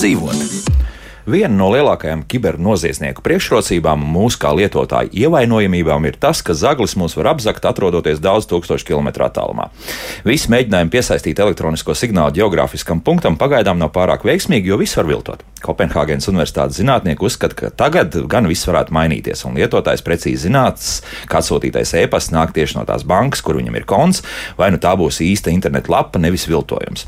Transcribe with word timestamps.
Kā 0.00 0.06
labāk 0.06 0.16
dzīvot? 0.16 0.39
Viena 1.30 1.52
no 1.54 1.68
lielākajām 1.70 2.24
kibernoziedznieku 2.26 3.22
priekšrocībām 3.22 4.00
mūsu 4.02 4.40
kā 4.42 4.50
lietotāju 4.56 5.12
ievainojamībām 5.14 6.08
ir 6.08 6.16
tas, 6.18 6.40
ka 6.42 6.56
zaglis 6.58 6.96
mūs 6.98 7.14
var 7.14 7.28
apzakt, 7.36 7.68
atrodoties 7.68 8.18
daudz 8.18 8.48
tūkstošu 8.50 8.88
kilometru 8.88 9.28
attālumā. 9.28 9.68
Visi 10.26 10.50
mēģinājumi 10.50 10.90
piesaistīt 10.90 11.38
elektronisko 11.38 11.94
signālu 11.94 12.34
geogrāfiskam 12.40 12.98
punktam 13.06 13.38
pagaidām 13.38 13.78
nav 13.78 13.92
pārāk 13.94 14.26
veiksmīgi, 14.26 14.72
jo 14.72 14.80
viss 14.80 14.98
var 14.98 15.06
viltot. 15.06 15.44
Kopenhāgenes 15.62 16.26
Universitātes 16.32 16.80
zinātnieki 16.80 17.22
uzskata, 17.28 17.54
ka 17.54 17.70
tagad 17.84 18.16
gan 18.32 18.48
viss 18.50 18.66
varētu 18.66 18.94
mainīties, 18.96 19.44
un 19.46 19.58
lietotājs 19.60 20.02
precīzi 20.02 20.48
zinās, 20.48 20.88
kā 21.30 21.38
atsūtītais 21.44 21.94
e-pasts 22.00 22.34
nāk 22.34 22.56
tieši 22.56 22.78
no 22.80 22.86
tās 22.88 23.04
bankas, 23.06 23.44
kur 23.44 23.60
viņam 23.60 23.76
ir 23.78 23.86
konts, 23.86 24.24
vai 24.58 24.72
nu 24.72 24.80
tā 24.82 24.96
būs 24.98 25.20
īsta 25.22 25.52
interneta 25.52 25.92
lapa, 25.92 26.18
nevis 26.18 26.48
viltojums. 26.50 27.06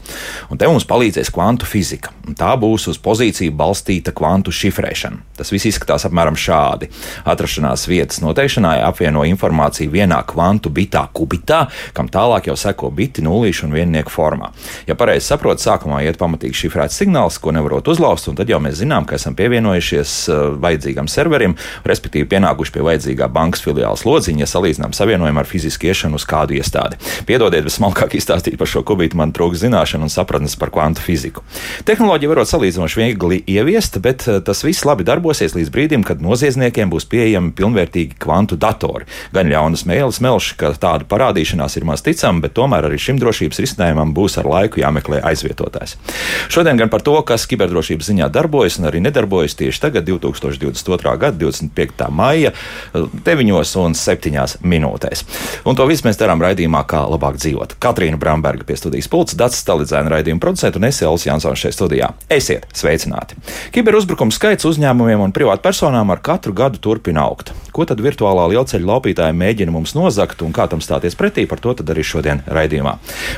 Un 0.53 0.61
te 0.61 0.69
mums 0.69 0.87
palīdzēs 0.87 1.33
kvantu 1.33 1.67
fizika. 1.67 2.13
Tā 2.39 2.53
būs 2.61 2.91
uz 2.93 3.01
pozīciju 3.03 3.57
balstīta 3.57 4.12
kvantu 4.17 4.53
šifrēšana. 4.55 5.21
Tas 5.39 5.51
viss 5.53 5.67
izskatās 5.71 6.07
apmēram 6.07 6.37
šādi. 6.39 6.89
Atrašanās 7.29 7.87
vietas 7.91 8.21
noteikšanai 8.23 8.79
apvieno 8.87 9.25
informāciju 9.29 9.91
vienā 9.93 10.21
kvantu 10.29 10.71
bitā 10.75 11.07
kubitā, 11.15 11.65
kam 11.97 12.11
tālāk 12.13 12.51
jau 12.51 12.57
seko 12.59 12.91
biti 12.95 13.25
nulīšu 13.25 13.67
un 13.69 13.77
viennieku 13.77 14.13
formā. 14.13 14.53
Ja 14.87 14.97
pareizi 14.99 15.27
saprotu, 15.31 15.65
sākumā 15.65 16.03
iet 16.07 16.21
pamatīgi 16.21 16.61
šifrēts 16.65 17.01
signāls, 17.01 17.41
ko 17.43 17.55
nevarot 17.55 17.89
uzlauzt, 17.93 18.29
un 18.31 18.39
tad 18.39 18.51
jau 18.53 18.61
mēs 18.63 18.79
zinām, 18.83 19.07
ka 19.09 19.17
esam 19.19 19.37
pievienojušies 19.39 20.17
uh, 20.29 20.43
vajadzīgam 20.63 21.09
serverim, 21.11 21.57
respektīvi 21.89 22.29
pienākuši 22.31 22.77
pie 22.77 22.87
vajadzīgā 22.87 23.29
bankas 23.33 23.65
filiāles 23.65 24.05
lodziņa, 24.07 24.45
ja 24.45 24.51
salīdzinām 24.51 24.97
savienojumu 24.97 25.43
ar 25.43 25.49
fizisku 25.49 25.89
iešanu 25.91 26.21
uz 26.21 26.27
kādu 26.29 26.57
iestādi. 26.59 27.01
Piedodiet, 27.29 27.67
bet 27.67 27.75
smalkāk 27.75 28.17
izstāstīt 28.19 28.59
par 28.61 28.71
šo 28.71 28.85
kubītu 28.87 29.19
man 29.19 29.35
trūks 29.35 29.63
zināšanu 29.65 30.09
un 30.09 30.13
sapratnes 30.13 30.59
par 30.61 30.73
kvantu 30.75 31.03
fiziku. 31.05 31.45
Tehnoloģija 31.89 32.33
varot 32.33 32.51
salīdzinoši 32.51 33.01
viegli 33.01 33.41
ieviest, 33.55 33.99
bet 34.03 34.27
eh, 34.29 34.41
tas 34.45 34.63
viss 34.65 34.87
labi 34.89 35.07
darbosies 35.07 35.55
līdz 35.57 35.71
brīdim, 35.73 36.07
kad 36.07 36.23
noziedzniekiem 36.25 36.91
būs 36.93 37.07
pieejami 37.11 37.55
pilnvērtīgi 37.59 38.19
kvantu 38.23 38.59
datori. 38.61 39.09
Gan 39.35 39.51
ļaunas 39.51 39.87
mēlis 39.89 40.21
melši, 40.25 40.57
ka 40.61 40.73
tāda 40.79 41.07
parādīšanās 41.09 41.79
ir 41.79 41.87
maz 41.89 42.05
ticama, 42.05 42.43
bet 42.45 42.57
tomēr 42.59 42.89
arī 42.89 43.01
šim 43.01 43.21
drošības 43.23 43.63
risinājumam 43.63 44.15
būs 44.17 44.39
ar 44.43 44.49
laiku 44.51 44.83
jāmeklē 44.83 45.23
aizvietotājs. 45.33 45.97
Šodien 46.53 46.81
gan 46.81 46.91
par 46.93 47.05
to, 47.07 47.15
kas 47.27 47.47
kiberdrošības 47.51 48.11
ziņā 48.13 48.29
darbojas 48.33 48.81
un 48.81 48.91
arī 48.91 49.03
nedarbojas 49.05 49.57
tieši 49.59 49.85
tagad, 49.87 50.09
2022. 50.09 51.17
gada 51.23 51.39
25. 51.39 52.09
maija, 52.11 52.53
9 52.93 53.77
un 53.83 53.97
7 53.99 54.59
minūtēs. 54.67 55.25
Un 55.69 55.79
to 55.79 55.87
visu 55.89 56.07
mēs 56.07 56.19
darām 56.21 56.43
raidījumā, 56.43 56.85
kā 56.89 57.03
labāk 57.09 57.39
dzīvot. 57.41 57.77
Katrīna 57.83 58.19
Bramberga 58.21 58.67
pie 58.69 58.77
studijas 58.79 59.11
pulca, 59.13 59.37
Dats 59.39 59.61
Stalidzēna 59.63 60.13
raidījuma 60.13 60.43
producenta 60.43 60.81
un 60.81 60.89
es 60.89 61.01
Elvis 61.05 61.27
Jansons 61.29 61.63
šeit 61.63 61.77
studijā. 61.77 62.13
Esiet 62.33 62.67
sveicināti! 62.77 63.39
Kiber 63.75 63.92
Kiberuzbrukumu 63.93 64.33
skaits 64.33 64.65
uzņēmumiem 64.65 65.21
un 65.21 65.35
privātpersonām 65.37 66.09
ar 66.15 66.21
katru 66.25 66.55
gadu 66.57 66.79
turpina 66.81 67.27
augt. 67.29 67.51
Ko 67.77 67.85
tad 67.85 68.01
virtuālā 68.01 68.47
lielceļa 68.49 68.89
laupītāji 68.89 69.37
mēģina 69.37 69.75
mums 69.75 69.93
nozagt 69.93 70.41
un 70.41 70.55
kā 70.57 70.65
tam 70.73 70.81
stāties 70.81 71.13
pretī, 71.13 71.45
par 71.45 71.61
to 71.61 71.75
arī 71.77 72.01
šodien 72.01 72.41
raidījumā. 72.49 72.95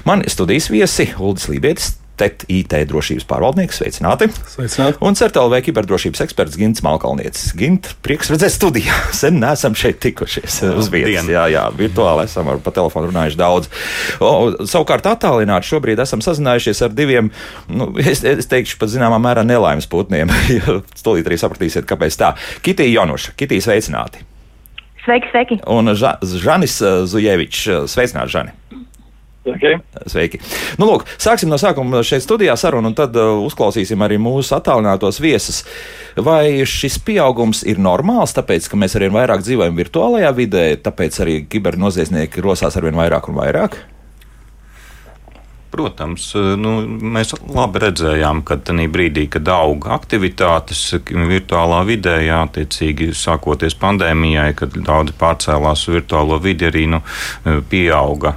Man 0.06 0.22
studijas 0.30 0.70
viesi 0.70 1.08
Uldis 1.19 1.50
Lībietis, 1.50 1.96
TET 2.20 2.44
IT 2.52 2.74
drošības 2.90 3.26
pārvaldnieks. 3.28 3.80
Sveicināti! 3.80 4.28
Sveicināti. 4.50 5.00
Un 5.04 5.16
CERTLV 5.18 5.58
kiberdrošības 5.66 6.22
eksperts 6.24 6.58
Gins 6.61 6.83
Malkalnietis. 6.86 7.48
Gint, 7.58 7.90
prieks 8.06 8.30
redzēt 8.33 8.55
studijā. 8.55 8.94
Sen 9.20 9.40
neesam 9.42 9.77
šeit 9.78 9.98
tikušies 10.05 10.61
uz 10.70 10.90
vietas. 10.92 11.27
Jā, 11.30 11.46
jā, 11.52 11.64
virtuāli 11.74 12.27
esam 12.28 12.52
ar, 12.52 12.61
pa 12.62 12.74
telefonu 12.74 13.11
runājuši 13.11 13.40
daudz. 13.40 13.70
O, 14.22 14.52
savukārt 14.70 15.08
attālināti 15.11 15.72
šobrīd 15.72 16.02
esam 16.05 16.22
sazinājušies 16.24 16.84
ar 16.86 16.94
diviem, 16.94 17.33
nu, 17.72 17.90
es, 17.98 18.22
es 18.22 18.50
teikšu, 18.50 18.78
pat 18.80 18.92
zināmā 18.94 19.18
mērā 19.22 19.46
nelaimes 19.46 19.90
putniem. 19.90 20.30
Stulīt 21.00 21.27
arī 21.30 21.40
sapratīsiet, 21.40 21.89
kāpēc 21.90 22.20
tā. 22.20 22.34
Kitī 22.64 22.90
Jonuša, 22.92 23.34
Kitī 23.39 23.58
sveicināti! 23.64 24.22
Sveiki, 25.05 25.28
sveiki! 25.34 25.56
Un 25.68 25.92
Ža 25.98 26.16
Žanis 26.22 26.78
Zujevičs, 27.10 27.66
sveicināti, 27.92 28.33
Žani! 28.39 28.55
Okay. 29.44 29.77
Sveiki. 30.08 30.38
Nu, 30.80 30.86
lūk, 30.88 31.05
sāksim 31.20 31.50
no 31.52 31.58
sākuma 31.60 32.00
šeit 32.06 32.24
studijā 32.24 32.55
sarunu, 32.56 32.88
un 32.88 32.96
tad 32.96 33.16
uh, 33.20 33.36
uzklausīsim 33.44 34.00
arī 34.05 34.16
mūsu 34.16 34.56
attālinātos 34.56 35.20
viesus. 35.20 35.62
Vai 36.16 36.64
šis 36.68 36.96
pieaugums 37.05 37.60
ir 37.68 37.83
normāls, 37.83 38.33
tāpēc, 38.36 38.70
ka 38.70 38.80
mēs 38.80 38.96
arvien 38.96 39.12
vairāk 39.12 39.44
dzīvojam 39.44 39.77
virtuālajā 39.77 40.30
vidē, 40.38 40.64
tāpēc 40.80 41.20
arī 41.27 41.40
kibernoziedznieki 41.52 42.44
rosās 42.44 42.80
arvien 42.80 42.96
vairāk 42.96 43.28
un 43.28 43.42
vairāk? 43.42 43.77
Protams, 45.74 46.29
nu, 46.55 46.73
mēs 46.86 47.33
labi 47.51 47.80
redzējām, 47.83 48.45
ka 48.46 48.61
tajā 48.62 48.85
brīdī, 48.95 49.24
kad 49.33 49.48
auga 49.51 49.96
aktivitātes 49.96 50.83
virtuālā 51.11 51.80
vidē, 51.89 52.20
jā, 52.23 52.45
attiecīgi 52.46 53.08
sākoties 53.18 53.74
pandēmijai, 53.83 54.52
kad 54.61 54.77
daudzi 54.77 55.17
pārcēlās 55.18 55.83
uz 55.89 55.96
virtuālo 55.96 56.39
vidi, 56.45 56.68
arī 56.68 56.84
nu, 56.92 57.02
pieauga 57.73 58.36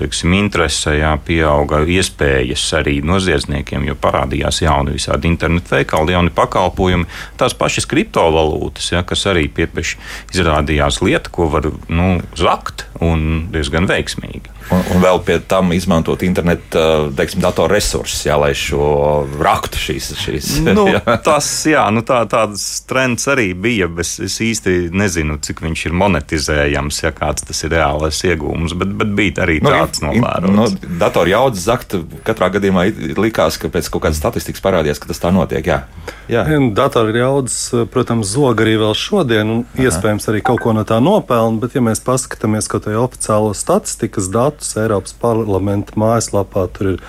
teiksim, 0.00 0.32
interese, 0.38 0.96
jā, 0.96 1.12
pieauga 1.28 1.82
iespējas 1.84 2.64
arī 2.80 2.98
noziedzniekiem, 3.04 3.84
jo 3.90 3.98
parādījās 4.00 4.62
jauni 4.64 4.96
visādi 4.96 5.28
internetu 5.28 5.76
veikali, 5.76 6.16
jauni 6.16 6.32
pakalpojumi, 6.32 7.04
tās 7.36 7.52
pašas 7.58 7.84
kriptovalūtas, 7.90 8.94
jā, 8.96 9.04
kas 9.04 9.28
arī 9.28 9.44
piepeši 9.52 10.00
izrādījās 10.32 11.02
lieta, 11.04 11.28
ko 11.36 11.52
var 11.52 11.68
nu, 11.92 12.14
zakt 12.32 12.88
un 13.04 13.50
diezgan 13.52 13.90
veiksmīgi. 13.92 14.56
Un, 14.68 14.82
un 14.92 15.00
vēl 15.00 15.20
pie 15.24 15.38
tam 15.48 15.70
izmantot 15.72 16.20
internetu, 16.26 16.80
teiksim, 17.16 17.40
datorresursus, 17.40 18.26
jā, 18.26 18.36
lai 18.40 18.50
šo 18.56 19.24
raktu 19.40 19.80
šīs. 19.80 20.08
šīs 20.20 20.50
nu, 20.76 20.84
jā. 20.92 21.00
Tas, 21.24 21.48
jā, 21.68 21.86
nu 21.94 22.02
tā, 22.06 22.20
tāds 22.28 22.64
trends 22.88 23.24
arī 23.32 23.50
bija, 23.56 23.88
bet 23.88 24.10
es 24.26 24.36
īsti 24.44 24.90
nezinu, 24.92 25.38
cik 25.44 25.62
viņš 25.64 25.86
ir 25.88 25.96
monetizējams, 26.02 27.00
ja 27.04 27.12
kāds 27.16 27.46
tas 27.48 27.64
ir 27.64 27.72
reālais 27.76 28.20
iegūms, 28.28 28.76
bet, 28.78 28.92
bet 29.00 29.14
bija 29.16 29.44
arī 29.46 29.58
nu, 29.64 29.72
tāds 29.72 30.02
novērots. 30.04 30.58
Nu, 30.58 30.96
datoru 31.00 31.32
jaudas 31.32 31.64
zakt, 31.64 31.96
katrā 32.26 32.50
gadījumā 32.58 32.88
likās, 33.18 33.56
ka 33.60 33.72
pēc 33.72 33.88
kaut 33.92 34.04
kādas 34.04 34.20
statistikas 34.20 34.64
parādījās, 34.64 35.00
ka 35.00 35.08
tas 35.10 35.22
tā 35.22 35.32
notiek, 35.34 35.64
jā. 35.64 35.80
jā. 36.28 36.44
Datoru 36.76 37.16
jaudas, 37.16 37.58
protams, 37.92 38.28
zog 38.36 38.60
arī 38.64 38.76
vēl 38.80 38.94
šodien, 38.98 39.48
un 39.48 39.64
Aha. 39.64 39.88
iespējams 39.88 40.28
arī 40.28 40.44
kaut 40.44 40.60
ko 40.64 40.76
no 40.76 40.84
tā 40.88 41.00
nopelna, 41.02 41.60
bet 41.62 41.76
ja 41.78 41.84
mēs 41.84 42.04
paskatāmies 42.04 42.68
kaut 42.68 42.84
kādā 42.84 43.00
oficiālo 43.00 43.54
statistikas 43.56 44.28
datu, 44.32 44.57
datus 44.58 44.76
Eiropas 44.76 45.14
parlamenta 45.14 45.94
mājaslapā. 45.98 46.66
Tur 46.74 46.94
ir 46.94 47.02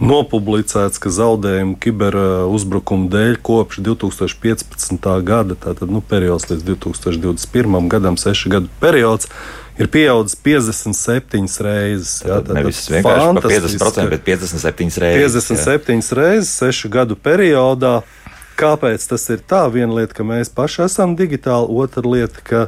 nopublicēts, 0.00 0.98
ka 0.98 1.12
zaudējumu 1.12 1.76
kiberuzbrukumu 1.80 3.10
dēļ 3.12 3.36
kopš 3.44 3.82
2015. 3.84 5.10
gada, 5.22 5.54
tātad 5.54 5.92
nu, 5.92 6.00
periods 6.00 6.48
līdz 6.50 6.64
2021. 6.72 7.88
gadam, 7.92 8.16
sešu 8.16 8.56
gadu 8.56 8.72
periods. 8.80 9.28
Ir 9.74 9.88
pieaudzis 9.90 10.38
57 10.38 11.48
reizes. 11.66 12.20
Jā, 12.22 12.38
tā 12.46 12.60
ir 12.60 12.68
vienkārši 12.70 13.40
50%, 13.42 14.10
bet 14.12 14.22
57 14.22 15.00
reizes. 15.02 15.48
57 15.50 15.98
jā. 15.98 16.18
reizes, 16.18 16.52
6 16.62 16.92
gadu 16.94 17.18
periodā. 17.18 18.00
Kāpēc 18.54 19.02
tas 19.10 19.24
ir 19.34 19.42
tā? 19.42 19.64
Viena 19.74 19.96
lieta, 19.96 20.14
ka 20.14 20.26
mēs 20.26 20.52
paši 20.54 20.84
esam 20.86 21.16
digitāli, 21.18 21.74
otra 21.74 22.06
lieta, 22.06 22.38
ka 22.46 22.60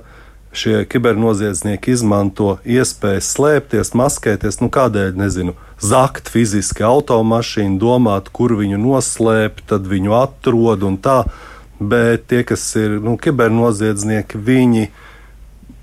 šie 0.57 0.85
kibernoziedznieki 0.89 1.93
izmanto 1.95 2.57
iespējas 2.65 3.29
slēpties, 3.37 3.93
maskēties. 3.99 4.61
Nu, 4.63 4.71
kādēļ, 4.73 5.13
nezinu, 5.21 5.57
zakt 5.83 6.31
fiziski 6.33 6.87
automašīnu, 6.87 7.79
domāt, 7.83 8.31
kur 8.35 8.57
viņu 8.59 8.81
noslēpt, 8.81 9.67
tad 9.73 9.89
viņu 9.91 10.17
atrod 10.17 10.87
un 10.89 10.97
tā. 11.03 11.23
Bet 11.77 12.31
tie, 12.31 12.41
kas 12.49 12.65
ir 12.81 12.97
nu, 13.05 13.19
kibernoziedznieki, 13.21 14.41
viņi 14.41 14.87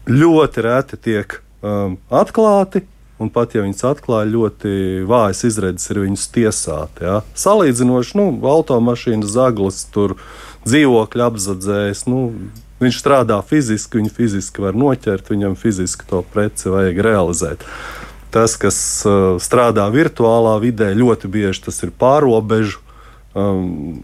ļoti 0.09 0.65
reti 0.65 0.99
tiek 1.09 1.37
um, 1.61 1.99
atklāti. 2.09 2.87
Un 3.21 3.29
pat 3.31 3.53
ja 3.55 3.61
viņas 3.63 3.85
atklāja, 3.87 4.31
ļoti 4.33 5.05
vājas 5.07 5.43
izredzes 5.47 5.91
ir 5.93 6.01
viņus 6.01 6.25
tiesāt. 6.33 6.97
Ja? 7.05 7.21
Salīdzinoši, 7.37 8.17
nu, 8.19 8.25
automašīnas 8.49 9.29
zaglis, 9.37 9.83
tur 9.93 10.17
dzīvokļu 10.65 11.23
apzadzējs, 11.29 12.03
nu, 12.09 12.23
Viņš 12.83 12.99
strādā 12.99 13.39
fiziski, 13.47 14.01
viņu 14.01 14.13
fiziski 14.13 14.63
var 14.63 14.77
noķert, 14.77 15.29
viņam 15.31 15.57
fiziski 15.59 16.07
to 16.09 16.23
preci 16.33 16.71
vajag 16.73 16.99
realizēt. 17.05 17.67
Tas, 18.33 18.57
kas 18.57 18.77
uh, 19.05 19.35
strādā 19.41 19.85
virtuālā 19.93 20.57
vidē, 20.61 20.89
ļoti 20.97 21.29
bieži 21.31 21.67
tas 21.67 21.77
ir 21.85 21.93
pārobežu 21.95 22.81
um, 23.37 24.01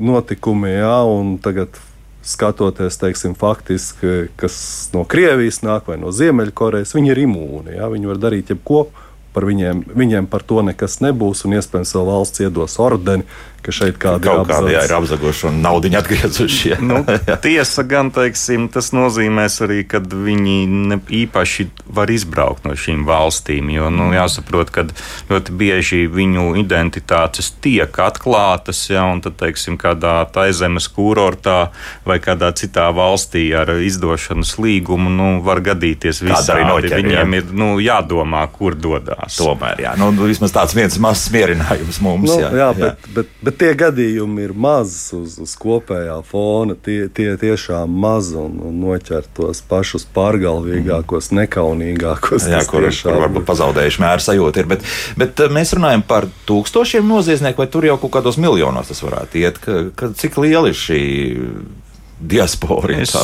notikumi, 0.00 0.72
jā, 0.78 0.96
un 1.04 1.36
tagad 1.44 1.76
skatoties, 2.22 2.96
teiksim, 3.00 3.34
faktiski, 3.34 4.28
kas 4.36 4.90
no 4.92 5.04
Krievijas 5.08 5.62
nāk 5.64 5.88
vai 5.88 5.96
no 6.00 6.12
Ziemeļkorejas, 6.12 6.94
viņi 6.96 7.14
ir 7.14 7.22
imūni. 7.24 7.76
Jā, 7.78 7.88
viņi 7.92 8.10
var 8.10 8.20
darīt 8.20 8.52
jebko. 8.52 8.88
Par 9.30 9.46
viņiem, 9.46 9.84
viņiem 9.94 10.26
par 10.26 10.42
to 10.42 10.58
nekas 10.66 10.98
nebūs, 11.04 11.44
un 11.46 11.54
iespējams 11.54 11.92
vēl 11.94 12.08
valsts 12.08 12.42
iedos 12.42 12.74
ordeni, 12.82 13.28
ka 13.64 13.74
šeit 13.74 13.98
kādi 14.00 14.24
Kaut 14.26 14.44
ir 14.44 14.50
kādi 14.52 14.74
jā, 14.74 14.84
ir 14.88 14.94
apzaguši 14.96 15.46
un 15.50 15.60
naudu 15.64 15.90
atgriezuši. 15.98 16.72
jā. 16.72 16.78
Nu, 16.80 17.02
tiesa 17.44 17.84
gan, 17.88 18.10
teiksim, 18.14 18.68
tas 18.72 18.92
nozīmēs 18.96 19.60
arī, 19.66 19.82
ka 19.88 20.00
viņi 20.00 20.56
ne 20.90 21.00
īpaši 21.20 21.68
var 21.90 22.10
izbraukt 22.12 22.64
no 22.68 22.76
šīm 22.78 23.04
valstīm. 23.08 23.70
Jo 23.74 23.90
nu, 23.94 24.10
jāsaprot, 24.14 24.70
ka 24.74 24.86
ļoti 25.30 25.56
bieži 25.60 26.00
viņu 26.10 26.54
identitātes 26.60 27.52
tiek 27.62 27.98
atklātas, 28.00 28.84
ja, 28.90 29.04
un 29.10 29.20
tad, 29.24 29.36
teiksim, 29.40 29.78
kādā 29.80 30.20
taizemes 30.32 30.88
kurortā 30.92 31.70
vai 32.06 32.18
kādā 32.22 32.52
citā 32.56 32.88
valstī 32.94 33.48
ar 33.56 33.72
izdošanas 33.80 34.56
līgumu 34.60 35.10
nu, 35.10 35.28
var 35.46 35.62
gadīties 35.64 36.22
Kāda 36.22 36.36
visādi. 36.36 36.66
noķer, 36.68 36.96
Viņiem 37.00 37.34
jā. 37.34 37.40
ir 37.40 37.52
nu, 37.56 37.70
jādomā, 37.82 38.44
kur 38.52 38.74
dodas. 38.78 39.38
Tomēr, 39.40 39.80
jā, 39.86 39.94
nu, 40.00 40.10
vismaz 40.20 40.52
tāds 40.54 40.74
viens 40.76 40.98
mazs 41.02 41.30
mierinājums 41.34 42.00
mums. 42.04 42.30
Nu, 42.30 42.38
jā, 42.42 42.50
jā, 42.60 42.68
bet, 42.76 43.08
bet, 43.14 43.30
bet 43.42 43.49
tie 43.56 43.70
gadījumi 43.78 44.44
ir 44.46 44.54
mazi 44.54 45.16
uz, 45.18 45.36
uz 45.42 45.54
kopējā 45.60 46.16
fona. 46.28 46.76
Tie, 46.78 47.08
tie 47.14 47.32
tiešām 47.40 47.92
mazi 48.02 48.36
un, 48.40 48.58
un 48.68 48.78
noķer 48.82 49.28
tos 49.36 49.62
pašus 49.70 50.06
pārgalvīgākos, 50.14 51.30
nekaunīgākos. 51.36 52.48
Jā, 52.50 52.62
kur, 52.68 52.86
tiešām 52.88 53.16
kur 53.16 53.24
varbūt 53.26 53.48
pazaudējuši 53.48 54.04
mēru 54.04 54.26
sajūta 54.26 54.62
ir. 54.62 54.70
Bet, 54.74 54.86
bet 55.20 55.44
eh, 55.44 55.52
mēs 55.52 55.74
runājam 55.78 56.04
par 56.06 56.28
tūkstošiem 56.50 57.06
noziedznieku, 57.10 57.64
vai 57.64 57.70
tur 57.72 57.88
jau 57.88 57.98
kaut 58.02 58.16
kādos 58.18 58.40
miljonos 58.40 58.92
tas 58.92 59.04
varētu 59.04 59.42
iet? 59.42 59.62
Ka, 59.62 59.82
ka, 59.96 60.12
cik 60.20 60.40
liela 60.42 60.72
ir 60.72 60.78
šī 60.78 61.02
diaspora? 62.20 62.94
ja 62.94 63.04
Es 63.04 63.14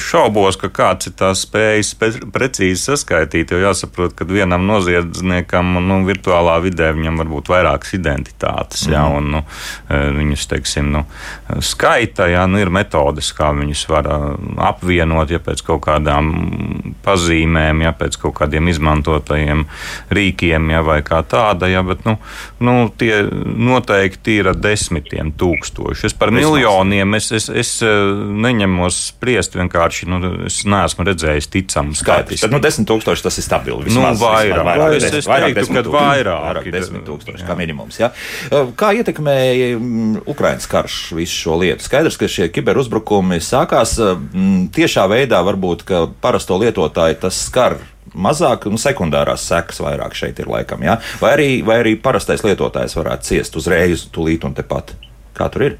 šaubos, 0.00 0.58
ka 0.60 0.70
kāds 0.72 1.10
ir 1.10 1.16
tās 1.18 1.44
spējis 1.46 1.94
precīzi 2.32 2.80
saskaitīt. 2.90 3.52
Jo 3.54 3.60
jāsaprot, 3.66 4.14
ka 4.16 4.26
vienam 4.28 4.66
noziedzniekam 4.68 5.76
nu, 5.84 6.00
virtuālā 6.08 6.56
vidē 6.64 6.92
viņam 6.96 7.20
var 7.22 7.30
būt 7.32 7.52
vairākas 7.52 7.94
identitātes. 7.98 8.86
Mm. 8.86 8.94
Jā, 8.94 9.04
un, 9.18 9.30
nu, 9.36 9.42
eh, 9.88 10.08
viņus 10.18 10.48
teiksim, 10.50 10.92
nu, 10.94 11.04
skaita, 11.64 12.28
jā, 12.32 12.46
nu, 12.50 12.60
ir 12.62 12.72
metodes, 12.74 13.32
kā 13.36 13.52
viņus 13.56 13.86
var 13.90 14.10
eh, 14.10 14.26
apvienot 14.70 15.34
ja 15.34 15.42
pēc 15.42 15.64
kaut 15.66 15.84
kādām 15.88 16.32
pazīmēm, 17.04 17.82
ja 17.84 17.92
pēc 17.96 18.16
kaut 18.22 18.34
kādiem 18.40 18.68
izmantotajiem 18.72 19.66
rīkiem, 20.14 20.70
ja, 20.72 20.82
vai 20.86 21.00
kā 21.06 21.20
tāda. 21.28 21.68
Ja, 21.70 21.82
bet, 21.86 22.04
nu, 22.08 22.16
nu, 22.64 22.74
tie 22.98 23.22
noteikti 23.30 24.38
ir 24.40 24.50
desmitiem 24.56 25.32
tūkstoši. 25.40 26.08
Es 26.10 26.16
par 26.16 26.32
Vismaz. 26.32 26.54
miljoniem 26.54 27.14
es, 27.18 27.30
es, 27.36 27.48
es 27.48 27.72
eh, 27.84 27.92
neņemos 28.46 29.00
spriest 29.12 29.56
vienkārši. 29.58 30.08
Nu, 30.10 30.20
es 30.48 30.62
neesmu 30.68 31.06
redzējis 31.08 31.50
ticamu 31.52 31.94
Skaidrs. 31.98 32.44
Tad, 32.44 32.52
nu, 32.54 32.60
10 32.64 32.88
tūkstoši 32.88 33.26
tas 33.28 33.38
ir 33.40 33.46
stabili. 33.46 33.84
Nu, 33.84 33.90
Vismaz, 33.90 34.20
vairāk. 34.22 34.54
vismaz 34.54 34.66
vairāk, 34.70 34.96
Es- 34.96 35.04
desmit- 35.04 35.18
es 35.18 35.28
vairāk 35.30 35.46
teiktu, 35.52 35.60
desmit 35.60 35.90
vairāk 35.94 36.42
Vairāk 36.44 36.66
ir. 36.70 36.78
10 36.80 37.04
tūkstoši 37.08 37.46
kā 37.48 37.56
minimums. 37.58 37.98
Ja? 38.00 38.10
Kā 38.78 38.92
ietekmēja 38.96 39.74
mm, 39.78 40.22
Ukraiņas 40.30 40.66
karš 40.70 40.98
visu 41.18 41.36
šo 41.44 41.58
lietu? 41.60 41.84
Skaidrs, 41.84 42.16
ka 42.20 42.28
šie 42.30 42.48
kiberuzbrukumi 42.54 43.40
sākās 43.44 43.96
mm, 44.00 44.68
tiešā 44.74 45.04
veidā, 45.10 45.40
varbūt, 45.46 45.84
ka 45.88 46.04
parasto 46.22 46.56
lietotāju 46.60 46.93
tas 47.20 47.38
skar. 47.48 47.78
Mazāk, 48.14 48.68
nu, 48.70 48.78
sekundārās 48.78 49.46
sekas 49.48 49.80
vairāk 49.82 50.14
šeit 50.14 50.38
ir 50.38 50.50
laikam, 50.50 50.84
ja? 50.86 50.98
vai, 51.22 51.32
arī, 51.34 51.48
vai 51.66 51.80
arī 51.82 51.94
parastais 51.98 52.44
lietotājs 52.46 52.94
varētu 52.98 53.30
ciest 53.30 53.56
uzreiz, 53.58 54.04
tūlīt 54.14 54.44
un 54.46 54.54
tepat. 54.54 54.92
Kā 55.34 55.48
tur 55.50 55.66
ir? 55.66 55.78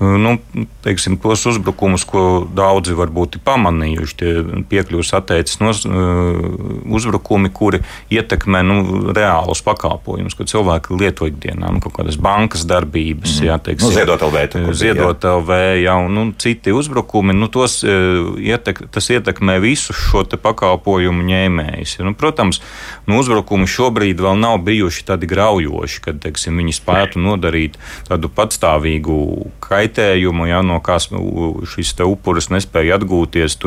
Nu, 0.00 0.36
teiksim, 0.82 1.16
tos 1.22 1.44
uzbrukumus, 1.46 2.04
ko 2.08 2.44
daudzi 2.54 2.96
varbūt 2.96 3.38
ir 3.38 3.44
pamanījuši, 3.46 4.16
tie 4.18 4.32
piekļuves 4.70 5.12
atteicis 5.18 5.60
nos, 5.62 5.82
uzbrukumi, 5.86 7.52
kuri 7.54 7.82
ietekmē 8.12 8.62
nu, 8.66 8.78
reālus 9.14 9.62
pakalpojumus, 9.66 10.36
ko 10.38 10.46
cilvēki 10.48 10.98
lieto 10.98 11.28
ikdienā, 11.30 11.70
nu, 11.74 11.82
kaut 11.84 11.96
kādas 12.00 12.18
bankas 12.20 12.66
darbības, 12.68 13.38
mm. 13.38 13.48
jā, 13.48 13.58
teiksim, 13.62 13.90
Nu, 13.92 13.94
Ziedot 13.94 14.22
LV 14.22 14.42
bija, 14.54 14.74
Ziedot 14.78 15.26
LV, 15.28 15.58
jā, 15.82 15.96
un 16.02 16.16
nu, 16.16 16.24
citi 16.40 16.74
uzbrukumi, 16.74 17.34
nu, 17.36 17.48
tos, 17.52 17.80
eh, 17.86 18.18
ietek, 18.52 18.84
tas 18.94 19.10
ietekmē 19.12 19.58
visus 19.62 19.98
šo 19.98 20.24
te 20.28 20.38
pakalpojumu 20.40 21.24
ņēmējus. 21.28 21.98
Nu, 22.06 22.14
protams, 22.18 22.62
nu, 23.06 23.20
uzbrukumi 23.22 23.68
šobrīd 23.70 24.22
vēl 24.22 24.38
nav 24.40 24.60
bijuši 24.66 25.06
tādi 25.12 25.28
graujoši, 25.30 26.02
kad, 26.04 26.20
teiksim, 26.24 26.58
viņi 26.60 26.76
spētu 26.78 27.22
nodarīt 27.22 27.78
tādu 28.08 28.30
patstāvīgu 28.32 29.18
kaitējumu, 29.82 30.46
ja, 30.50 30.62
no 30.64 30.78
kā 30.84 30.98
šis 31.02 31.94
upuris 32.06 32.50
nespēja 32.52 32.98
atgūties 32.98 33.58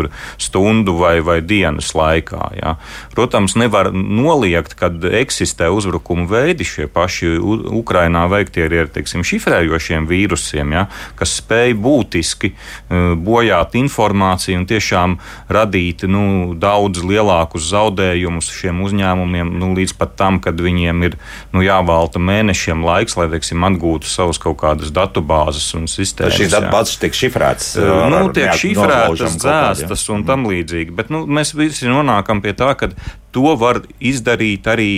stundu 0.41 0.95
vai, 0.99 1.19
vai 1.25 1.39
dienas 1.41 1.93
laikā. 1.95 2.43
Ja. 2.59 2.75
Protams, 3.15 3.55
nevar 3.59 3.91
noliegt, 3.93 4.75
kad 4.79 5.03
eksistē 5.03 5.69
uzbrukumu 5.73 6.27
veidi 6.29 6.65
šie 6.67 6.87
paši 6.91 7.35
Ukrainā 7.75 8.25
veiktie 8.31 8.67
ir 8.67 8.89
teiksim, 8.91 9.23
šifrējošiem 9.25 10.07
vīrusiem, 10.09 10.73
ja, 10.75 10.85
kas 11.19 11.37
spēj 11.41 11.75
būtiski 11.79 12.51
uh, 12.53 13.13
bojāt 13.15 13.77
informāciju 13.79 14.61
un 14.61 14.67
tiešām 14.69 15.17
radīt 15.51 16.05
nu, 16.09 16.55
daudz 16.59 17.03
lielākus 17.05 17.69
zaudējumus 17.71 18.51
šiem 18.55 18.81
uzņēmumiem, 18.85 19.53
nu, 19.59 19.73
līdz 19.77 19.95
pat 19.99 20.15
tam, 20.19 20.39
kad 20.43 20.59
viņiem 20.61 21.07
ir 21.09 21.19
nu, 21.53 21.63
jāvalta 21.65 22.21
mēnešiem 22.21 22.83
laiks, 22.85 23.17
lai 23.19 23.29
teiksim, 23.33 23.63
atgūtu 23.67 24.09
savas 24.09 24.39
kaut 24.41 24.59
kādas 24.61 24.93
datubāzes 24.95 25.71
un 25.77 25.89
sistēmas. 25.91 26.04
Šīs 26.13 26.49
jā. 26.49 26.59
datubāzes 26.59 26.99
tiek 27.01 27.17
šifrētas. 27.17 27.73
Nu, 28.13 28.21
tiek 28.35 28.53
šifrētas, 28.59 29.37
dzēstas 29.41 30.05
un 30.13 30.25
tam 30.27 30.45
līdzīgi. 30.49 30.93
Bet 30.95 31.13
nu, 31.13 31.25
mēs 31.25 31.55
visi 31.57 31.89
nonākam 31.89 32.43
pie 32.45 32.53
tā, 32.57 32.73
ka 32.77 32.91
to 33.35 33.55
var 33.59 33.81
izdarīt 33.99 34.67
arī 34.71 34.91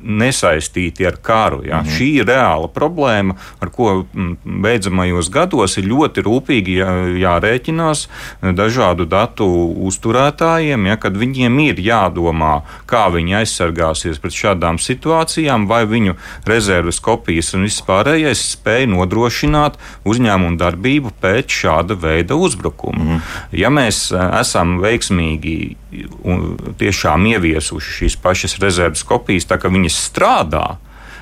nesaistīti 0.00 1.06
ar 1.06 1.18
karu. 1.22 1.60
Ja? 1.64 1.80
Mm 1.80 1.86
-hmm. 1.86 1.96
Šī 1.96 2.08
ir 2.20 2.26
reāla 2.26 2.68
problēma, 2.68 3.34
ar 3.60 3.70
ko 3.70 4.06
beidzamajos 4.44 5.30
gados 5.30 5.76
ir 5.78 5.84
ļoti 5.84 6.24
rūpīgi 6.26 6.76
jā, 6.80 6.88
jārēķinās 7.24 8.08
dažādu 8.42 9.04
datu 9.04 9.46
uzturētājiem, 9.88 10.86
ja? 10.86 10.96
kad 10.96 11.16
viņiem 11.16 11.58
ir 11.60 11.76
jādomā, 11.80 12.62
kā 12.86 13.06
viņi 13.12 13.36
aizsargāsies 13.42 14.18
pret 14.18 14.32
šādām 14.32 14.78
situācijām, 14.78 15.68
vai 15.68 15.84
viņu 15.84 16.16
rezerves 16.46 17.00
kopijas 17.00 17.54
un 17.54 17.62
viss 17.62 17.82
pārējais 17.82 18.56
spēj 18.56 18.86
nodrošināt 18.86 19.78
uzņēmumu 20.04 20.56
darbību 20.56 21.12
pēc 21.20 21.46
šāda 21.62 21.94
veida 21.94 22.34
uzbrukuma. 22.34 23.04
Mm 23.04 23.10
-hmm. 23.10 23.20
Ja 23.52 23.70
mēs 23.70 24.12
eh, 24.16 24.40
esam 24.40 24.80
veiksmīgi 24.80 25.76
tiešām 25.90 27.26
ieviesuši 27.34 27.96
šīs 27.98 28.16
pašas 28.22 28.58
rezerves 28.62 29.02
kopijas, 29.06 29.48
tā 29.50 29.58
ka 29.60 29.72
viņas 29.72 29.98
strādā. 30.10 30.64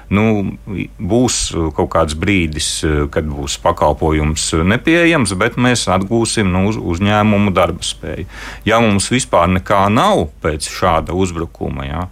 Nu, 0.08 0.56
būs 0.98 1.38
kaut 1.76 1.90
kāds 1.92 2.16
brīdis, 2.18 2.68
kad 3.12 3.26
būs 3.28 3.58
pakalpojums 3.60 4.46
nepieejams, 4.68 5.34
bet 5.38 5.58
mēs 5.60 5.86
atgūsim 5.92 6.48
nu, 6.52 6.66
uz, 6.70 6.78
uzņēmumu 6.80 7.52
darba 7.56 7.84
spēju. 7.84 8.24
Ja 8.68 8.80
mums 8.80 9.10
vispār 9.12 9.50
nekā 9.58 9.84
nav 9.92 10.26
pēc 10.42 10.68
šāda 10.72 11.16
uzbrukuma, 11.16 11.84
jā, 11.88 12.04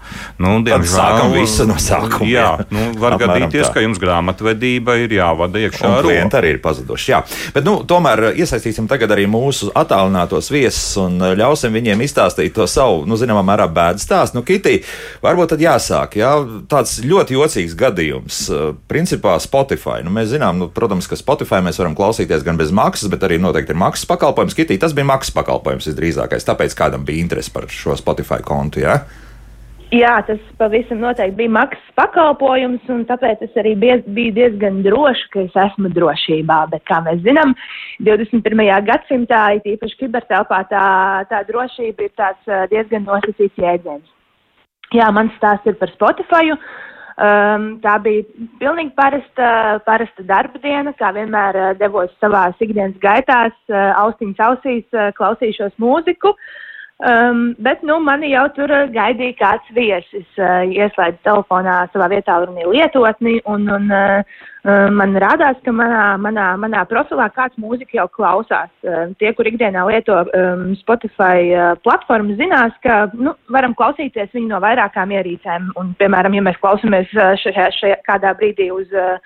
nu, 0.43 0.57
Tad 0.67 0.85
sākam 0.91 1.33
visu 1.37 1.67
no 1.69 1.77
sākuma, 1.81 2.27
Jā, 2.27 2.47
jā. 2.59 2.67
nu, 2.75 2.87
var 3.01 3.17
gadīties, 3.21 3.69
tā. 3.69 3.73
ka 3.77 3.85
jums 3.85 4.01
grāmatvedība 4.03 4.97
ir 5.05 5.17
jāvada 5.17 5.61
iekšā 5.63 5.93
klienti 6.05 6.39
arī 6.39 6.55
ir 6.57 6.61
pazuduši. 6.65 7.11
Jā. 7.13 7.23
Bet, 7.55 7.65
nu, 7.67 7.79
tomēr 7.89 8.33
iesaistīsim 8.37 8.89
tagad 8.91 9.15
arī 9.15 9.27
mūsu 9.31 9.71
attālinātos 9.77 10.51
viesus 10.53 10.97
un 11.01 11.21
ļausim 11.39 11.75
viņiem 11.77 12.05
izstāstīt 12.07 12.55
to 12.57 12.67
savu, 12.71 13.05
nu, 13.09 13.19
zināmā 13.21 13.45
mērā, 13.47 13.69
bēdu 13.73 14.03
stāstu. 14.03 14.41
Nu, 14.41 14.45
Kitī, 14.47 14.79
varbūt 15.25 15.55
tad 15.55 15.65
jāsāk. 15.65 16.19
Jā, 16.21 16.33
tāds 16.71 16.99
ļoti 17.07 17.37
jocīgs 17.39 17.77
gadījums. 17.87 18.45
Uh, 18.53 18.71
Principā 18.91 19.39
Spotify. 19.43 20.03
Nu, 20.05 20.13
mēs 20.15 20.35
zinām, 20.35 20.61
nu, 20.61 20.71
protams, 20.75 21.09
ka 21.11 21.19
Spotify 21.19 21.63
mēs 21.65 21.81
varam 21.81 21.97
klausīties 21.99 22.45
gan 22.47 22.61
bez 22.61 22.75
maksas, 22.75 23.11
bet 23.13 23.25
arī 23.27 23.41
noteikti 23.43 23.73
ir 23.73 23.81
maksas 23.81 24.09
pakalpojums. 24.11 24.57
Kitī, 24.59 24.79
tas 24.83 24.97
bija 24.97 25.09
maksas 25.09 25.35
pakalpojums 25.37 25.89
visdrīzākais. 25.91 26.49
Tāpēc 26.49 26.77
kādam 26.79 27.07
bija 27.09 27.25
interese 27.25 27.55
par 27.55 27.71
šo 27.73 27.97
Spotify 27.99 28.43
kontu. 28.45 28.85
Jā? 28.85 29.01
Jā, 29.95 30.17
tas 30.27 30.41
pavisam 30.59 30.99
noteikti 30.99 31.37
bija 31.39 31.53
maksas 31.55 31.93
pakalpojums, 31.95 32.83
un 32.91 33.05
tāpēc 33.07 33.45
es 33.47 33.59
arī 33.61 33.77
biez, 33.79 34.01
biju 34.17 34.33
diezgan 34.35 34.81
droša, 34.83 35.29
ka 35.31 35.45
es 35.45 35.55
esmu 35.63 35.93
drošībā. 35.95 36.57
Bet, 36.73 36.83
kā 36.91 36.99
mēs 37.07 37.23
zinām, 37.23 37.55
21. 38.03 38.65
gadsimtā, 38.89 39.45
it 39.61 39.69
īpaši 39.77 40.01
kibertelpā, 40.01 40.65
tā, 40.73 40.89
tā 41.31 41.45
drošība 41.47 42.09
ir 42.09 42.13
tāds 42.19 42.51
ā, 42.51 42.65
diezgan 42.73 43.07
nosacīts 43.07 43.63
jēdziens. 43.63 44.11
Jā, 44.95 45.07
mans 45.15 45.35
stāsts 45.39 45.71
ir 45.71 45.79
par 45.79 45.95
Spotify. 45.95 46.51
Um, 47.17 47.79
tā 47.81 47.95
bija 48.05 48.27
pilnīgi 48.61 48.93
parasta, 48.93 49.47
parasta 49.87 50.25
darba 50.29 50.61
diena, 50.61 50.93
kā 50.99 51.15
vienmēr 51.17 51.57
uh, 51.57 51.71
devos 51.81 52.11
savā 52.21 52.51
ikdienas 52.61 52.99
gaitās, 53.01 53.57
uh, 53.73 53.95
austiņas 54.03 54.43
ausīs, 54.51 54.85
uh, 54.93 55.09
klausīšos 55.17 55.73
mūziku. 55.81 56.35
Um, 56.99 57.55
bet, 57.59 57.83
nu, 57.83 57.99
mani 58.01 58.31
jau 58.33 58.47
tur 58.57 58.73
uh, 58.73 58.87
gaidīja 58.89 59.35
kāds 59.37 59.73
viesis. 59.77 60.25
Uh, 60.41 60.63
ieslēdzu 60.73 61.21
telefonā 61.27 61.75
savā 61.93 62.07
vietā 62.09 62.39
runī 62.41 62.65
lietotni, 62.65 63.35
un, 63.45 63.67
un 63.69 63.93
uh, 63.93 64.23
uh, 64.65 64.87
man 64.97 65.13
rādās, 65.21 65.61
ka 65.67 65.75
manā, 65.77 66.07
manā, 66.17 66.47
manā 66.57 66.87
profilā 66.89 67.29
kāds 67.37 67.61
mūziku 67.61 67.99
jau 68.01 68.09
klausās. 68.17 68.73
Uh, 68.81 69.13
tie, 69.21 69.35
kur 69.37 69.45
ikdienā 69.45 69.85
lieto 69.91 70.23
um, 70.25 70.71
Spotify 70.81 71.51
uh, 71.51 71.75
platformu, 71.85 72.39
zinās, 72.41 72.73
ka 72.81 73.03
nu, 73.13 73.37
varam 73.53 73.77
klausīties 73.77 74.33
viņu 74.33 74.55
no 74.55 74.65
vairākām 74.65 75.13
ierīcēm. 75.19 75.75
Un, 75.77 75.93
piemēram, 76.01 76.41
ja 76.41 76.49
mēs 76.49 76.63
klausāmies 76.65 77.13
uh, 77.13 77.35
šajā, 77.45 77.75
šajā 77.77 78.01
kādā 78.09 78.33
brīdī 78.41 78.73
uz 78.73 78.89
uh, 78.97 79.21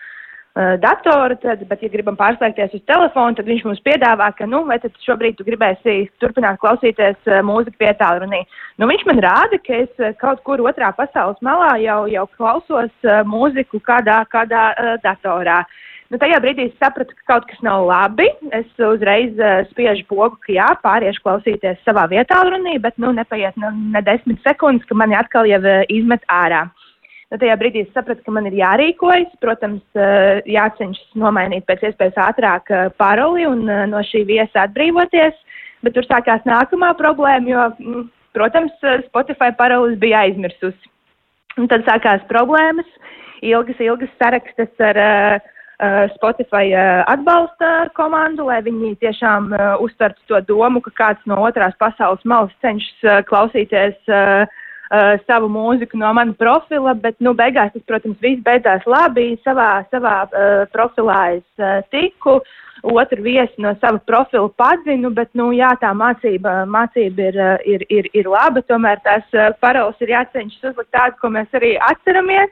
datoru, 0.54 1.37
tad, 1.38 1.62
bet, 1.69 1.83
ja 1.83 1.88
gribam 1.92 2.16
pārslēgties 2.19 2.73
uz 2.75 2.83
telefonu, 2.90 3.37
tad 3.38 3.47
viņš 3.47 3.62
mums 3.69 3.83
piedāvā, 3.87 4.33
ka, 4.35 4.49
nu, 4.50 4.64
vai 4.66 4.80
tad 4.83 4.97
šobrīd 5.07 5.38
tu 5.38 5.47
gribēsi 5.47 6.09
turpināt 6.23 6.59
klausīties 6.59 7.30
uh, 7.30 7.38
mūziku 7.47 7.78
pie 7.78 7.92
tālrunī. 8.00 8.42
Nu, 8.80 8.88
viņš 8.90 9.04
man 9.07 9.23
rāda, 9.23 9.61
ka 9.62 9.78
es 9.85 10.02
uh, 10.02 10.11
kaut 10.19 10.42
kur 10.42 10.62
otrā 10.66 10.90
pasaules 10.97 11.38
malā 11.47 11.76
jau, 11.85 12.00
jau 12.11 12.26
klausos 12.35 12.90
uh, 13.07 13.23
mūziku 13.23 13.78
kādā, 13.87 14.25
kādā 14.33 14.73
uh, 14.75 14.97
datorā. 15.04 15.62
Nu, 16.11 16.19
tajā 16.19 16.40
brīdī 16.42 16.66
es 16.66 16.78
sapratu, 16.83 17.14
ka 17.21 17.37
kaut 17.37 17.45
kas 17.47 17.61
nav 17.62 17.85
labi. 17.87 18.26
Es 18.50 18.66
uzreiz 18.83 19.38
uh, 19.38 19.62
spiežu 19.71 20.02
pogu, 20.11 20.35
ka 20.42 20.57
jā, 20.57 20.66
pāriešu 20.83 21.23
klausīties 21.23 21.78
savā 21.87 22.09
vietā 22.11 22.42
runī, 22.49 22.75
bet 22.83 22.99
nu, 22.99 23.14
nepaiet 23.14 23.54
ne, 23.62 23.71
ne 23.95 24.02
desmit 24.02 24.42
sekundes, 24.42 24.88
ka 24.90 24.99
mani 24.99 25.14
atkal 25.14 25.47
jau 25.47 25.62
uh, 25.62 25.85
izmet 25.87 26.26
ārā. 26.26 26.66
Nu, 27.30 27.38
tajā 27.38 27.54
brīdī 27.60 27.84
es 27.84 27.92
sapratu, 27.94 28.25
ka 28.26 28.32
man 28.34 28.49
ir 28.49 28.56
jārīkojas, 28.58 29.37
protams, 29.42 29.84
uh, 29.94 30.40
jācenšas 30.50 31.18
nomainīt 31.22 31.66
pēc 31.68 31.84
iespējas 31.90 32.18
ātrāk 32.26 32.72
uh, 32.75 32.88
paroli 32.99 33.46
un 33.46 33.62
uh, 33.68 33.84
no 33.90 34.02
šī 34.08 34.25
viesa 34.26 34.64
atbrīvoties, 34.66 35.37
bet 35.87 35.94
tur 35.94 36.08
sākās 36.08 36.42
nākamā 36.49 36.90
problēma, 36.99 37.46
jo, 37.52 37.68
mm, 37.78 38.08
protams, 38.34 38.75
Spotify 39.06 39.52
parolis 39.54 39.94
bija 40.02 40.25
aizmirsusi. 40.26 40.90
Un 41.58 41.70
tad 41.70 41.87
sākās 41.87 42.26
problēmas, 42.30 42.90
ilgas, 43.46 43.78
ilgas 43.82 44.10
sarakstas 44.18 44.87
ar 44.90 45.02
uh, 45.06 45.49
Uh, 45.80 46.12
Spotify 46.12 46.76
uh, 46.76 47.00
atbalsta 47.08 47.88
komandu, 47.96 48.44
lai 48.50 48.58
viņi 48.60 48.99
tiešām 49.00 49.46
uh, 49.49 49.60
uztvertu 49.80 50.20
to 50.28 50.40
domu, 50.44 50.82
ka 50.84 50.90
kāds 50.99 51.22
no 51.25 51.38
otrās 51.40 51.72
pasaules 51.80 52.20
malas 52.28 52.52
cenšas 52.60 53.25
klausīties 53.30 53.96
savu 55.26 55.49
mūziku 55.52 55.99
no 56.00 56.11
mana 56.16 56.35
profila, 56.38 56.94
bet, 56.99 57.16
nu, 57.23 57.35
beigās 57.38 57.70
tas, 57.75 57.82
protams, 57.87 58.18
viss 58.23 58.42
beidzās 58.42 58.87
labi. 58.90 59.37
Savā, 59.47 59.85
savā 59.92 60.16
profilā 60.73 61.20
es 61.37 61.87
tiku, 61.94 62.40
otru 62.82 63.23
viesi 63.23 63.62
no 63.62 63.75
sava 63.80 64.00
profila 64.06 64.50
padzinu, 64.59 65.12
bet, 65.14 65.30
nu, 65.38 65.50
jā, 65.54 65.70
tā 65.80 65.92
mācība, 65.94 66.64
mācība 66.66 67.28
ir, 67.30 67.40
ir, 67.75 67.87
ir, 67.88 68.11
ir 68.18 68.30
laba, 68.30 68.64
tomēr 68.66 69.02
tās 69.06 69.38
paroles 69.62 70.00
ir 70.02 70.16
jācenšas 70.16 70.73
uzlikt 70.73 70.90
tādas, 70.90 71.18
ko 71.20 71.30
mēs 71.30 71.54
arī 71.54 71.76
atceramies 71.90 72.50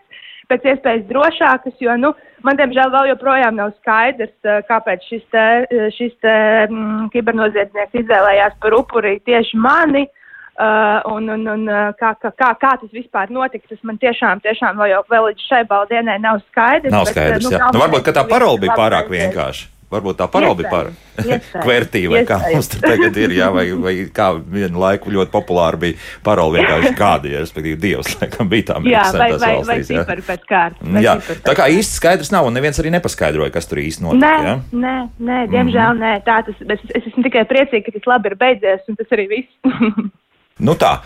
pēc 0.48 0.62
iespējas 0.64 1.02
drošākas, 1.10 1.74
jo, 1.84 1.92
nu, 2.00 2.14
man, 2.46 2.56
diemžēl, 2.56 2.88
vēl 2.94 3.10
joprojām 3.10 3.58
nav 3.58 3.74
skaidrs, 3.82 4.32
kāpēc 4.70 5.02
šis, 5.04 5.26
te, 5.34 5.42
šis 5.92 6.14
te, 6.24 6.36
mm, 6.70 7.10
kibernoziedznieks 7.12 7.98
izvēlējās 8.00 8.56
par 8.62 8.78
upuri 8.78 9.18
tieši 9.26 9.60
mani. 9.60 10.06
Uh, 10.06 10.14
un, 11.14 11.30
un, 11.30 11.48
un 11.54 11.64
kā, 12.00 12.12
kā, 12.18 12.32
kā, 12.34 12.52
kā 12.58 12.74
tas 12.82 12.92
vispār 12.92 13.30
notiks, 13.34 13.68
tas 13.70 13.80
man 13.86 13.98
tiešām, 14.02 14.42
tiešām 14.44 14.80
vēl, 14.80 15.04
vēl 15.10 15.30
līdz 15.30 15.48
šai 15.48 15.64
baldienai 15.70 16.18
nav 16.22 16.42
skaidrs. 16.48 16.92
Nav 16.94 17.08
skaidrs, 17.10 17.44
bet, 17.44 17.50
nu, 17.50 17.56
jā. 17.56 17.72
Nu, 17.74 17.82
varbūt, 17.84 18.06
ka 18.08 18.16
tā 18.20 18.24
parola 18.28 18.58
bija 18.62 18.78
pārāk 18.78 19.12
vienkārši. 19.12 19.74
Varbūt 19.88 20.18
tā 20.20 20.26
bija 20.28 20.68
par 20.68 20.90
kvērtīvu, 21.64 22.12
vai 22.12 22.20
kā 22.28 22.36
mums 22.42 22.66
tur 22.68 22.82
tagad 22.84 23.16
ir, 23.16 23.32
jā, 23.38 23.46
vai, 23.54 23.64
vai 23.72 23.94
kā 24.12 24.26
vienu 24.36 24.82
laiku 24.82 25.08
ļoti 25.14 25.32
populāri 25.32 25.80
bija 25.80 25.96
parauga 26.26 26.58
vienkārši 26.58 26.92
kādi, 26.98 27.32
ja, 27.32 27.40
respektīvi 27.40 27.80
Dievs, 27.80 28.18
laikam 28.20 28.50
bija 28.52 28.66
tā. 28.68 28.76
Jā, 28.92 29.06
vai, 29.16 29.30
vai, 29.40 29.54
vai 29.64 29.78
cipari 29.88 30.26
pēc 30.28 30.44
kārtas. 30.50 31.00
Jā, 31.00 31.16
tā 31.46 31.56
kā 31.56 31.70
īsti 31.72 32.02
skaidrs 32.02 32.32
nav, 32.34 32.50
un 32.50 32.56
neviens 32.58 32.76
arī 32.82 32.92
nepaskaidroja, 32.98 33.54
kas 33.54 33.70
tur 33.70 33.80
īsti 33.80 34.04
notika. 34.04 34.28
Nē, 34.28 34.44
jā? 34.44 34.54
nē, 34.84 34.94
nē, 35.16 35.40
diemžēl 35.56 35.96
mm 35.96 36.04
-hmm. 36.04 36.20
nē, 36.20 36.22
tā 36.28 36.42
tas, 36.44 36.62
es, 36.76 36.86
es 36.92 37.08
esmu 37.08 37.24
tikai 37.24 37.48
priecīga, 37.48 37.88
ka 37.88 37.96
tas 37.96 38.12
labi 38.12 38.28
ir 38.28 38.36
beidzies, 38.44 38.84
un 38.92 39.00
tas 39.00 39.16
arī 39.16 39.28
viss. 39.32 39.56
nu 40.64 40.74
tā, 40.78 40.98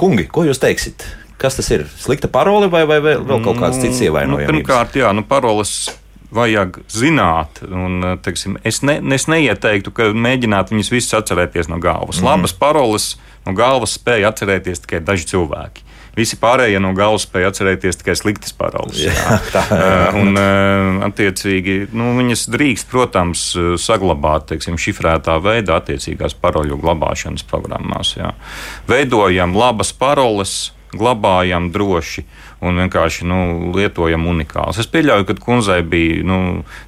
kungi, 0.00 0.28
ko 0.30 0.46
jūs 0.48 0.62
teiksit? 0.62 1.06
Kas 1.42 1.58
tas 1.58 1.68
ir? 1.74 1.88
Slikta 1.98 2.30
parole 2.30 2.68
vai, 2.70 2.84
vai 2.86 3.00
vēl 3.02 3.42
kaut 3.42 3.58
kāds 3.58 3.80
cits 3.80 3.98
mm, 3.98 4.06
ievainojums? 4.06 4.46
Nu, 4.46 4.52
pirmkārt, 4.52 4.94
jā, 5.00 5.10
nu, 5.16 5.24
paroles 5.26 5.90
vajag 6.32 6.78
zināt. 6.92 7.62
Un, 7.66 7.98
eh, 8.04 8.16
teiksim, 8.22 8.56
es, 8.64 8.80
ne, 8.86 8.98
es 9.14 9.28
neieteiktu, 9.30 9.92
ka 9.94 10.10
mēģināt 10.14 10.72
viņus 10.72 10.92
visus 10.94 11.16
atcerēties 11.18 11.70
no 11.72 11.80
galvas. 11.82 12.20
Mm. 12.20 12.30
Labas 12.30 12.54
paroles 12.56 13.08
no 13.46 13.54
galvas 13.58 13.96
spēja 13.98 14.32
atcerēties 14.32 14.84
tikai 14.86 15.02
daži 15.04 15.28
cilvēki. 15.34 15.84
Visi 16.16 16.36
pārējie 16.36 16.80
no 16.82 16.90
galvas 16.96 17.24
spēja 17.24 17.48
atcerēties 17.52 18.00
tikai 18.02 18.14
sliktas 18.18 18.52
paroles. 18.56 18.98
Jā, 19.00 19.38
tā 19.54 19.62
ir. 19.64 19.78
Uh, 19.78 20.18
un, 20.20 20.36
uh, 20.36 21.06
attiecīgi, 21.08 21.78
nu, 21.96 22.10
viņas 22.18 22.46
drīkst, 22.52 22.90
protams, 22.92 23.46
saglabāt 23.80 24.50
teiksim, 24.52 24.76
šifrētā 24.80 25.38
veidā 25.42 25.80
attiecīgās 25.80 26.36
paroļu 26.42 26.76
glabāšanas 26.82 27.46
programmās. 27.48 28.14
Jā. 28.18 28.34
Veidojam 28.90 29.56
labas 29.56 29.94
paroles, 29.96 30.72
glabājam 30.92 31.70
droši 31.72 32.24
un 32.62 32.78
vienkārši 32.82 33.26
nu, 33.28 33.40
lietojam 33.74 34.26
unikāls. 34.30 34.78
Es 34.82 34.88
pieļauju, 34.92 35.26
ka 35.28 35.36
kundzei 35.42 35.80
bija 35.86 36.22
nu, 36.26 36.38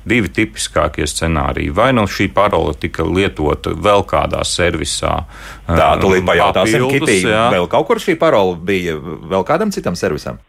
divi 0.09 0.31
tipiskākie 0.33 1.07
scenāriji. 1.11 1.73
Vai 1.75 1.91
nu 1.97 2.07
šī 2.11 2.29
parole 2.35 2.77
tika 2.79 3.07
lietota 3.07 3.75
vēl 3.75 4.07
kādā 4.09 4.45
servisā? 4.47 5.25
Tā, 5.67 5.95
tūlīt 6.03 6.27
pajautāsim, 6.29 6.89
Kitī, 6.93 7.21
vēl 7.27 7.69
kaut 7.73 7.89
kur 7.91 8.03
šī 8.03 8.19
parole 8.21 8.59
bija 8.61 8.99
vēl 9.01 9.47
kādam 9.49 9.75
citam 9.75 9.99
servisam? 9.99 10.41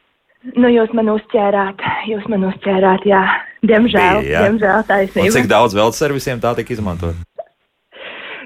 Nu, 0.54 0.70
jūs 0.70 0.92
man 0.94 1.10
uzķērāt, 1.10 1.80
jūs 2.12 2.28
man 2.30 2.46
uzķērāt, 2.52 3.08
jā. 3.10 3.24
Diemžēl, 3.66 4.20
bija, 4.22 4.30
jā. 4.30 4.42
diemžēl 4.46 4.84
taisnība. 4.86 5.26
Un 5.26 5.34
cik 5.34 5.48
daudz 5.50 5.74
vēl 5.74 5.94
servisiem 5.98 6.42
tā 6.44 6.52
tika 6.60 6.76
izmantot? 6.76 7.18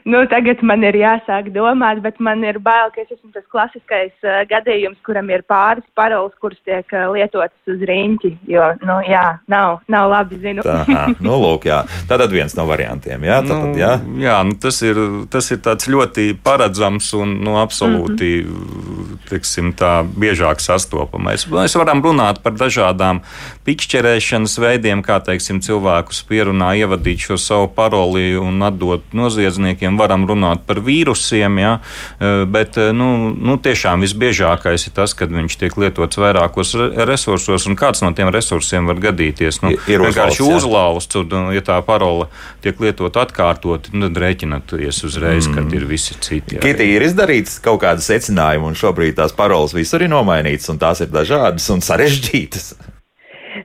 Nu, 0.10 0.24
tagad 0.32 0.63
man 0.66 0.84
ir 0.88 0.98
jāsāk 1.00 1.51
domāt, 1.56 2.01
bet 2.04 2.20
man 2.24 2.44
ir 2.48 2.60
bail, 2.63 2.89
ka 2.94 3.04
es 3.04 3.12
esmu 3.13 3.32
tas 3.36 3.46
klasiskais 3.54 4.13
uh, 4.25 4.42
gadījums, 4.50 5.00
kuram 5.06 5.30
ir 5.32 5.44
pāris 5.50 5.86
paroles, 5.98 6.34
kuras 6.42 6.60
tiek 6.68 6.86
uh, 6.96 7.10
lietotas 7.13 7.72
uz 7.72 7.84
riņķi. 7.89 8.32
Jo, 8.50 8.72
nu, 8.84 9.00
jā, 9.08 9.24
nav, 9.51 9.80
nav 9.92 10.10
labi 10.12 10.39
zinu. 10.42 10.66
Tā, 10.66 10.84
nu, 11.25 11.38
lūk, 11.44 11.70
jā. 11.70 11.84
Tātad 12.10 12.34
viens 12.34 12.56
no 12.58 12.66
variantiem. 12.70 13.24
Jā, 13.30 13.39
tātad, 13.46 13.70
nu, 13.72 13.80
jā. 13.80 13.92
jā 14.24 14.38
nu, 14.50 14.58
tas, 14.62 14.82
ir, 14.86 15.00
tas 15.32 15.51
ir 15.54 15.62
tāds 15.66 15.89
ļoti 15.92 16.32
paredzams 16.44 17.12
un 17.20 17.38
nu, 17.46 17.58
absolūti 17.62 18.32
mm 18.42 18.50
-hmm. 18.50 19.22
tiksim, 19.30 19.74
tā, 19.78 20.01
biežāk 20.04 20.63
sastopamais. 20.63 21.48
Mēs 21.48 21.78
varam 21.78 22.04
runāt 22.04 22.42
par 22.44 22.58
dažādām 22.58 23.22
pikšķerēšanas 23.68 24.58
veidiem, 24.60 25.04
kā 25.06 25.20
teiksim, 25.24 25.62
cilvēkus 25.62 26.24
pierunā 26.30 26.74
ievadīt 26.82 27.20
šo 27.28 27.38
savu 27.38 27.68
paroli 27.75 28.34
un 28.38 28.62
atdot 28.66 29.13
noziedzniekiem 29.13 29.99
varam 30.00 30.25
runāt 30.29 30.65
par 30.68 30.82
vīrusiem, 30.84 31.60
ja, 31.62 31.74
eh, 32.20 32.44
bet 32.50 32.77
eh, 32.79 32.91
nu, 32.96 33.32
nu, 33.36 33.58
tiešām 33.62 34.03
visbiežākais 34.06 34.88
ir 34.89 34.96
tas, 34.96 35.15
kad 35.18 35.32
viņš 35.34 35.60
tiek 35.62 35.77
lietots 35.79 36.20
vairākos 36.20 36.75
resursos, 37.10 37.68
un 37.70 37.77
kāds 37.79 38.03
no 38.06 38.12
tiem 38.18 38.32
resursiem 38.34 38.89
var 38.89 39.01
gadīties. 39.10 39.62
Nu, 39.65 39.74
ir 39.88 40.03
vienkārši 40.06 40.46
uzlausts, 40.48 41.20
un 41.20 41.51
ja 41.56 41.63
tā 41.65 41.79
parola 41.86 42.29
tiek 42.63 42.79
lietot 42.82 43.20
atkārtot, 43.20 43.91
nu, 43.94 44.10
tad 44.10 44.22
rēķināties 44.24 45.03
uzreiz, 45.08 45.48
mm. 45.48 45.58
kad 45.58 45.75
ir 45.77 45.88
visi 45.89 46.18
citi. 46.20 46.60
Kitī 46.63 46.91
ir 46.96 47.06
izdarīts 47.08 47.60
kaut 47.63 47.84
kāda 47.84 48.03
secinājuma, 48.03 48.72
un 48.72 48.79
šobrīd 48.79 49.20
tās 49.20 49.36
parolas 49.38 49.75
visur 49.77 50.03
ir 50.06 50.12
nomainītas, 50.12 50.72
un 50.74 50.82
tās 50.82 51.03
ir 51.06 51.12
dažādas 51.13 51.70
un 51.74 51.86
sarežģītas. 51.86 52.74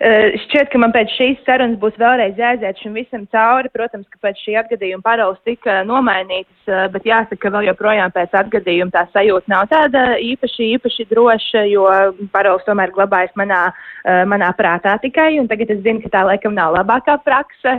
Uh, 0.04 0.34
šķiet, 0.42 0.68
ka 0.68 0.76
man 0.82 0.92
pēc 0.92 1.12
šīs 1.16 1.38
sarunas 1.46 1.78
būs 1.80 1.94
vēlreiz 1.96 2.36
jāiziet 2.36 2.80
šim 2.82 2.96
visam 2.98 3.22
cauri. 3.32 3.70
Protams, 3.72 4.04
ka 4.12 4.18
pēc 4.26 4.42
šī 4.44 4.56
atgadījuma 4.60 5.00
paroles 5.06 5.38
tika 5.48 5.78
nomainītas, 5.88 6.58
uh, 6.68 6.82
bet 6.92 7.06
jāsaka, 7.08 7.38
ka 7.40 7.52
vēl 7.54 7.70
joprojām 7.70 8.12
pēc 8.12 8.36
atgadījuma 8.36 8.92
tā 8.92 9.06
sajūta 9.14 9.48
nav 9.48 9.70
tāda 9.70 10.02
īpaši, 10.20 10.66
īpaši 10.76 11.08
droša, 11.08 11.64
jo 11.70 11.86
paroles 12.34 12.66
tomēr 12.68 12.92
glabājas 12.92 13.32
manā, 13.40 13.62
uh, 13.72 14.26
manā 14.28 14.50
prātā 14.58 14.98
tikai. 15.00 15.30
Tagad 15.48 15.72
es 15.72 15.80
zinu, 15.86 16.04
ka 16.04 16.12
tā 16.18 16.26
laikam 16.28 16.52
nav 16.58 16.76
labākā 16.76 17.16
prakse. 17.24 17.78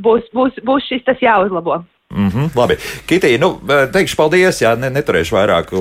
Būs, 0.00 0.32
būs, 0.32 0.56
būs 0.64 0.88
šis 0.88 1.04
tas 1.04 1.20
jāuzlabo. 1.20 1.82
Mm 2.14 2.28
-hmm, 2.28 2.50
labi, 2.54 2.76
Kitī, 3.06 3.38
nu, 3.38 3.60
teikšu 3.92 4.16
paldies, 4.16 4.60
jā, 4.62 4.76
ne, 4.78 4.90
neturēšu 4.94 5.34
vairāk 5.34 5.72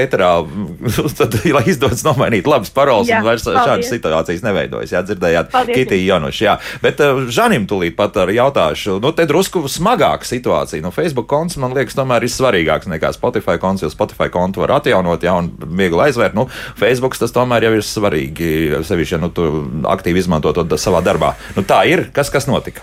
eterā, 0.00 0.30
tad, 1.18 1.36
lai 1.44 1.62
izdodas 1.66 2.00
nomainīt 2.06 2.48
labas 2.48 2.70
paroles 2.70 3.08
jā, 3.08 3.18
un 3.18 3.24
vairs 3.24 3.44
paldies. 3.44 3.66
šādas 3.68 3.90
situācijas 3.92 4.42
neveidojas, 4.42 4.94
jā, 4.96 5.02
dzirdējāt, 5.04 5.50
paldies. 5.52 5.76
Kitī 5.76 5.98
Jonuši, 6.06 6.44
jā. 6.44 6.56
Bet 6.82 7.00
uh, 7.04 7.28
Žanim 7.28 7.66
tūlīt 7.68 7.96
pat 7.96 8.16
arī 8.16 8.38
jautāšu, 8.40 8.96
nu, 9.00 9.12
te 9.12 9.26
drusku 9.26 9.68
smagāka 9.68 10.24
situācija, 10.24 10.80
nu, 10.82 10.90
Facebook 10.90 11.26
konts, 11.26 11.56
man 11.60 11.76
liekas, 11.76 11.94
tomēr 11.94 12.24
ir 12.24 12.32
svarīgāks 12.32 12.88
nekā 12.88 13.12
Spotify 13.12 13.60
konts, 13.60 13.82
jo 13.82 13.92
Spotify 13.92 14.30
kontu 14.32 14.64
var 14.64 14.80
atjaunot, 14.80 15.22
jā, 15.22 15.36
un 15.36 15.52
viegli 15.76 16.00
aizvērt, 16.00 16.32
nu, 16.34 16.48
Facebook 16.80 17.16
tas 17.16 17.32
tomēr 17.32 17.68
jau 17.68 17.74
ir 17.76 17.84
svarīgi, 17.84 18.82
sevišķi, 18.88 19.14
ja, 19.14 19.20
nu, 19.20 19.28
tu 19.28 19.68
aktīvi 19.84 20.24
izmanto 20.24 20.52
to 20.52 20.64
savā 20.80 21.04
darbā. 21.04 21.34
Nu, 21.56 21.62
tā 21.62 21.84
ir, 21.84 22.08
kas, 22.12 22.32
kas 22.32 22.48
notika? 22.48 22.80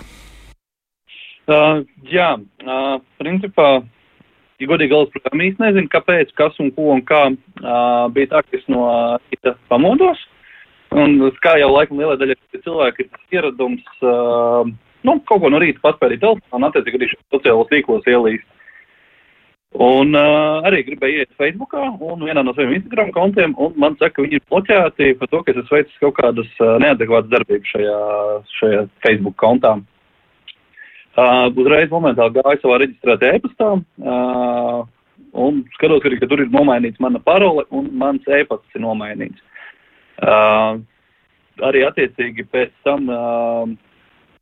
Uh, 1.50 1.82
jā, 2.06 2.36
uh, 2.38 3.00
principā, 3.18 3.82
ja 4.62 4.68
godīgi 4.70 4.92
galvas 4.92 5.10
programma 5.10 5.48
īsti 5.48 5.64
nezinu, 5.64 5.90
kāpēc, 5.90 6.30
kas 6.38 6.54
un 6.62 6.70
ko 6.76 6.92
un 6.94 7.02
kā 7.02 7.24
uh, 7.32 8.06
bija 8.14 8.30
tā, 8.30 8.44
ka 8.46 8.60
es 8.60 8.68
no 8.70 8.86
rīta 9.26 9.56
pamodos. 9.72 10.20
Un 10.92 11.16
kā 11.42 11.56
jau 11.58 11.72
laikam 11.72 11.98
lielai 11.98 12.18
daļai 12.20 12.36
cilvēki 12.62 13.06
ir 13.06 13.38
ieradums, 13.38 13.82
uh, 14.04 14.62
nu, 15.02 15.18
kaut 15.26 15.42
ko 15.42 15.50
no 15.50 15.58
rīta 15.62 15.82
paspēlīt 15.82 16.22
telefonā 16.22 16.60
un 16.60 16.68
attiecīgi 16.68 17.00
arī 17.00 17.10
sociālos 17.16 17.70
tīklos 17.72 18.06
ielīst. 18.06 18.46
Un 19.82 20.12
uh, 20.12 20.60
arī 20.68 20.82
gribēju 20.84 21.22
iet 21.24 21.30
Facebookā 21.40 21.86
un 21.96 22.22
vienā 22.22 22.42
no 22.44 22.52
saviem 22.52 22.76
Instagram 22.76 23.08
kontiem, 23.16 23.54
un 23.56 23.72
man 23.80 23.96
saka, 23.96 24.18
ka 24.18 24.26
viņi 24.26 24.36
ir 24.36 24.44
bloķēti 24.52 25.14
par 25.18 25.30
to, 25.32 25.40
ka 25.42 25.54
es 25.54 25.62
esmu 25.62 25.78
veicis 25.78 26.02
kaut 26.04 26.18
kādas 26.20 26.50
uh, 26.60 26.76
neadekvātas 26.84 27.32
darbības 27.32 27.72
šajā, 27.72 27.96
šajā 28.60 28.84
Facebook 29.02 29.38
kontā. 29.40 29.78
Uh, 31.12 31.50
uzreiz 31.60 31.90
momentāli 31.92 32.38
gāju 32.38 32.60
savā 32.62 32.78
reģistrētajā 32.80 33.36
e-pastā 33.36 33.66
uh, 33.76 34.78
un 35.44 35.58
skatos, 35.74 36.06
arī, 36.08 36.16
ka 36.16 36.28
tur 36.30 36.40
ir 36.40 36.48
nomainīts 36.54 37.02
mana 37.04 37.20
parole 37.20 37.66
un 37.68 37.90
mans 38.00 38.24
e-pasts 38.32 38.78
ir 38.78 38.80
nomainīts. 38.80 39.42
Uh, 40.22 40.80
arī 41.68 41.82
attiecīgi 41.84 42.46
pēc 42.48 42.72
tam, 42.88 43.10
uh, 43.12 43.68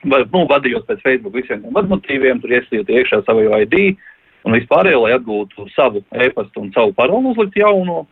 vai, 0.04 0.20
nu, 0.30 0.44
vadījos 0.52 0.86
pēc 0.86 1.02
Facebook 1.02 1.40
visiem 1.40 1.64
tiem 1.64 1.74
vadmotīviem, 1.74 2.38
tur 2.38 2.54
iesījot 2.54 2.94
iekšā 2.94 3.24
savu 3.26 3.48
ID, 3.58 3.76
un 4.46 4.54
vispārējo, 4.54 5.02
lai 5.08 5.16
atgūtu 5.18 5.66
savu 5.74 6.04
e-pastu 6.22 6.62
un 6.62 6.70
savu 6.76 6.94
parolu 6.94 7.34
uzlikt 7.34 7.58
jauno. 7.58 8.04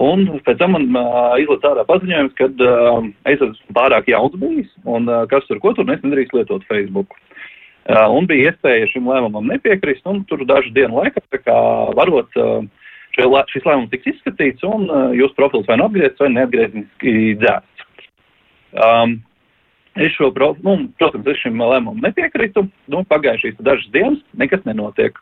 Un 0.00 0.26
pēc 0.48 0.64
tam 0.64 0.78
man 0.78 0.88
uh, 0.96 1.36
izlaiž 1.44 1.68
ārā 1.74 1.84
paziņojums, 1.88 2.34
ka 2.40 2.48
uh, 2.48 3.04
es 3.28 3.36
esmu 3.36 3.76
pārāk 3.76 4.08
jauns 4.08 4.40
bijis 4.40 4.72
un 4.84 5.12
uh, 5.12 5.24
kas 5.28 5.44
tur 5.48 5.60
ko 5.60 5.76
tur 5.76 5.88
es 5.92 6.00
nedrīkst 6.04 6.36
lietot 6.36 6.64
Facebook. 6.68 7.16
Uh, 7.86 8.08
un 8.18 8.26
bija 8.26 8.50
iespēja 8.50 8.88
šim 8.90 9.06
lēmumam 9.06 9.46
nepiekrist, 9.46 10.02
un 10.10 10.24
tur 10.26 10.42
dažu 10.48 10.72
dienu 10.74 10.98
laikā, 10.98 11.22
kā 11.38 11.58
varot, 11.94 12.32
uh, 12.40 12.64
lē, 13.14 13.44
šis 13.52 13.68
lēmums 13.68 13.92
tiks 13.92 14.10
izskatīts, 14.10 14.66
un 14.66 14.88
uh, 14.90 15.12
jūsu 15.14 15.36
profils 15.38 15.68
vai 15.70 15.78
nu 15.78 15.86
apgriezts 15.86 16.22
vai 16.22 16.32
neatgriezniski 16.34 17.36
dzēsts. 17.42 17.86
Um, 18.74 19.20
Es 19.96 20.12
šo, 20.12 20.28
nu, 20.60 20.72
protams, 21.00 21.28
es 21.32 21.38
šim 21.40 21.56
lēmumam 21.56 22.02
nepiekritu. 22.04 22.66
Nu, 22.92 23.00
Pagājušās 23.08 23.62
dažas 23.64 23.86
dienas 23.94 24.18
nekas 24.36 24.60
nenotiek. 24.68 25.16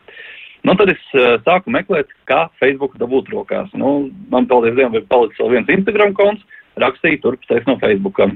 Nu, 0.66 0.74
tad 0.74 0.90
es 0.90 1.04
uh, 1.14 1.36
sāku 1.46 1.70
meklēt, 1.70 2.10
kā 2.26 2.48
Facebook 2.58 2.96
dabūt 2.98 3.30
rokās. 3.30 3.68
Nu, 3.78 4.08
man, 4.32 4.48
paldies 4.50 4.74
Dievam, 4.74 4.96
ir 4.98 5.06
palicis 5.06 5.38
vēl 5.38 5.52
viens 5.52 5.70
Instagram 5.76 6.16
konts, 6.18 6.42
rakstīju 6.82 7.20
turpstēs 7.22 7.68
no 7.68 7.76
Facebookam. 7.82 8.34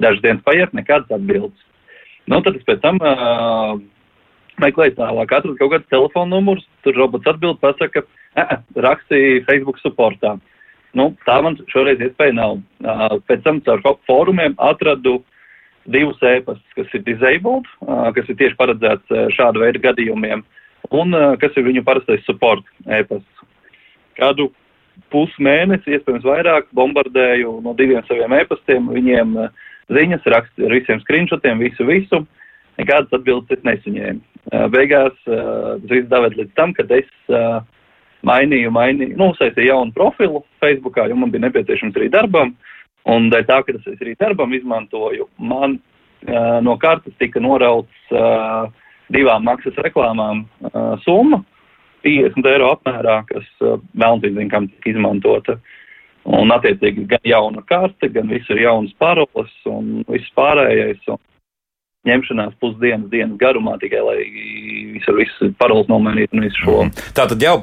Dažas 0.00 0.22
dienas 0.22 0.46
paiet, 0.46 0.76
nekādas 0.76 1.10
atbildes. 1.18 1.66
Nu, 2.28 2.40
tad 2.44 2.58
es 2.58 2.66
pēc 2.66 2.82
tam 2.82 3.00
uh, 3.00 3.78
meklēju 4.62 4.96
tālāk, 4.98 5.32
atradu 5.32 5.56
kaut 5.58 5.72
kādus 5.74 5.90
telefonu 5.92 6.36
numurus, 6.36 6.66
tur 6.84 6.98
robots 6.98 7.28
atbild, 7.30 7.60
pasaka, 7.62 8.04
rakstīju 8.86 9.44
Facebook 9.48 9.80
supportā. 9.80 10.36
Nu, 10.94 11.12
tā 11.26 11.38
man 11.42 11.56
šoreiz 11.70 12.02
iespēja 12.02 12.36
nav. 12.36 12.60
Uh, 12.82 13.18
pēc 13.30 13.44
tam 13.46 13.60
caur 13.66 13.82
fórumiem 14.08 14.56
atradu 14.58 15.20
divus 15.90 16.20
ēpastus, 16.22 16.76
kas 16.76 16.94
ir 16.94 17.04
disabled, 17.06 17.66
kas 18.14 18.28
ir 18.28 18.36
tieši 18.38 18.58
paredzēts 18.58 19.14
šāda 19.34 19.62
veida 19.62 19.80
gadījumiem, 19.88 20.42
un 20.92 21.16
kas 21.40 21.56
ir 21.56 21.64
viņu 21.66 21.82
parastais 21.86 22.22
support 22.28 22.66
ēpasts. 22.84 23.46
Kādu 24.20 24.50
pusmēnesi, 25.10 25.96
iespējams 25.96 26.26
vairāk, 26.26 26.68
bombardēju 26.76 27.56
no 27.64 27.74
diviem 27.78 28.04
saviem 28.08 28.34
ēpastiem, 28.36 28.90
viņiem 28.92 29.34
ziņas, 29.90 30.28
rakstu 30.34 30.66
ar 30.68 30.76
visiem 30.78 31.02
screenshotiem, 31.04 31.62
visu, 31.62 31.86
visu. 31.88 32.24
Nekādas 32.80 33.12
atbildes 33.18 33.58
es 33.58 33.64
nesaņēmu. 33.66 34.20
Beigās 34.72 35.16
tas 35.26 35.90
viss 35.90 36.08
daved 36.08 36.38
līdz 36.38 36.54
tam, 36.56 36.72
kad 36.72 36.90
es 36.96 37.08
mainīju, 38.24 38.70
mainīju, 38.72 39.18
nu, 39.20 39.30
uzsaistīju 39.34 39.68
jaunu 39.68 39.92
profilu 39.96 40.40
Facebookā, 40.62 41.04
jo 41.10 41.18
man 41.18 41.32
bija 41.34 41.44
nepieciešams 41.48 41.98
arī 41.98 42.08
darbam. 42.12 42.54
Uh, 42.54 42.70
Un 43.08 43.30
dēļ 43.32 43.46
tā, 43.48 43.60
ka 43.64 43.74
tas 43.76 43.86
es 43.88 44.02
arī 44.02 44.14
darbam 44.20 44.52
izmantoju, 44.52 45.26
man 45.38 45.78
uh, 45.78 46.58
no 46.64 46.76
kartes 46.80 47.16
tika 47.20 47.40
norauts 47.40 48.12
uh, 48.12 48.68
divām 49.12 49.46
maksas 49.48 49.78
reklāmām 49.80 50.44
uh, 50.44 50.96
summa 51.04 51.40
50 52.04 52.48
eiro 52.50 52.74
apmērā, 52.76 53.22
kas 53.30 53.48
uh, 53.64 53.80
melnzīdzīgam 53.96 54.68
tika 54.74 54.92
izmantota. 54.92 55.56
Un 56.28 56.52
attiecīgi 56.52 57.06
gan 57.08 57.24
jauna 57.24 57.62
karte, 57.68 58.10
gan 58.12 58.28
viss 58.28 58.50
ir 58.52 58.60
jaunas 58.66 58.92
paroles 59.00 59.52
un 59.70 60.02
viss 60.08 60.32
pārējais. 60.36 61.00
Un 61.08 61.20
ņemšanās 62.08 62.54
pusdienas, 62.60 63.10
dienas 63.12 63.36
garumā 63.40 63.74
tikai, 63.80 64.00
lai 64.04 64.18
visu, 64.94 65.14
visu 65.18 65.50
paroles 65.60 65.88
nomainītu 65.90 66.36
un 66.36 66.44
visu 66.46 66.62
šo. 66.62 66.76
Mm. 66.86 67.06
Tā 67.16 67.26
tad 67.28 67.44
jau 67.44 67.56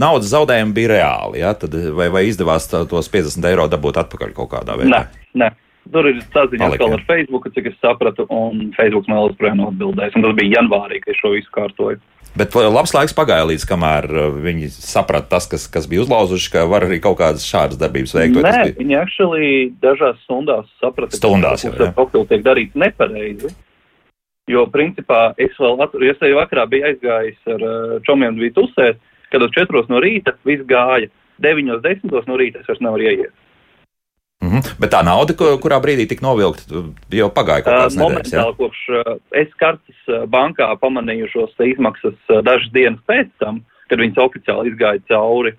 naudas 0.00 0.30
zaudējumi 0.32 0.74
bija 0.74 0.92
reāli, 0.96 1.42
ja? 1.44 1.52
tad, 1.58 1.76
vai, 1.94 2.08
vai 2.10 2.24
izdevās 2.26 2.66
tā, 2.70 2.82
tos 2.90 3.10
50 3.12 3.46
eiro 3.50 3.68
dabūt 3.70 4.00
atpakaļ 4.02 4.34
kaut 4.38 4.50
kādā 4.56 4.78
veidā? 4.80 5.04
Nē, 5.06 5.26
nē. 5.44 5.50
Tur 5.90 6.06
ir 6.10 6.18
saziņas 6.34 6.76
vēl 6.78 6.92
ar 6.94 7.02
Facebook, 7.08 7.46
cik 7.54 7.70
es 7.70 7.78
sapratu, 7.82 8.26
un 8.30 8.68
Facebook 8.76 9.08
man 9.10 9.22
joprojām 9.24 9.62
atbildēs. 9.70 10.14
Un 10.14 10.26
tas 10.26 10.34
bija 10.38 10.58
janvārī, 10.58 11.00
kad 11.02 11.14
es 11.14 11.22
šo 11.22 11.32
visu 11.32 11.50
kārtoju. 11.54 11.98
Bet 12.38 12.54
labs 12.54 12.92
laiks 12.94 13.14
pagāja 13.16 13.46
līdz 13.48 13.64
kamēr 13.66 14.06
uh, 14.10 14.28
viņi 14.38 14.68
saprata 14.72 15.32
tas, 15.34 15.48
kas, 15.50 15.64
kas 15.72 15.88
bija 15.90 16.04
uzlauzuši, 16.04 16.52
ka 16.54 16.62
var 16.70 16.86
arī 16.86 17.00
kaut 17.02 17.18
kādas 17.18 17.46
šādas 17.48 17.80
darbības 17.80 18.14
veikt. 18.14 18.38
Nē, 18.38 18.52
bija... 18.68 18.76
viņi 18.78 18.98
actually 19.00 19.50
dažās 19.82 20.20
stundās 20.26 20.70
saprata, 20.82 21.18
stundās, 21.18 21.66
ka 21.66 21.74
tas 21.74 21.96
profils 21.96 22.30
tiek 22.30 22.46
darīts 22.46 22.78
nepareizi. 22.78 23.50
Jo, 24.50 24.64
principā, 24.70 25.30
es 25.38 25.54
vēl 25.58 25.78
atceros, 25.82 26.18
es 26.22 26.36
vakarā 26.38 26.66
biju 26.70 26.86
aizgājis 26.90 27.54
ar 27.54 27.66
uh, 27.66 27.98
čomiem 28.06 28.38
bija 28.38 28.54
tusēt, 28.58 29.02
kad 29.30 29.42
uz 29.46 29.52
četros 29.54 29.90
no 29.90 30.00
rīta 30.02 30.34
viss 30.46 30.66
gāja, 30.70 31.10
deviņos 31.42 31.82
desmitos 31.84 32.26
no 32.30 32.38
rīta 32.38 32.62
es 32.62 32.70
vairs 32.70 32.82
nevaru 32.84 33.06
ieiet. 33.10 33.34
Mm 34.40 34.48
-hmm. 34.48 34.74
Bet 34.80 34.92
tā 34.92 35.04
nauda, 35.04 35.34
kurā 35.36 35.78
brīdī 35.84 36.08
tika 36.08 36.24
novilkta, 36.24 36.84
jau 37.12 37.28
pagāja 37.28 37.64
kaut 37.64 37.74
kāds 37.76 37.96
uh, 37.96 38.02
momentāli, 38.02 38.40
ja? 38.40 38.52
kopš 38.56 38.78
es 39.42 39.50
kartes 39.60 39.98
bankā 40.32 40.68
pamanīju 40.80 41.28
šos 41.32 41.52
izmaksas 41.60 42.16
dažas 42.42 42.70
dienas 42.72 43.00
pēc 43.08 43.28
tam, 43.38 43.60
kad 43.88 43.98
viņas 43.98 44.22
oficiāli 44.26 44.72
izgāja 44.72 45.02
cauri. 45.08 45.52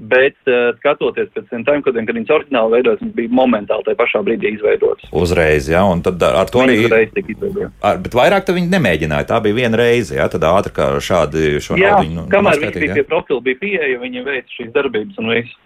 Bet 0.00 0.36
skatoties 0.78 1.28
pēc 1.34 1.50
tiem 1.50 1.64
timecodiem, 1.64 2.06
kad 2.08 2.16
viņas 2.16 2.30
oriģināli 2.36 2.72
veidojas, 2.72 3.00
viņas 3.02 3.16
bija 3.18 3.28
momentāli 3.36 3.84
tajā 3.84 3.96
pašā 3.98 4.22
brīdī 4.24 4.54
izveidotas. 4.54 5.10
Uzreiz, 5.12 5.68
jā, 5.68 5.82
un 5.84 6.00
tad 6.00 6.22
ar 6.24 6.48
to 6.48 6.62
arī. 6.64 6.78
Uzreiz 6.86 7.10
tika 7.12 7.34
izveidotas. 7.34 7.98
Bet 8.06 8.16
vairāk 8.16 8.48
viņi 8.48 8.72
nemēģināja, 8.72 9.28
tā 9.28 9.40
bija 9.44 9.58
viena 9.58 9.76
reize, 9.76 10.16
jā, 10.16 10.28
tad 10.32 10.46
ātri 10.48 10.72
kā 10.72 10.86
šādi 11.04 11.60
šo 11.60 11.76
jā, 11.76 11.90
naudu. 11.90 12.14
Jā, 12.16 12.24
kamēr 12.32 12.62
viņi 12.62 12.84
bija 12.86 12.96
pie 12.96 13.04
profila, 13.10 13.40
bija 13.50 13.60
pieeja, 13.60 13.98
viņi 14.00 14.24
veica 14.24 14.56
šīs 14.56 14.72
darbības 14.72 15.20
un 15.20 15.34
viss. 15.34 15.58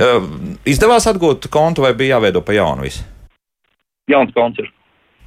Uh, 0.00 0.26
izdevās 0.68 1.08
atgūt 1.10 1.48
kontu 1.52 1.84
vai 1.86 1.94
bija 1.96 2.16
jāveido 2.16 2.42
pa 2.44 2.56
jaunu 2.56 2.86
visu? 2.86 3.06
Jauns 4.10 4.34
konts 4.34 4.62
ir. 4.62 4.70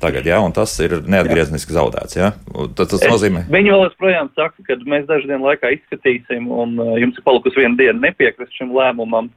Tagad, 0.04 0.26
jā, 0.28 0.36
un 0.44 0.52
tas 0.52 0.74
ir 0.84 0.98
neatgriezniski 1.08 1.76
zaudēts. 1.76 2.18
Jā? 2.18 2.34
Tas, 2.76 2.89
tas 2.92 3.06
nozīmē. 3.08 3.46
Viņi 3.54 3.72
vēl 3.72 3.86
joprojām 3.86 4.30
saka, 4.36 4.66
ka 4.68 4.76
mēs 4.89 5.06
dažu 5.08 5.30
dienu 5.30 5.48
laikā 5.48 5.72
izskatīsim, 5.78 6.50
un 6.52 6.76
uh, 6.82 6.98
jums 7.00 7.16
ir 7.20 7.24
palikusi 7.24 7.62
viena 7.62 7.80
diena 7.80 8.10
nepiekrist 8.10 8.52
šim 8.58 8.74
lēmumam. 8.76 9.30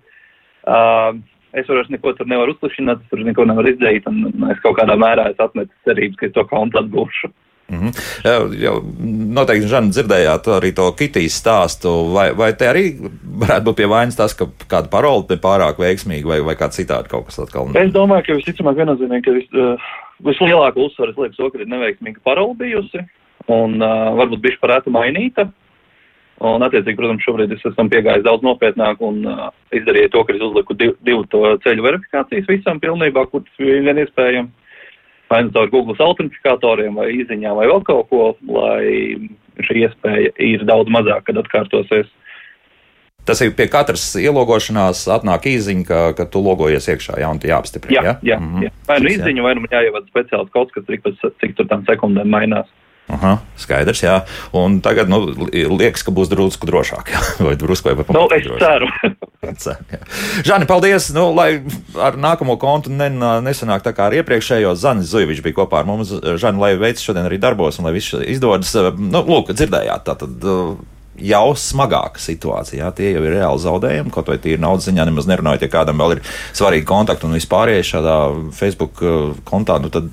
Uh, 0.67 1.21
es 1.55 1.69
vairs 1.71 1.91
neko 1.93 2.17
tur 2.19 2.27
nevaru 2.31 2.57
uzklišināt, 2.57 3.05
tur 3.13 3.23
neko 3.23 3.47
nevaru 3.47 3.71
izdarīt, 3.71 4.09
un 4.11 4.51
es 4.51 4.59
kaut 4.65 4.81
kādā 4.81 4.99
mērā 4.99 5.29
atmetu 5.37 5.71
cerības, 5.87 6.19
ka 6.19 6.27
es 6.29 6.35
to 6.35 6.45
kontu 6.51 6.83
atgūšu. 6.83 7.31
Mm 7.69 7.79
-hmm. 7.79 8.63
jau, 8.63 8.75
noteikti, 9.35 9.69
Žana, 9.69 9.91
dzirdējāt 9.91 10.47
arī 10.55 10.71
to 10.75 10.87
Kitijas 10.93 11.35
stāstu, 11.43 12.13
vai, 12.15 12.31
vai 12.31 12.53
te 12.55 12.69
arī 12.71 12.85
varētu 13.43 13.65
būt 13.67 13.77
pie 13.77 13.89
vainas 13.91 14.17
tas, 14.17 14.35
ka 14.35 14.47
kāda 14.71 14.89
parole 14.91 15.27
ir 15.31 15.41
pārāk 15.43 15.79
veiksmīga, 15.83 16.29
vai, 16.29 16.41
vai 16.41 16.55
kā 16.55 16.69
citādi 16.71 17.11
kaut 17.11 17.27
kas 17.27 17.39
atkal? 17.39 17.67
Es 17.75 17.91
domāju, 17.91 18.23
ka 18.27 18.39
visticamāk 18.39 18.77
viennozīmīgi, 18.77 19.25
ka 19.25 19.33
vis, 19.33 19.49
uh, 19.53 19.81
vislielāko 20.23 20.87
uzsvaru 20.87 21.11
es 21.11 21.19
lieku 21.19 21.37
to, 21.37 21.51
ka 21.51 21.59
ir 21.59 21.67
neveiksmīga 21.67 22.23
parole 22.25 22.55
bijusi, 22.55 23.03
un 23.49 23.83
uh, 23.83 24.15
varbūt 24.15 24.45
bišķi 24.47 24.63
parētu 24.63 24.91
mainīta. 24.91 25.51
Un, 26.37 26.63
attiecīgi, 26.63 26.97
protams, 26.97 27.25
šobrīd 27.25 27.53
es 27.53 27.65
esmu 27.65 27.89
piegājis 27.89 28.25
daudz 28.25 28.45
nopietnāk 28.45 29.01
un 29.01 29.27
uh, 29.27 29.49
izdarīju 29.73 30.11
to, 30.13 30.25
ka 30.25 30.35
es 30.35 30.43
uzliku 30.45 30.75
div, 30.75 30.95
divu 31.01 31.25
to 31.33 31.59
ceļu 31.65 31.83
verifikācijas 31.83 32.47
visam 32.49 32.81
pilnībā, 32.81 33.27
kur 33.31 33.43
tas 33.43 33.59
vien 33.59 33.99
iespējams 33.99 34.53
vai 35.31 35.43
nu 35.45 35.51
caur 35.55 35.71
Google 35.73 35.97
autentikatoriem, 35.99 36.95
vai 36.95 37.11
izziņām, 37.23 37.57
vai 37.59 37.67
vēl 37.71 37.83
kaut 37.87 38.09
ko, 38.13 38.23
lai 38.51 38.87
šī 39.67 39.83
iespēja 39.87 40.33
ir 40.43 40.65
daudz 40.69 40.93
mazāk, 40.93 41.27
kad 41.27 41.41
atkārtosies. 41.43 42.09
Tas 43.27 43.41
ir 43.43 43.57
pie 43.59 43.67
katras 43.67 44.05
ielogošanās, 44.21 45.01
atnāk 45.11 45.49
īziņa, 45.51 45.85
ka, 45.89 46.01
ka 46.15 46.29
tu 46.31 46.43
logojies 46.45 46.87
iekšā, 46.93 47.17
jā, 47.19 47.31
un 47.35 47.41
tu 47.43 47.51
jāapstiprina. 47.51 47.97
Jā, 47.97 48.03
jā, 48.07 48.15
jā, 48.23 48.39
mm 48.39 48.53
-hmm. 48.53 48.67
jā. 48.69 48.71
vai 48.87 48.99
nu 49.03 49.11
izziņa, 49.11 49.43
vai 49.43 49.55
nu 49.59 49.71
jāievada 49.71 50.07
speciāls 50.07 50.53
kods, 50.55 50.73
kas 50.73 50.85
cik, 50.87 51.09
cik 51.41 51.57
tur 51.57 51.67
tam 51.67 51.83
sekundēm 51.89 52.31
mainās. 52.31 52.71
Aha, 53.07 53.37
skaidrs, 53.61 54.01
jā. 54.03 54.15
Un 54.57 54.81
tagad 54.83 55.07
nu, 55.11 55.21
liekas, 55.53 56.03
ka 56.03 56.11
būs 56.15 56.31
drusku 56.33 56.67
drošāk. 56.67 57.13
Jā. 57.15 57.21
Vai 57.47 57.55
drusku 57.59 57.93
vai 57.93 58.07
nu, 58.17 58.25
es 58.35 59.63
ceru. 59.63 59.87
Žani, 60.47 60.67
paldies! 60.67 61.13
Nu, 61.15 61.29
lai 61.37 61.61
ar 62.03 62.19
nākamo 62.19 62.57
kontu 62.59 62.91
nesanāk 62.91 63.87
tā 63.87 63.95
kā 63.95 64.09
ar 64.09 64.17
iepriekšējo. 64.19 64.75
Zanis 64.81 65.13
Zujovičs 65.13 65.45
bija 65.45 65.61
kopā 65.61 65.85
ar 65.85 65.89
mums. 65.89 66.11
Žani, 66.43 66.63
lai 66.63 66.73
veids 66.81 67.05
šodien 67.07 67.29
arī 67.29 67.39
darbos 67.43 67.79
un 67.79 67.87
lai 67.87 67.95
viss 67.95 68.17
izdodas. 68.27 68.75
Nu, 68.99 69.23
lūk, 69.23 69.55
dzirdējāt, 69.55 70.03
tā 70.09 70.19
tad 70.25 70.51
jau 71.17 71.47
smagāka 71.57 72.21
situācija. 72.21 72.83
Jā, 72.83 72.91
tie 72.97 73.13
jau 73.15 73.23
ir 73.23 73.39
reāli 73.39 73.63
zaudējumi, 73.63 74.13
kaut 74.13 74.29
vai 74.33 74.41
tīri 74.43 74.61
naudas 74.61 74.91
ziņā 74.91 75.07
nemaz 75.09 75.31
nerunājot, 75.31 75.65
ja 75.65 75.73
kādam 75.73 76.03
vēl 76.03 76.19
ir 76.19 76.27
svarīgi 76.51 76.89
kontakti 76.91 77.29
un 77.29 77.39
vispārējais 77.39 77.95
šādā 77.95 78.19
Facebook 78.59 79.01
kontā, 79.49 79.79
nu 79.81 79.93
tad 79.95 80.11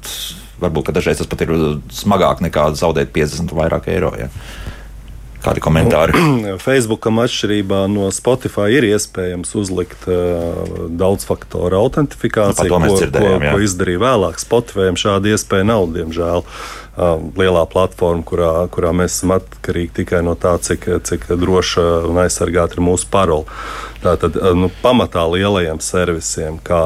varbūt 0.63 0.93
dažreiz 0.95 1.21
tas 1.21 1.30
pat 1.30 1.43
ir 1.45 1.54
smagāk 1.93 2.43
nekā 2.45 2.69
zaudēt 2.80 3.13
50 3.15 3.54
vai 3.54 3.63
vairāk 3.63 3.91
eiro. 3.93 4.13
Ja. 4.19 4.30
Kādi 5.43 5.60
komentāri? 5.63 6.15
Facebookam 6.65 7.19
atšķirībā 7.23 7.84
no 7.91 8.08
Spotify 8.15 8.69
ir 8.78 8.88
iespējams 8.93 9.52
uzlikt 9.60 10.06
uh, 10.08 10.88
daudzfaktoru 10.88 11.82
autentifikāciju, 11.82 12.80
Nu, 12.80 12.93
ko, 12.93 13.10
ko, 13.12 13.34
ko 13.43 13.60
izdarīja 13.65 14.04
vēlāk. 14.06 14.39
Spotify 14.39 14.88
šāda 14.99 15.34
iespēja 15.34 15.67
nav, 15.67 15.89
diemžēl. 15.97 16.45
Uh, 16.93 17.19
lielā 17.36 17.65
platforma, 17.67 18.23
kurā, 18.23 18.52
kurā 18.71 18.93
mēs 18.95 19.17
esam 19.17 19.36
atkarīgi 19.36 19.97
tikai 20.04 20.21
no 20.23 20.38
tā, 20.39 20.56
cik, 20.63 20.88
cik 21.10 21.28
droša 21.41 21.88
un 22.08 22.23
aizsargāta 22.23 22.78
ir 22.78 22.86
mūsu 22.86 23.10
parola. 23.12 23.43
Tātad 24.06 24.39
uh, 24.39 24.54
nu, 24.56 24.71
pamatā 24.84 25.26
lielajiem 25.28 25.84
servisiem, 25.84 26.62
kā 26.63 26.86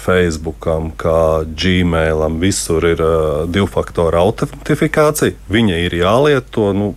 Facebookam, 0.00 0.92
kā 0.98 1.44
Gmailam, 1.44 2.38
visur 2.42 2.86
ir 2.88 3.02
uh, 3.04 3.44
divu 3.50 3.68
faktoru 3.70 4.22
autentifikācija. 4.22 5.36
Viņa 5.52 5.84
ir 5.88 6.00
jālieto. 6.02 6.72
Nu, 6.76 6.94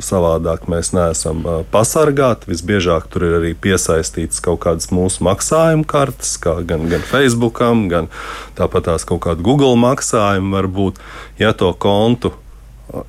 Savādāk 0.00 0.62
mēs 0.72 0.94
neesam 0.96 1.42
uh, 1.44 1.58
pasargāti. 1.68 2.48
Visbiežāk 2.48 3.10
tur 3.12 3.26
ir 3.26 3.34
arī 3.36 3.50
piesaistīts 3.52 4.40
kaut 4.40 4.62
kādas 4.64 4.88
mūsu 4.96 5.26
maksājuma 5.26 5.84
kartes, 5.84 6.38
kā 6.40 6.54
gan, 6.64 6.86
gan 6.88 7.04
Facebook, 7.04 7.60
gan 7.92 8.08
tāpat 8.56 8.88
tās 8.88 9.04
kaut 9.04 9.20
kāda 9.26 9.44
Google 9.44 9.76
maksājuma. 9.76 10.54
Varbūt, 10.56 11.02
ja 11.42 11.52
to 11.52 11.74
kontu 11.76 12.32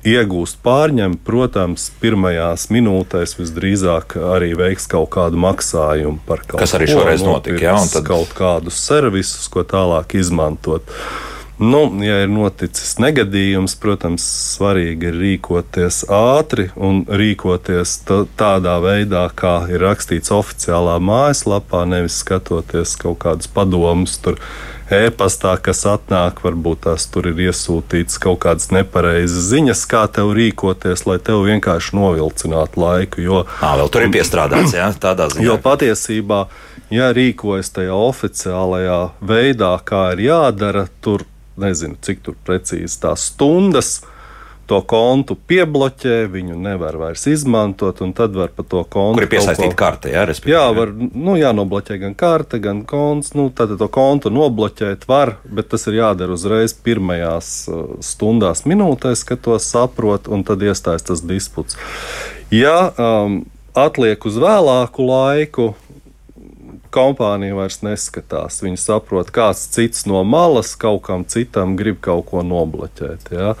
iegūst 0.06 0.60
pārņem, 0.64 1.16
protams, 1.26 1.88
pirmajās 2.02 2.68
minūtēs 2.74 3.36
visdrīzāk 3.38 4.16
arī 4.34 4.52
veiks 4.58 4.88
kaut 4.90 5.10
kādu 5.14 5.40
maksājumu 5.42 6.22
par 6.26 6.44
kaut 6.46 6.56
ko. 6.56 6.62
Kas 6.62 6.76
arī 6.78 6.88
šoreiz 6.90 7.24
notika, 7.26 7.58
nopirks 7.58 7.92
tad- 7.96 8.08
kaut 8.08 8.32
kādus 8.38 8.78
servisus, 8.78 9.48
ko 9.48 9.66
tālāk 9.66 10.16
izmantot. 10.18 10.82
Nu, 11.62 11.84
ja 12.02 12.22
ir 12.24 12.30
noticis 12.32 12.96
negadījums, 12.98 13.76
protams, 13.78 14.24
svarīgi 14.56 15.12
ir 15.12 15.18
rīkoties 15.20 16.00
ātri 16.10 16.70
un 16.74 17.04
rīkoties 17.06 17.92
tādā 18.40 18.78
veidā, 18.82 19.28
kā 19.30 19.68
ir 19.70 19.84
rakstīts 19.84 20.32
oficiālā 20.34 20.96
mājaslapā, 20.98 21.84
nevis 21.86 22.18
skatoties 22.24 22.96
kaut 22.98 23.20
kādus 23.22 23.46
padomus 23.52 24.16
tur 24.24 24.40
e-pastā, 24.92 25.54
kas 25.62 25.82
atnāk, 25.88 26.42
varbūt 26.44 26.84
tās 26.86 27.06
tur 27.12 27.28
ir 27.30 27.40
iesūtīts 27.48 28.20
kaut 28.22 28.42
kādas 28.44 28.70
nepareizas 28.74 29.48
ziņas, 29.50 29.84
kā 29.90 30.04
tev 30.12 30.34
rīkoties, 30.36 31.06
lai 31.08 31.18
tev 31.24 31.44
vienkārši 31.48 31.96
novilcinātu 31.98 32.82
laiku. 32.82 33.24
Jo 33.24 33.42
Ā, 33.60 33.74
vēl 33.80 33.92
tur 33.92 34.06
ir 34.06 34.14
piestrādāts, 34.14 34.76
jā, 34.76 34.90
tādā 35.02 35.30
ziņā. 35.32 35.46
Jo 35.48 35.58
patiesībā, 35.62 36.44
ja 36.92 37.10
rīkojas 37.16 37.72
tajā 37.78 37.96
oficiālajā 37.96 39.00
veidā, 39.32 39.74
kā 39.88 40.10
ir 40.16 40.26
jādara, 40.28 40.86
tur 41.04 41.26
nezinu, 41.60 41.98
cik 42.00 42.24
tur 42.26 42.38
precīzi 42.46 43.00
tās 43.02 43.30
stundas. 43.32 44.00
To 44.70 44.78
kontu 44.88 45.34
piebloķē, 45.50 46.28
viņu 46.30 46.56
nevar 46.62 46.96
vairs 47.00 47.26
izmantot, 47.28 47.98
un 48.04 48.12
tad 48.16 48.36
var 48.38 48.52
pa 48.54 48.62
to 48.62 48.84
kontu. 48.86 49.18
Kur 49.18 49.26
ir 49.26 49.30
piesaistīta 49.32 49.76
karte, 49.76 50.12
jā, 50.14 50.22
respektīvi. 50.28 50.54
Jā, 50.54 50.62
var 50.76 50.92
nu, 50.94 51.34
jānobloķē 51.40 51.98
gan 52.04 52.14
karte, 52.18 52.60
gan 52.62 52.84
konts. 52.88 53.34
Nu, 53.36 53.48
tad 53.50 53.74
to 53.80 53.88
kontu 53.92 54.30
nobloķēt 54.32 55.08
var, 55.10 55.36
bet 55.44 55.72
tas 55.74 55.88
ir 55.90 55.98
jādara 55.98 56.36
uzreiz 56.38 56.76
pirmajās 56.78 57.52
uh, 57.68 57.82
stundās, 58.06 58.64
minūtēs, 58.70 59.26
kad 59.28 59.42
to 59.44 59.58
saprot, 59.62 60.30
un 60.30 60.46
tad 60.46 60.62
iestājas 60.62 61.10
tas 61.10 61.24
disputs. 61.26 61.76
Ja 62.54 62.92
um, 63.00 63.42
atliek 63.74 64.24
uz 64.28 64.38
vēlāku 64.40 65.06
laiku, 65.08 65.72
kompānija 66.92 67.56
vairs 67.56 67.80
neskatās. 67.84 68.60
Viņi 68.64 68.80
saprot, 68.80 69.32
kāds 69.34 69.64
cits 69.72 70.06
no 70.08 70.22
malas 70.28 70.74
kaut 70.76 71.04
kam 71.08 71.24
citam 71.24 71.76
grib 71.78 72.02
kaut 72.04 72.28
ko 72.30 72.44
nobloķēt. 72.46 73.32
Ja? 73.32 73.54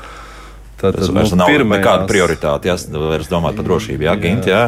Tad, 0.82 0.96
Tas 0.98 1.12
vairs 1.14 1.34
nav 1.38 1.46
nekāda 1.70 2.08
prioritāte, 2.10 2.66
jā, 2.66 2.74
vairs 2.90 3.28
domāt 3.30 3.54
par 3.58 3.68
drošību, 3.68 4.08
jā, 4.08 4.16
Gint, 4.18 4.48
jā. 4.50 4.62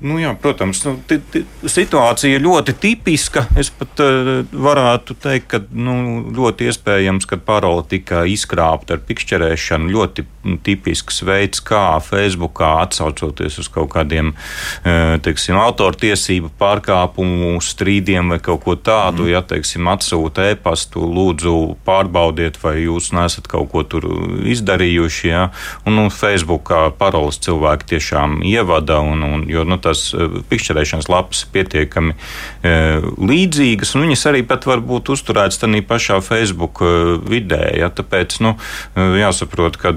Nu, 0.00 0.16
jā, 0.16 0.30
protams, 0.40 0.78
nu, 0.86 0.94
ti, 1.04 1.18
ti, 1.32 1.42
situācija 1.68 2.40
ļoti 2.40 2.72
tipiska. 2.80 3.42
Es 3.60 3.68
pat 3.68 4.00
uh, 4.00 4.30
varētu 4.48 5.16
teikt, 5.20 5.48
ka 5.52 5.58
nu, 5.76 6.22
ļoti 6.32 6.70
iespējams, 6.70 7.26
ka 7.28 7.36
parole 7.44 7.84
tika 7.88 8.22
izkrāpta 8.24 8.96
ar 8.96 9.02
pikšķerēšanu. 9.04 9.90
Ļoti 9.92 10.24
mm, 10.24 10.54
tipisks 10.64 11.20
veids, 11.28 11.60
kā 11.60 11.98
Facebookā 12.00 12.70
atsaucoties 12.86 13.58
uz 13.60 13.68
kaut 13.72 13.90
kādiem 13.92 14.32
uh, 14.32 15.18
teiksim, 15.20 15.58
autortiesību 15.60 16.48
pārkāpumu 16.60 17.58
strīdiem 17.60 18.32
vai 18.32 18.40
kaut 18.40 18.64
ko 18.64 18.78
tādu. 18.80 19.26
Mm. 19.26 19.34
Ja 19.34 19.44
teiksim, 19.44 19.84
atsūta 19.92 20.48
e-pastu, 20.54 21.04
lūdzu 21.04 21.76
pārbaudiet, 21.84 22.56
vai 22.64 22.78
jūs 22.86 23.10
nesat 23.16 23.52
kaut 23.52 23.68
ko 23.74 23.84
tur 23.84 24.08
izdarījuši. 24.48 25.28
Ja? 25.28 25.44
Un, 25.84 25.98
nu, 26.00 26.08
Facebookā 26.08 26.86
paroles 26.96 27.36
cilvēki 27.44 27.92
tiešām 27.94 28.40
ievada, 28.48 29.02
un, 29.04 29.28
un, 29.28 29.46
jo 29.50 29.68
nu, 29.68 29.76
tās 29.90 30.10
eh, 30.14 30.38
pikšķerēšanas 30.50 31.10
lapas 31.10 31.44
pietiekami 31.54 32.14
e, 32.14 32.74
līdzīgas, 33.18 33.94
un 33.96 34.06
viņas 34.06 34.26
arī 34.30 34.44
pat 34.46 34.66
var 34.68 34.82
būt 34.84 35.12
uzturētas 35.14 35.60
tādā 35.62 35.82
pašā 35.86 36.20
Facebook 36.24 36.82
eh, 36.84 37.16
vidē. 37.30 37.64
Ja? 37.78 37.90
Tāpēc 37.94 38.40
nu, 38.44 38.56
eh, 38.94 39.18
jāsaprot, 39.24 39.80
ka. 39.80 39.94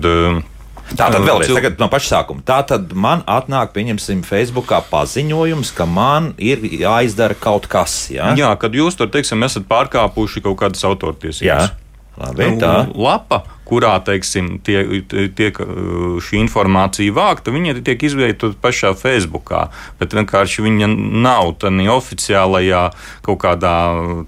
Tā 0.94 1.08
tad 1.08 1.24
vēlreiz 1.24 1.54
tagad 1.56 1.80
no 1.80 1.88
paša 1.90 2.10
sākuma. 2.10 2.44
Tā 2.46 2.60
tad 2.68 2.92
man 2.92 3.24
atnāk, 3.30 3.72
pieņemsim, 3.76 4.20
Facebookā 4.28 4.82
paziņojums, 4.90 5.72
ka 5.78 5.88
man 5.90 6.34
ir 6.38 6.66
jāizdara 6.68 7.38
kaut 7.40 7.70
kas. 7.72 8.12
Jā, 8.14 8.34
Jā, 8.38 8.52
kad 8.60 8.76
jūs 8.76 9.00
tur, 9.00 9.08
teiksim, 9.14 9.46
esat 9.48 9.66
pārkāpuši 9.70 10.44
kaut 10.44 10.60
kādas 10.60 10.84
autortiesības. 10.90 11.48
jā. 11.48 11.72
labi. 12.20 12.52
Tā. 12.62 12.74
lapa, 12.94 13.42
kurā 13.68 13.94
teiksim, 14.06 14.58
tie, 14.66 15.04
tiek 15.36 15.60
uh, 15.64 16.18
šī 16.24 16.42
informācija 16.44 17.14
vākta, 17.16 17.54
viņa 17.54 17.78
tiek 17.86 18.04
izvietota 18.08 18.58
pašā 18.62 18.94
Facebookā. 19.00 19.68
Bet 20.00 20.16
vienkārši 20.18 20.66
viņa 20.66 20.90
nav 21.24 21.56
tādā 21.62 21.88
oficiālajā 21.94 22.84
kaut 23.26 23.42
kādā 23.44 23.76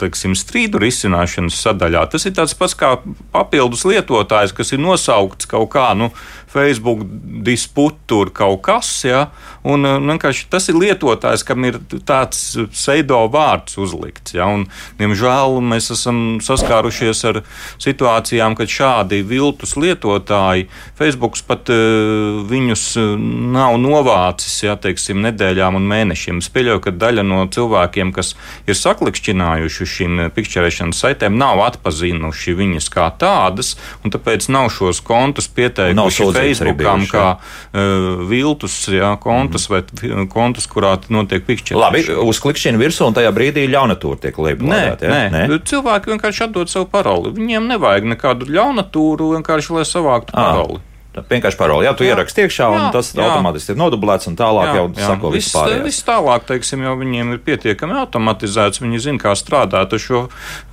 teiksim, 0.02 0.38
strīdu 0.38 0.82
risināšanas 0.84 1.60
sadaļā. 1.68 2.06
Tas 2.14 2.28
ir 2.28 2.36
tāds 2.38 2.56
pats 2.58 2.78
kā 2.80 2.96
papildus 3.36 3.86
lietotājs, 3.88 4.56
kas 4.56 4.74
ir 4.76 4.84
nosaukts 4.84 5.50
kaut 5.52 5.72
kā. 5.76 5.92
Nu, 5.98 6.12
Facebook 6.56 7.02
disputur 7.44 8.30
kaut 8.32 8.62
kas, 8.64 8.88
ja, 9.04 9.26
un 9.68 9.84
uh, 9.84 9.98
vienkārši 10.00 10.48
tas 10.54 10.70
ir 10.72 10.80
lietotājs, 10.80 11.44
kam 11.44 11.68
ir 11.68 11.82
tāds 12.08 12.56
pseido 12.72 13.26
vārds 13.34 13.76
uzlikts. 13.82 14.38
Ja, 14.38 14.48
un, 14.48 14.64
diemžēl 15.00 15.60
mēs 15.66 15.92
esam 15.96 16.40
saskārušies 16.44 17.26
ar 17.32 17.42
situācijām, 17.84 18.56
kad 18.56 18.72
šādi 18.72 19.25
viltus 19.30 19.76
lietotāji, 19.80 20.68
Facebook 21.00 21.36
pat 21.48 21.70
uh, 21.74 22.42
viņus 22.50 22.84
uh, 23.02 23.14
nav 23.56 23.76
novācis, 23.82 24.58
ja, 24.66 24.76
teiksim, 24.80 25.20
nedēļām 25.26 25.78
un 25.80 25.88
mēnešiem. 25.90 26.40
Es 26.44 26.50
pieļauju, 26.54 26.82
ka 26.86 26.94
daļa 26.96 27.26
no 27.28 27.44
cilvēkiem, 27.52 28.14
kas 28.16 28.34
ir 28.70 28.78
saklikšķinājuši 28.80 29.88
šīm 29.96 30.22
pikšķerēšanas 30.36 31.02
saitēm, 31.06 31.38
nav 31.40 31.62
atpazinuši 31.66 32.56
viņas 32.58 32.90
kā 32.94 33.10
tādas, 33.22 33.74
un 34.04 34.14
tāpēc 34.14 34.48
nav 34.54 34.70
šos 34.74 35.02
kontus 35.06 35.48
pieteikuši 35.52 36.30
Facebookam 36.36 37.06
kā 37.12 37.26
uh, 37.36 38.24
viltus 38.30 38.78
jā, 38.92 39.14
kontus 39.22 39.70
vai 39.72 39.82
fi- 40.00 40.14
kontus, 40.32 40.68
kurā 40.72 40.96
notiek 41.14 41.46
pikšķerēšana. 41.48 41.82
Labi, 41.86 42.04
uz 42.30 42.40
klikšķina 42.44 42.78
virsū, 42.82 43.08
un 43.10 43.14
tajā 43.18 43.32
brīdī 43.36 43.66
ļaunatūra 43.72 44.22
tiek 44.26 44.36
Nē, 44.36 44.48
lieplādēta. 44.50 45.10
nē. 45.10 45.22
jā? 45.26 45.48
nē. 45.50 45.60
cilvēki 45.70 46.12
vienkārši 46.14 46.44
atdod 46.48 46.70
savu 46.72 46.86
paroli. 46.92 47.32
Viņiem 47.36 47.64
nevajag 47.72 48.04
nekādu 48.12 48.48
ļaunatūru, 48.52 49.15
vienkārši 49.24 49.74
lai 49.78 49.86
savāktu 49.88 50.36
paroli. 50.36 50.82
Vienkārši 51.16 51.56
paroli. 51.56 51.86
Jā, 51.88 51.94
tu 51.96 52.04
Jā. 52.04 52.12
ieraksti 52.12 52.44
iekšā, 52.44 52.66
un 52.74 52.82
Jā, 52.82 52.88
tas 52.92 53.14
jā. 53.16 53.24
automātiski 53.24 53.72
ir 53.72 53.78
nodublēts, 53.80 54.28
un 54.28 54.36
tālāk 54.36 54.72
jau 54.76 54.86
sako 55.00 55.30
viss, 55.32 55.54
pārējais. 55.56 55.84
viss 55.86 56.04
tālāk, 56.04 56.44
teiksim, 56.50 56.84
jau 56.84 56.96
viņiem 57.00 57.32
ir 57.32 57.40
pietiekami 57.46 57.96
automatizēts. 58.02 58.82
Viņi 58.84 59.00
zina, 59.00 59.22
kā 59.24 59.32
strādāt 59.40 59.96
ar 59.96 60.02
šo 60.02 60.26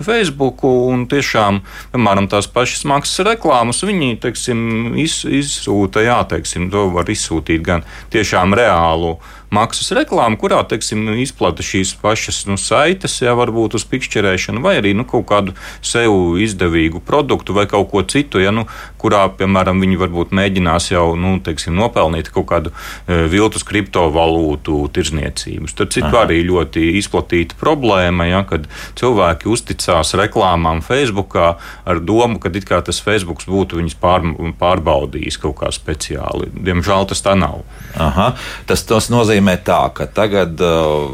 Facebook, 0.02 0.64
un 0.66 1.06
tiešām, 1.06 1.62
piemēram, 1.94 2.26
tās 2.32 2.50
pašas 2.50 2.82
maksas 2.90 3.22
reklāmas, 3.28 3.84
viņi, 3.86 4.18
teiksim, 4.24 4.96
iz, 4.98 5.20
izsūta, 5.22 6.02
jā, 6.02 6.18
teiksim, 6.26 6.72
to 6.74 6.88
var 6.90 7.06
izsūtīt 7.06 7.62
gan 7.62 7.86
tiešām 8.10 8.58
reālu 8.58 9.20
maksas 9.52 9.92
reklāmu, 9.96 10.38
kurā, 10.40 10.62
teiksim, 10.68 11.04
izplata 11.22 11.64
šīs 11.64 11.94
pašas 12.02 12.42
nu, 12.48 12.56
saites, 12.60 13.18
jā, 13.22 13.34
varbūt 13.36 13.76
uz 13.78 13.84
pikšķerēšanu, 13.90 14.62
vai 14.64 14.78
arī 14.80 14.94
nu, 14.96 15.04
kaut 15.08 15.26
kādu 15.30 15.56
sev 15.84 16.38
izdevīgu 16.42 17.02
produktu 17.04 17.56
vai 17.56 17.66
kaut 17.70 17.90
ko 17.92 18.02
citu, 18.08 18.40
ja, 18.42 18.52
nu, 18.54 18.64
kurā, 19.02 19.26
piemēram, 19.38 19.82
viņi 19.82 20.00
varbūt 20.00 20.32
mēģinās 20.36 20.90
jau, 20.92 21.12
nu, 21.18 21.36
teiksim, 21.44 21.76
nopelnīt 21.78 22.30
kaut 22.32 22.48
kādu 22.50 22.72
e, 22.72 23.24
viltus 23.32 23.66
kriptovalūtu 23.68 24.78
tirzniecību. 24.96 25.70
Tad 25.76 25.92
citu 25.94 26.08
Aha. 26.10 26.24
arī 26.26 26.42
ļoti 26.48 26.88
izplatīta 27.00 27.58
problēma, 27.60 28.28
ja, 28.30 28.42
kad 28.48 28.68
cilvēki 28.98 29.50
uzticās 29.52 30.14
reklāmām 30.18 30.82
Facebookā 30.84 31.54
ar 31.88 32.02
domu, 32.02 32.40
ka 32.42 32.52
it 32.54 32.66
kā 32.68 32.80
tas 32.84 33.00
Facebook 33.02 33.44
būtu 33.48 33.80
viņus 33.80 33.98
pār, 34.00 34.24
pārbaudījis 34.60 35.40
kaut 35.42 35.58
kā 35.60 35.72
speciāli. 35.74 36.50
Diemžēl 36.52 37.08
tas 37.10 37.24
tā 37.24 37.34
nav. 37.38 37.62
Aha. 38.00 38.32
Tas, 38.68 38.84
tas 38.88 39.10
nozīmē, 39.12 39.41
nozīmē 39.42 39.56
tā, 39.64 39.90
ka 39.94 40.06
tagad 40.06 40.60
uh, 40.60 41.10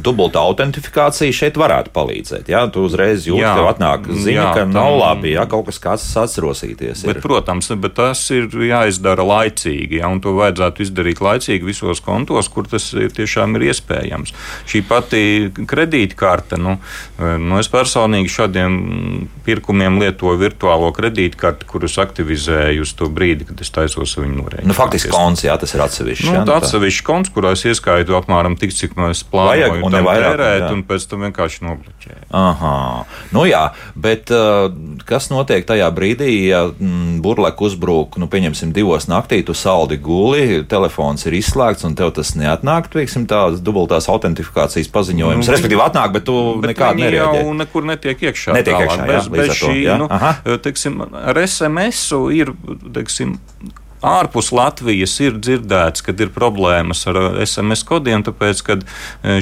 dubultā 0.00 0.40
autentifikācija 0.40 1.32
šeit 1.32 1.56
varētu 1.60 1.92
palīdzēt. 1.92 2.48
Jā, 2.48 2.64
tu 2.72 2.84
uzreiz 2.86 3.26
jūti, 3.28 3.42
Jā. 3.44 3.54
ka 3.56 3.66
atnāk 3.74 4.08
ziņa, 4.08 4.34
Jā, 4.34 4.54
ka 4.54 4.64
nav 4.64 4.88
tam- 4.90 5.00
labi, 5.00 5.32
ja 5.34 5.44
kaut 5.46 5.66
kas 5.66 5.78
kāds 5.78 6.06
atsrosīties. 6.16 7.04
Bet, 7.06 7.16
ir. 7.16 7.22
protams, 7.22 7.68
bet 7.76 7.94
tas 7.94 8.22
ir 8.30 8.48
jāizdara 8.48 9.24
laicīgi, 9.24 10.00
ja, 10.00 10.08
un 10.08 10.20
to 10.20 10.32
vajadzētu 10.32 10.84
izdarīt 10.86 11.20
laicīgi 11.20 11.64
visos 11.64 12.00
kontos, 12.00 12.48
kur 12.48 12.64
tas 12.64 12.92
ir 12.94 13.10
tiešām 13.10 13.56
ir 13.56 13.68
iespējams. 13.70 14.32
Šī 14.66 14.82
pati 14.88 15.50
kredītkarte, 15.54 16.58
nu, 16.58 16.78
nu 17.18 17.58
es 17.60 17.68
personīgi 17.68 18.30
šādiem 18.30 19.28
pirkumiem 19.44 20.00
lietoju 20.00 20.38
virtuālo 20.40 20.90
kredītkarti, 20.96 21.66
kurus 21.66 21.98
aktivizēju 22.00 22.80
uz 22.86 22.94
to 22.94 23.10
brīdi, 23.10 23.46
kad 23.48 23.60
es 23.60 23.70
taisos 23.70 24.16
viņu 24.16 24.40
norēķināt. 24.40 24.70
Nu, 24.70 24.76
faktiski 24.76 25.12
konts, 25.12 25.44
jā, 25.44 25.56
tas 25.60 25.74
ir 25.74 25.84
atsevišķs. 25.84 26.26
Nu, 26.30 26.38
jā, 26.40 26.44
tā. 26.48 26.58
atsevišķi 26.60 27.04
konts, 27.06 27.30
kurā 27.34 27.49
es 27.54 27.64
ieskaitu 27.68 28.16
apmēram 28.18 28.56
tik, 28.60 28.72
cik 28.76 28.96
no 28.98 29.10
es 29.12 29.22
Vajag, 29.24 29.30
plānoju 29.30 29.84
un 29.86 29.94
tam 29.94 29.96
ne 29.96 30.06
vairāk, 30.06 30.34
tērēt, 30.34 30.64
jā. 30.64 30.70
un 30.74 30.82
pēc 30.88 31.06
tam 31.10 31.24
vienkārši 31.26 31.64
nobloķēju. 31.66 32.26
Aha, 32.40 32.74
nu 33.36 33.44
jā, 33.48 33.62
bet 33.98 34.32
uh, 34.34 34.68
kas 35.08 35.30
notiek 35.32 35.66
tajā 35.68 35.88
brīdī, 35.94 36.30
ja 36.50 36.62
mm, 36.70 37.18
burlek 37.24 37.60
uzbrūk, 37.66 38.18
nu, 38.22 38.28
pieņemsim, 38.30 38.74
divos 38.76 39.08
naktī, 39.10 39.40
tu 39.46 39.56
saldi 39.56 39.98
guli, 40.00 40.62
telefons 40.70 41.26
ir 41.28 41.38
izslēgts 41.40 41.86
un 41.88 41.96
tev 41.98 42.12
tas 42.16 42.34
neatnāk, 42.38 42.90
teiksim, 42.92 43.26
tās 43.30 43.60
dubultās 43.64 44.08
autentifikācijas 44.12 44.90
paziņojums. 44.94 45.46
Nu, 45.46 45.56
Respektīvi, 45.56 45.84
atnāk, 45.84 46.14
bet 46.16 46.28
tu 46.28 46.38
Bet 46.60 46.74
nekādu 46.74 47.04
nereaģē. 47.04 47.42
jau 47.44 47.54
nekur 47.58 47.86
netiek 47.88 48.26
iekšā. 48.30 48.56
Netiek 48.56 48.76
tālāk. 48.76 48.88
iekšā, 48.88 49.04
jā, 49.04 49.10
bez, 49.12 49.28
bez 49.34 49.52
to, 49.52 49.58
šī, 49.64 49.76
jā. 49.84 49.98
nu, 50.00 50.08
Aha. 50.10 50.34
teiksim, 50.64 51.00
ar 51.20 51.42
SMS 51.44 52.06
ir, 52.36 52.52
teiksim, 52.94 53.36
ārpus 54.06 54.50
Latvijas 54.54 55.14
ir 55.20 55.36
dzirdēts, 55.42 56.04
kad 56.04 56.20
ir 56.20 56.32
problēmas 56.34 57.04
ar 57.10 57.18
uh, 57.20 57.40
SMS 57.44 57.84
kodiem, 57.88 58.24
tāpēc, 58.24 58.62
ka 58.64 58.78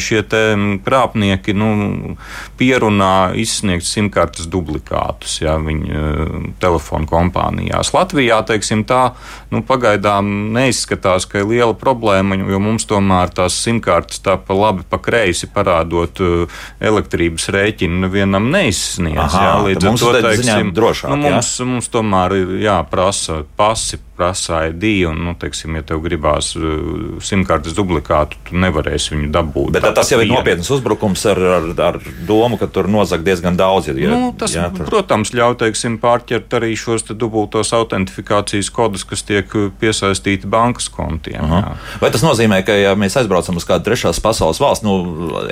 šie 0.03 0.23
te 0.27 0.43
mm, 0.55 0.81
krāpnieki 0.87 1.55
nu, 1.57 2.17
pierunā 2.59 3.35
izsniegt 3.39 3.87
simkartes 3.87 4.49
duplikātus 4.51 5.39
ja, 5.43 5.57
viņu 5.63 5.87
uh, 5.93 6.49
telefonu 6.63 7.09
kompānijās. 7.11 7.93
Latvijā, 7.95 8.41
teiksim, 8.49 8.83
tā 8.89 9.13
nu, 9.55 9.63
pagaidām 9.67 10.51
neizskatās, 10.57 11.29
ka 11.29 11.43
ir 11.43 11.49
liela 11.53 11.77
problēma, 11.79 12.41
jo 12.49 12.63
mums 12.63 12.89
tomēr 12.89 13.33
tās 13.35 13.61
simkartes 13.63 14.23
tā 14.25 14.39
pa 14.43 14.57
labi, 14.57 14.87
pa 14.89 15.01
kreisi 15.03 15.51
parādot 15.55 16.25
uh, 16.25 16.61
elektrības 16.83 17.49
rēķinu 17.55 18.03
nevienam 18.07 18.51
neizsniedz. 18.53 19.23
Aha, 19.29 19.47
jā, 19.47 19.55
līdz 19.69 19.85
ar 19.85 19.93
mums 19.93 20.05
to, 20.05 20.13
teiksim, 20.27 20.75
drošāk, 20.77 21.15
nu, 21.15 21.29
jā? 21.29 21.39
mums, 21.39 21.55
mums 21.69 21.91
tomēr 21.95 22.37
ir 22.41 22.55
jāprasa 22.67 23.43
pasi, 23.59 24.01
prasa 24.19 24.48
ID, 24.51 24.85
un, 25.11 25.19
nu, 25.29 25.35
teiksim, 25.39 25.77
ja 25.79 25.83
tev 25.87 26.01
gribās 26.05 26.53
uh, 26.59 27.19
simkartes 27.25 27.75
duplikātu, 27.77 28.39
tu 28.49 28.57
nevarēsi 28.59 29.15
viņu 29.15 29.29
dabūt. 29.35 29.73
Bet 29.77 29.85
tad 29.87 29.97
tas 29.99 30.11
jau 30.13 30.19
ir 30.25 30.31
nopietns 30.33 30.71
uzbrukums 30.75 31.25
ar, 31.31 31.41
ar, 31.59 31.69
ar 31.89 31.99
domu, 32.29 32.59
ka 32.61 32.67
tur 32.73 32.89
nozag 32.91 33.25
diezgan 33.27 33.57
daudz. 33.59 33.91
Ja, 33.93 34.11
Nu, 34.19 34.33
tas, 34.39 34.55
jā, 34.57 34.67
jā, 34.67 34.73
tur- 34.77 34.89
protams, 34.89 35.33
ļauj 35.37 35.59
teiksim, 35.63 35.99
pārķert 36.03 36.55
arī 36.59 36.73
šos 36.79 37.05
dubultos 37.13 37.73
autentifikācijas 37.77 38.71
kodus, 38.75 39.05
kas 39.09 39.23
tiek 39.29 39.53
uh, 39.59 39.69
piesaistīti 39.81 40.49
bankas 40.51 40.89
kontiem. 40.93 41.39
jā. 41.41 41.63
Aha. 41.63 41.77
Vai 42.03 42.11
tas 42.15 42.23
nozīmē, 42.25 42.63
ka, 42.67 42.73
ja 42.79 42.95
mēs 42.99 43.17
aizbraucam 43.21 43.57
uz 43.61 43.67
kādu 43.69 43.85
trešās 43.91 44.21
pasaules 44.25 44.61
valsts, 44.63 44.85
nu, 44.87 44.97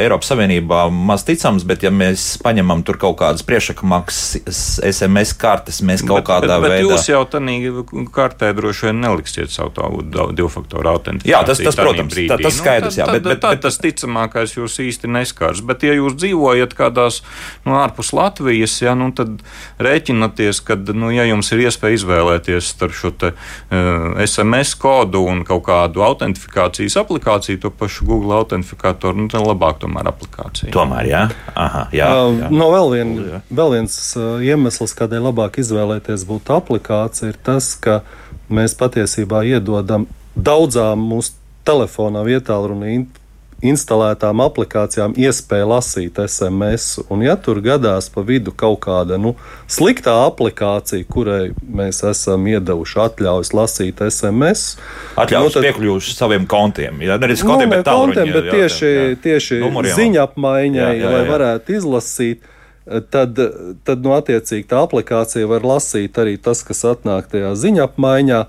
Eiropas 0.01 0.31
Savienībā 0.33 0.87
maz 0.93 1.25
ticams, 1.27 1.65
bet 1.67 1.83
ja 1.87 1.91
mēs 1.95 2.37
paņemam 2.45 2.83
tur 2.87 2.99
kaut 3.01 3.19
kādas 3.21 3.45
priekšakmaksas 3.47 4.81
SMS 4.93 5.33
kartes, 5.39 5.81
mēs 5.87 6.05
kaut 6.07 6.21
bet, 6.23 6.29
kādā 6.29 6.57
bet, 6.61 6.67
bet 6.67 6.75
veidā. 6.77 6.91
jūs 6.97 7.09
jau 7.11 7.23
tādā 7.27 7.85
kartē 8.15 8.53
droši 8.57 8.86
vien 8.87 9.01
neliksiet 9.03 9.51
savu 9.53 9.73
tādu 9.77 10.33
divu 10.37 10.49
faktoru 10.53 10.93
autentifikāciju. 10.95 11.35
Jā, 11.35 11.43
tas- 11.47 11.61
tas, 11.63 11.77
protams, 11.77 12.15
brīdī. 12.15 12.31
tā- 12.33 12.41
tas 12.47 12.57
skaidrs, 12.61 12.97
jā, 12.99 13.07
tad, 13.11 13.19
bet- 13.19 13.29
bet- 13.29 13.41
tad 13.45 13.57
bet- 13.59 13.65
tas 13.67 13.79
ticamākais 13.83 14.57
jūs 14.57 14.79
īsti 14.87 15.11
neskars. 15.11 15.61
Bet, 15.67 15.83
ja 15.87 15.93
jūs 15.99 16.17
dzīvojat 16.17 16.75
kādās 16.79 17.21
nu, 17.67 17.75
ārpus 17.83 18.13
Latvijas, 18.17 18.79
jā, 18.83 18.95
nu, 18.97 19.11
tad 19.13 19.43
rēķināties, 19.83 20.61
ka, 20.65 20.77
nu, 20.97 21.11
ja 21.15 21.25
jums 21.29 21.51
ir 21.53 21.65
iespēja 21.67 21.99
izvēlēties 22.01 22.71
starp 22.75 22.95
šo 22.97 23.11
te, 23.17 23.33
uh, 23.33 24.21
SMS 24.25 24.75
kodu 24.81 25.23
un 25.27 25.45
kaut 25.45 25.65
kādu 25.69 26.03
autentifikācijas 26.07 26.97
aplikāciju, 27.03 27.61
to 27.61 27.71
pašu 27.71 28.07
Google 28.09 28.37
autentifikatoru, 28.41 29.17
nu, 29.25 29.29
tad 29.33 29.45
labāk 29.47 29.81
tomēr 29.85 30.09
aplikācija. 30.13 30.73
Tomēr, 30.75 31.09
jā, 31.11 31.25
Aha, 31.57 31.87
jā, 31.93 32.07
Uh, 32.17 32.39
jā. 32.41 32.51
No 32.51 32.71
vēl, 32.73 32.91
vien, 32.95 33.43
vēl 33.53 33.71
viens 33.77 33.97
uh, 34.17 34.39
iemesls, 34.45 34.95
kādēļ 34.97 35.27
labāk 35.31 35.59
izvēlēties 35.63 36.25
būtu 36.29 36.55
aplikācija, 36.57 37.33
ir 37.35 37.39
tas, 37.45 37.75
ka 37.77 38.01
mēs 38.51 38.75
patiesībā 38.79 39.45
iedodam 39.47 40.07
daudzām 40.37 41.01
mūsu 41.11 41.33
telefonā 41.67 42.23
vietā 42.27 42.59
runa 42.69 42.87
in- 42.93 43.09
instalētām 43.65 44.43
aplikācijām 44.45 45.15
iespēju 45.17 45.69
lasīt 45.71 46.19
SMS. 46.29 46.99
Un, 47.09 47.23
ja 47.25 47.37
tur 47.41 47.63
gadās 47.65 48.11
pa 48.13 48.21
vidu 48.21 48.53
kaut 48.53 48.83
kāda 48.85 49.17
nu, 49.19 49.33
sliktā 49.67 50.13
aplikācija, 50.27 51.07
kurai 51.09 51.55
mēs 51.65 52.03
esam 52.11 52.45
iedevuši 52.53 53.01
atļaujas 53.07 53.53
lasīt 53.57 54.03
SMS, 54.11 54.77
Atļaujas 55.17 55.49
nu, 55.49 55.55
tad- 55.57 55.65
piekļuvuši 55.71 56.15
saviem 56.19 56.45
kontiem. 56.47 57.01
Jā, 57.01 57.17
nevis 57.19 57.43
Nu, 57.43 57.55
kontiem, 57.55 57.71
ne 57.73 57.77
bet 57.81 57.89
kontiem, 57.89 58.33
bet 58.37 58.45
jā, 58.45 58.53
tieši, 58.59 58.85
jā, 58.93 59.07
jā. 59.09 59.17
tieši 59.25 59.61
Numuriem. 59.65 59.97
ziņa 59.97 60.27
apmaiņai, 60.29 60.93
Jā, 60.93 60.93
jā, 61.01 61.15
lai 61.17 61.25
jā. 61.25 61.31
varētu 61.33 61.77
izlasīt. 61.81 62.53
Tad, 62.87 63.39
tad 63.83 64.05
no 64.07 64.13
attiecīgi 64.15 64.69
tā 64.71 64.85
aplikācija 64.87 65.49
var 65.51 65.65
lasīt 65.67 66.19
arī 66.23 66.37
tas, 66.39 66.61
kas 66.63 66.85
atnāk 66.87 67.27
tajā 67.33 67.51
ziņa 67.59 67.89
apmaiņā, 67.89 68.43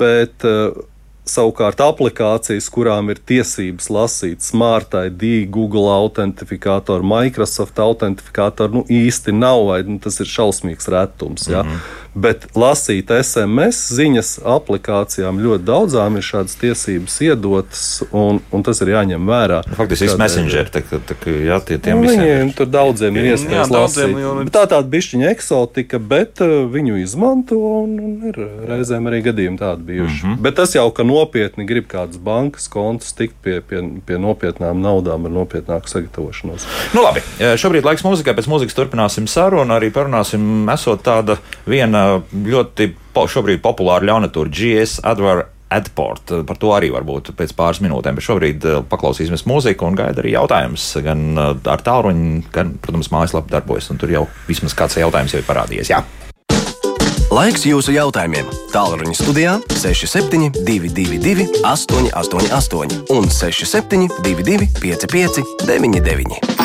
bet 0.00 0.46
uh, 0.48 0.80
savukārt 1.28 1.80
aplikācijas, 1.84 2.68
kurām 2.72 3.12
ir 3.12 3.20
tiesības 3.28 3.88
lasīt 3.92 4.44
Smart 4.44 4.94
ID, 4.98 5.46
Google 5.52 5.86
autentifikātoru, 5.92 7.06
Microsoft 7.06 7.78
autentifikātoru, 7.82 8.80
nu 8.80 8.84
īsti 8.90 9.34
nav, 9.36 9.66
vai 9.70 9.80
nu, 9.86 9.98
tas 10.02 10.18
ir 10.22 10.30
šausmīgs 10.30 10.90
retums. 10.92 11.48
Ja? 11.48 11.62
Mm 11.62 11.70
-hmm. 11.70 12.07
Bet 12.14 12.46
lasīt 12.58 13.10
SMS 13.22 13.92
ziņas 13.94 14.30
aplikācijām 14.48 15.38
ļoti 15.42 15.64
daudzām 15.68 16.16
ir 16.18 16.24
šādas 16.24 16.56
tiesības 16.58 17.18
iedotas, 17.22 17.82
un, 18.16 18.40
un 18.54 18.62
tas 18.66 18.80
ir 18.82 18.88
jāņem 18.94 19.26
vērā. 19.28 19.60
Faktiski 19.76 20.06
viss 20.08 20.14
Tādēļ- 20.16 20.22
messenger, 20.22 20.70
tā, 20.74 20.82
tā, 20.88 21.16
jā, 21.44 21.58
tie, 21.68 21.78
tiem 21.78 22.00
Nu, 22.00 22.08
viņiem 22.08 22.54
tur 22.56 22.66
daudziem 22.66 23.16
ir 23.20 23.24
Jā, 23.28 23.36
iespējas 23.36 23.70
daudziem 23.70 24.14
lasīt. 24.14 24.22
jau 24.24 24.32
ir- 24.40 24.44
Bet 24.48 24.52
Tā 24.58 24.64
tāda 24.72 24.88
bišķiņa 24.94 25.30
eksotika, 25.30 25.98
bet 25.98 26.40
uh, 26.40 26.46
viņu 26.72 26.96
izmanto 27.02 27.58
un, 27.82 27.98
un 28.00 28.16
ir 28.32 28.40
reizēm 28.72 29.06
arī 29.10 29.20
gadījumi 29.28 29.58
tādi 29.60 29.82
bijuši. 29.92 30.24
Mm 30.24 30.32
-hmm. 30.34 30.42
Bet 30.42 30.54
tas 30.56 30.74
jau, 30.74 30.90
ka 30.90 31.02
nopietni 31.04 31.66
grib 31.66 31.86
kādas 31.86 32.18
bankas 32.18 32.68
kontus 32.68 33.12
tikt 33.12 33.34
pie, 33.42 33.60
pie, 33.60 33.82
pie 34.06 34.18
nopietnām 34.18 34.80
naudām 34.80 35.24
ar 35.26 35.30
nopietnāku 35.30 35.86
sagatavošanos. 35.88 36.66
Nu, 36.94 37.02
labi, 37.02 37.20
šobrīd 37.38 37.84
laiks 37.84 38.02
mūzikai, 38.02 38.34
pēc 38.34 38.48
mūzikas 38.48 38.74
turpināsim 38.74 39.26
sarunu, 39.28 39.72
arī 39.74 39.90
parunāsim, 39.92 40.66
esot 40.72 41.02
tāda 41.02 41.36
viena 41.66 41.97
ļoti 42.32 42.90
po, 43.14 43.26
šobrīd 43.30 43.62
populāra 43.64 44.08
ļaunatūra 44.12 44.52
GS 44.52 45.00
Advar. 45.06 45.48
Adport. 45.68 46.30
Par 46.48 46.56
to 46.56 46.70
arī 46.72 46.88
varbūt 46.88 47.34
pēc 47.36 47.50
pāris 47.52 47.82
minūtēm, 47.84 48.16
bet 48.16 48.24
šobrīd 48.24 48.62
paklausīsimies 48.88 49.44
mūziku 49.44 49.84
un 49.84 49.98
gaida 49.98 50.22
arī 50.22 50.32
jautājums. 50.32 50.86
Gan 51.04 51.36
ar 51.36 51.82
tālruņu, 51.84 52.46
gan, 52.54 52.70
protams, 52.80 53.10
mājaslapā 53.12 53.52
darbojas, 53.52 53.90
un 53.92 54.00
tur 54.00 54.14
jau 54.14 54.22
vismaz 54.48 54.72
kāds 54.78 54.96
jautājums 54.96 55.36
jau 55.36 55.42
ir 55.42 55.50
parādījies. 55.50 55.92
Jā. 55.92 56.00
Laiks 57.28 57.66
jūsu 57.68 57.92
jautājumiem. 57.92 58.48
Tālruņa 58.72 59.16
studijā 59.18 59.58
6722, 59.76 61.44
888, 61.60 63.02
un 63.12 63.28
6722, 63.28 64.70
559, 64.80 66.57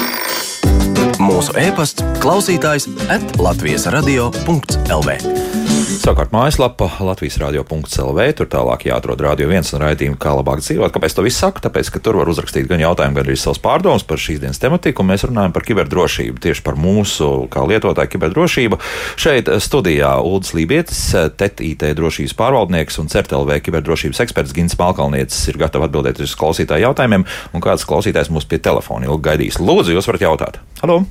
mūsu 1.24 1.56
e-pasts, 1.60 2.04
klausītājs 2.24 2.90
at 3.14 3.38
Latvijas 3.42 3.88
radio.lv. 3.94 5.63
Savukārt 5.94 6.32
mājaslapa 6.34 6.88
Latvijas 7.06 7.36
radio.clv. 7.38 8.24
Tur 8.38 8.48
tālāk 8.50 8.88
jāatrod 8.88 9.22
radio 9.22 9.46
viens 9.50 9.70
un 9.76 9.82
raidījumu, 9.84 10.18
kā 10.22 10.32
labāk 10.34 10.64
dzīvot. 10.64 10.92
Kāpēc 10.96 11.16
to 11.16 11.26
visu 11.26 11.38
saku? 11.38 11.62
Tāpēc, 11.64 11.92
ka 11.94 12.02
tur 12.04 12.18
var 12.18 12.32
uzrakstīt 12.32 12.66
gan 12.70 12.82
jautājumu, 12.82 13.18
gan 13.20 13.28
arī 13.28 13.36
savus 13.40 13.62
pārdomus 13.62 14.06
par 14.08 14.22
šīs 14.22 14.42
dienas 14.42 14.62
tematiku, 14.62 15.04
un 15.04 15.12
mēs 15.12 15.26
runājam 15.30 15.54
par 15.56 15.66
kiberdrošību, 15.68 16.42
tieši 16.44 16.64
par 16.66 16.80
mūsu 16.82 17.30
kā 17.54 17.66
lietotāju 17.70 18.14
kiberdrošību. 18.16 18.80
Šeit 19.22 19.52
studijā 19.64 20.16
Ulris 20.26 20.56
Lībietis, 20.58 21.04
TET 21.40 21.62
IT 21.66 21.86
drošības 22.00 22.38
pārvaldnieks 22.40 23.02
un 23.04 23.12
CERTLV 23.14 23.60
kiberdrošības 23.68 24.24
eksperts 24.26 24.56
Gins 24.58 24.78
Malkalnietis 24.80 25.44
ir 25.52 25.62
gatavs 25.62 25.90
atbildēt 25.90 26.24
uz 26.26 26.38
klausītāju 26.40 26.90
jautājumiem, 26.90 27.28
un 27.54 27.66
kāds 27.66 27.86
klausītājs 27.90 28.34
mūs 28.34 28.50
pie 28.50 28.62
telefona 28.64 29.12
ilgi 29.12 29.30
gaidīs. 29.30 29.62
Lūdzu, 29.62 29.94
jūs 29.98 30.10
varat 30.10 30.26
jautāt. 30.30 30.66
Halo! 30.82 31.04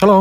Halo! 0.00 0.20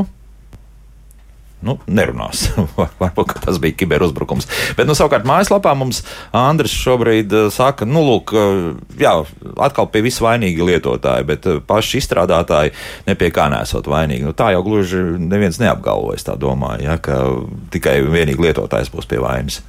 Nu, 1.66 1.76
nerunās. 1.92 2.46
Varbūt 3.02 3.34
tas 3.44 3.60
bija 3.62 3.76
kiberuzbrukums. 3.82 4.48
Bet, 4.78 4.88
nu, 4.88 4.96
savukārt, 4.98 5.28
mājaslapā 5.28 5.74
mums 5.78 6.02
Andris 6.36 6.76
šobrīd 6.76 7.34
uh, 7.36 7.48
saka, 7.54 7.88
nu, 7.90 8.04
lūk, 8.08 8.34
uh, 8.36 8.70
jā, 9.00 9.14
atkal 9.60 9.90
pie 9.92 10.04
visu 10.06 10.24
vainīgi 10.26 10.70
lietotāji, 10.72 11.28
bet 11.28 11.50
uh, 11.50 11.60
paši 11.66 12.00
izstrādātāji 12.02 12.76
nepie 13.10 13.32
kā 13.36 13.50
nesot 13.52 13.90
vainīgi. 13.92 14.28
Nu, 14.28 14.36
tā 14.38 14.54
jau 14.56 14.64
gluži 14.66 15.02
neviens 15.20 15.60
neapgalvojas, 15.62 16.28
tā 16.30 16.38
domāju, 16.40 16.88
ja, 16.88 16.96
ka 17.02 17.20
tikai 17.74 18.00
vienīgi 18.08 18.50
lietotājs 18.50 18.94
būs 18.94 19.10
pie 19.10 19.20
vainas. 19.24 19.62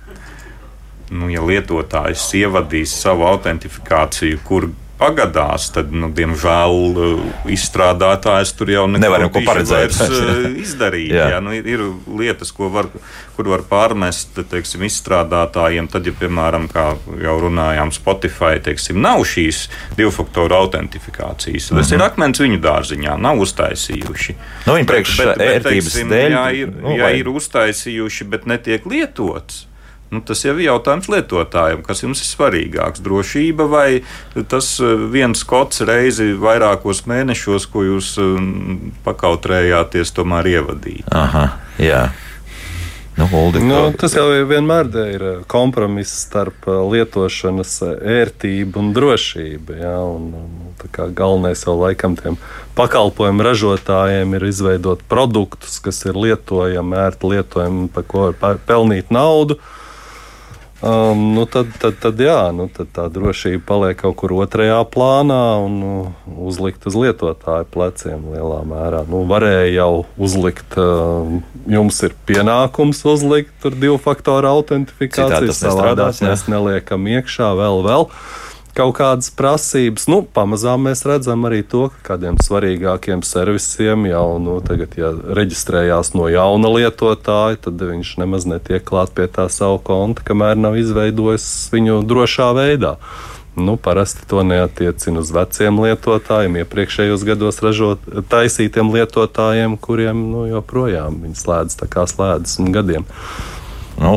nu, 1.10 1.26
ja 1.26 1.42
lietotājs 1.42 2.28
ievadīs 2.38 2.94
savu 3.02 3.26
autentifikāciju, 3.26 4.38
kur 4.46 4.68
pagadās, 5.00 5.70
tad, 5.74 5.90
nu, 5.96 6.10
diemžēl, 6.14 6.76
uh, 6.90 7.22
izstrādātājs 7.50 8.52
tur 8.58 8.70
jau 8.72 8.84
nevar 8.90 9.24
neko 9.24 9.42
paredzēt. 9.46 9.96
Uh, 10.04 10.44
izdarīt. 10.64 11.14
jā. 11.16 11.30
Jā, 11.34 11.40
nu, 11.44 11.54
ir, 11.56 11.84
lietas, 12.20 12.52
ko 12.56 12.68
var, 12.72 12.90
kur 13.36 13.50
var 13.50 13.64
pārmest 13.70 14.42
teiksim, 14.50 14.84
izstrādātājiem. 14.88 15.88
Tad, 15.90 16.08
ja, 16.08 16.14
piemēram, 16.20 16.68
kā 16.72 16.86
jau 17.24 17.36
runājām, 17.46 17.94
Spotify 17.96 18.60
teiksim, 18.62 19.00
nav 19.02 19.24
šīs 19.28 19.64
divu 19.98 20.12
faktoru 20.14 20.58
autentifikācijas, 20.60 21.70
tas 21.70 21.74
mm 21.74 21.82
-hmm. 21.82 21.94
ir 21.96 22.06
akmens 22.06 22.44
viņu 22.44 22.60
dārziņā, 22.60 23.16
nav 23.20 23.40
uztaisījuši. 23.46 24.36
Nu, 24.66 24.76
viņi 24.76 24.90
priekš 24.92 25.16
bet, 25.22 25.34
bet, 25.38 25.62
teiksim, 25.64 26.12
dēļ, 26.12 26.36
jā, 26.36 26.46
ir, 26.62 26.76
nu, 26.76 26.94
jā, 26.98 27.10
ir 27.16 27.32
uztaisījuši, 27.32 28.28
bet 28.30 28.46
netiek 28.46 28.86
lietots. 28.86 29.69
Nu, 30.10 30.18
tas 30.26 30.40
jau 30.42 30.56
ir 30.56 30.64
jautājums 30.64 31.06
lietotājiem, 31.06 31.84
kas 31.86 32.00
jums 32.02 32.18
ir 32.24 32.26
svarīgāks- 32.26 33.02
drošība 33.06 33.68
vai 33.70 34.02
tas 34.50 34.72
eh, 34.82 35.04
viens 35.12 35.44
kods 35.46 35.84
reizi 35.86 36.32
vairākos 36.34 37.04
mēnešos, 37.06 37.68
ko 37.70 37.84
jūs 37.86 38.16
um, 38.18 38.90
pakautrējāties, 39.06 40.10
tomēr 40.16 40.50
ievadīt. 40.56 41.06
Aha, 41.14 41.44
jā. 41.78 42.08
Nu, 43.20 43.28
Uldi, 43.36 43.62
nu, 43.62 43.78
tas 44.00 44.14
jau 44.18 44.26
vienmēr 44.50 44.90
ir 45.12 45.26
eh, 45.28 45.40
kompromiss 45.46 46.26
starp 46.26 46.66
eh, 46.66 46.82
lietošanas 46.90 47.78
ērtību 48.18 48.82
un 48.82 48.92
drošību. 48.96 49.78
Ja? 49.78 49.96
Un, 50.10 50.30
un, 50.34 50.78
galvenais 51.14 51.62
jau 51.62 51.78
laikam 51.84 52.18
tiem 52.18 52.34
pakalpojumu 52.74 53.46
ražotājiem 53.46 54.40
ir 54.40 54.50
izveidot 54.50 55.06
produktus, 55.06 55.78
kas 55.78 56.02
ir 56.02 56.18
lietojami, 56.18 56.98
ērti 56.98 57.36
lietojami, 57.36 57.92
par 57.94 58.10
ko 58.10 58.32
pelnīt 58.66 59.14
naudu. 59.14 59.60
Uh, 59.60 59.76
Um, 60.80 61.34
nu 61.36 61.44
tad, 61.44 61.68
tad, 61.76 61.98
tad, 62.00 62.20
jā, 62.24 62.48
nu 62.56 62.64
tad 62.72 62.88
tā 62.96 63.04
drošība 63.12 63.60
paliek 63.68 63.98
kaut 64.00 64.16
kur 64.22 64.32
otrajā 64.40 64.78
plānā 64.88 65.60
un 65.60 65.74
nu, 65.76 65.96
uzlikt 66.48 66.86
uz 66.88 66.96
lietotāju 66.96 67.68
pleciem 67.68 68.22
lielā 68.32 68.62
mērā. 68.64 69.02
Nu, 69.10 69.20
varēja 69.28 69.68
jau 69.74 69.90
uzlikt, 70.16 70.78
uh, 70.80 71.28
jums 71.68 72.00
ir 72.08 72.16
pienākums 72.24 73.04
uzlikt 73.04 73.68
divu 73.76 73.98
faktoru 74.00 74.48
autentifikāciju. 74.54 75.52
Savādāk 75.52 76.24
mēs 76.24 76.48
neliekam 76.48 77.04
iekšā 77.12 77.52
vēl. 77.60 77.84
vēl 77.84 78.08
kaut 78.80 78.96
kādas 78.96 79.28
prasības. 79.36 80.06
Nu, 80.08 80.22
pamazām 80.24 80.86
mēs 80.88 81.04
redzam 81.08 81.44
arī 81.48 81.60
to, 81.66 81.88
ka 81.92 82.14
kādiem 82.14 82.38
svarīgākiem 82.40 83.24
servisiem 83.26 84.06
jau 84.08 84.38
nu, 84.40 84.56
tagad, 84.64 84.96
ja 84.96 85.12
reģistrējās 85.12 86.14
no 86.16 86.30
jauna 86.32 86.70
lietotāja, 86.78 87.60
tad 87.66 87.82
viņš 87.84 88.14
nemaz 88.22 88.48
netiek 88.48 88.84
klāt 88.86 89.12
pie 89.16 89.28
tā 89.28 89.50
savu 89.52 89.82
konta, 89.84 90.24
kamēr 90.24 90.56
nav 90.56 90.78
izveidojis 90.80 91.44
viņu 91.74 92.00
drošā 92.08 92.48
veidā. 92.56 92.96
Nu, 93.60 93.76
parasti 93.76 94.24
to 94.30 94.44
neatiecina 94.46 95.20
uz 95.20 95.32
veciem 95.34 95.82
lietotājiem, 95.82 96.60
iepriekšējos 96.62 97.24
gados 97.26 97.60
ražot, 97.60 98.06
taisītiem 98.32 98.94
lietotājiem, 98.94 99.74
kuriem 99.82 100.22
nu, 100.30 100.46
joprojām 100.48 101.20
slēdz 101.36 101.82
tā 101.82 101.90
kā 101.90 102.06
slēdzas 102.08 102.62
gadiem. 102.72 103.04
Nu, 104.00 104.14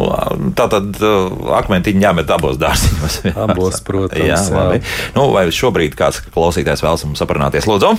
tā 0.55 0.69
tad 0.71 0.95
uh, 1.03 1.27
akmentiņi 1.59 2.05
jāmet 2.05 2.31
abos 2.31 2.55
dārziņos. 2.61 3.19
abos, 3.45 3.81
protams. 3.83 4.23
Jā, 4.23 4.39
jā. 4.77 4.81
Nu, 5.17 5.27
vai 5.35 5.49
šobrīd 5.51 5.97
kāds 5.99 6.21
klausītājs 6.31 6.85
vēlas 6.85 7.03
mums 7.07 7.23
aprunāties? 7.25 7.67
Lūdzu! 7.67 7.91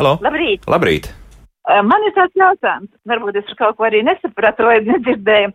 Halo! 0.00 0.16
Labrīt! 0.24 0.66
Labrīt. 0.70 1.10
Man 1.68 2.02
ir 2.08 2.14
tāds 2.16 2.32
jautājums, 2.40 2.88
varbūt 3.04 3.36
es 3.36 3.50
kaut 3.58 3.76
ko 3.76 3.84
arī 3.84 4.00
nesapratu 4.06 4.64
vai 4.64 4.78
nedzirdēju. 4.86 5.50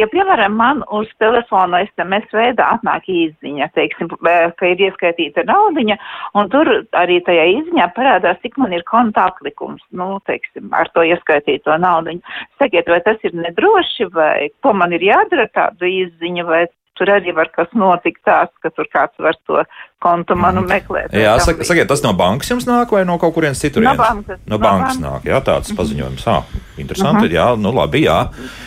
Ja, 0.00 0.08
piemēram, 0.10 0.56
man 0.58 0.82
uz 0.92 1.06
telefona 1.22 1.84
SMS 1.86 2.34
veidā 2.34 2.66
atnāk 2.74 3.06
īziņa, 3.06 3.68
teiksim, 3.78 4.10
ka 4.10 4.70
ir 4.72 4.82
ieskaitīta 4.88 5.46
naudiņa, 5.46 5.96
un 6.40 6.50
tur 6.50 6.72
arī 6.98 7.20
tajā 7.28 7.46
īziņā 7.60 7.86
parādās, 7.94 8.40
cik 8.42 8.58
man 8.58 8.74
ir 8.74 8.82
konta 8.90 9.28
aplikums, 9.30 9.84
nu, 9.94 10.16
teiksim, 10.26 10.66
ar 10.74 10.90
to 10.98 11.06
ieskaitīto 11.06 11.78
naudiņu. 11.78 12.36
Sakiet, 12.58 12.90
vai 12.90 12.98
tas 13.06 13.22
ir 13.22 13.38
nedroši, 13.38 14.10
vai 14.18 14.48
ko 14.66 14.74
man 14.74 14.98
ir 14.98 15.06
jādara 15.06 15.46
tādu 15.54 15.86
īziņu, 15.86 16.48
vai 16.50 16.66
tur 16.96 17.12
arī 17.12 17.34
var 17.36 17.52
kas 17.54 17.70
notikt 17.76 18.24
tāds, 18.26 18.52
ka 18.64 18.72
tur 18.74 18.88
kāds 18.92 19.22
var 19.22 19.36
to 19.46 19.62
kontu 19.98 20.36
manu 20.36 20.60
mhm. 20.60 20.68
meklēt. 20.70 21.14
Jā, 21.16 21.36
sak, 21.40 21.62
sakiet, 21.64 21.88
tas 21.88 22.02
no 22.04 22.12
bankas 22.16 22.52
jums 22.52 22.68
nāk 22.68 22.92
vai 22.92 23.06
no 23.08 23.16
kaut 23.20 23.32
kurienes 23.36 23.62
citur? 23.62 23.84
No 23.84 23.96
bankas. 23.96 24.42
No, 24.44 24.56
no 24.56 24.60
bankas 24.60 25.00
nāk, 25.00 25.24
jā, 25.24 25.40
tāds 25.44 25.72
mhm. 25.72 25.80
paziņojums. 25.80 26.26
Ā, 26.28 26.36
interesanti, 26.76 27.24
uh 27.24 27.32
-huh. 27.32 27.36
jā, 27.38 27.46
nu 27.56 27.72
labi, 27.72 28.04
jā. 28.04 28.18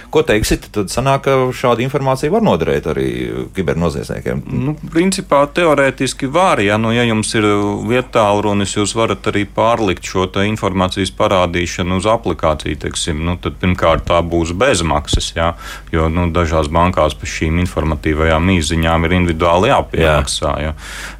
Ko 0.09 0.23
teiksit, 0.25 0.71
tad 0.73 0.89
sanāk, 0.89 1.21
ka 1.21 1.31
šāda 1.53 1.83
informācija 1.85 2.31
var 2.31 2.41
noderēt 2.41 2.87
arī 2.89 3.09
kibernoziedzniekiem? 3.53 4.41
Nu, 4.47 4.73
principā 4.93 5.45
teorētiski 5.53 6.25
var, 6.25 6.59
ja, 6.59 6.77
nu, 6.77 6.91
ja 6.91 7.03
jums 7.03 7.35
ir 7.35 7.45
vietālu 7.85 8.41
runis, 8.41 8.73
jūs 8.75 8.95
varat 8.95 9.27
arī 9.27 9.45
pārlikt 9.45 10.03
šo 10.03 10.25
informācijas 10.25 11.11
parādīšanu 11.11 11.97
uz 11.97 12.05
aplikāciju, 12.05 12.79
teiksim, 12.79 13.25
nu, 13.25 13.37
tad 13.37 13.53
pirmkārt 13.61 14.09
tā 14.09 14.21
būs 14.21 14.53
bezmaksas, 14.57 15.33
jā, 15.35 15.53
jo, 15.91 16.09
nu, 16.09 16.31
dažās 16.31 16.67
bankās 16.67 17.13
pa 17.13 17.25
šīm 17.25 17.59
informatīvajām 17.59 18.49
īziņām 18.49 19.05
ir 19.05 19.11
individuāli 19.11 19.69
jāpiemaksā, 19.69 20.57
jā. 20.59 20.73
Jā 20.73 20.73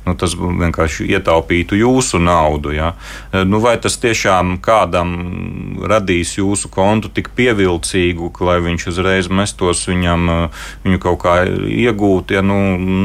nu, 0.10 0.18
tas 0.20 0.36
vienkārši 0.36 1.08
ietaupītu 1.14 1.78
jūsu 1.80 2.22
naudu. 2.24 2.74
Ja? 2.76 2.94
Nu, 3.46 3.62
vai 3.64 3.78
tas 3.82 4.00
tiešām 4.02 4.58
kādam 4.66 5.16
radīs 5.90 6.36
jūsu 6.40 6.72
kontu 6.74 7.12
tik 7.14 7.32
pievilcīgu, 7.38 8.32
ka, 8.36 8.48
lai 8.50 8.58
viņš 8.66 8.88
uzreiz 8.92 9.30
mestos 9.32 9.86
viņam, 9.90 10.28
viņu 10.86 11.02
kaut 11.04 11.22
kā 11.24 11.36
iegūt, 11.46 12.34
ja 12.36 12.44
nu, 12.46 12.58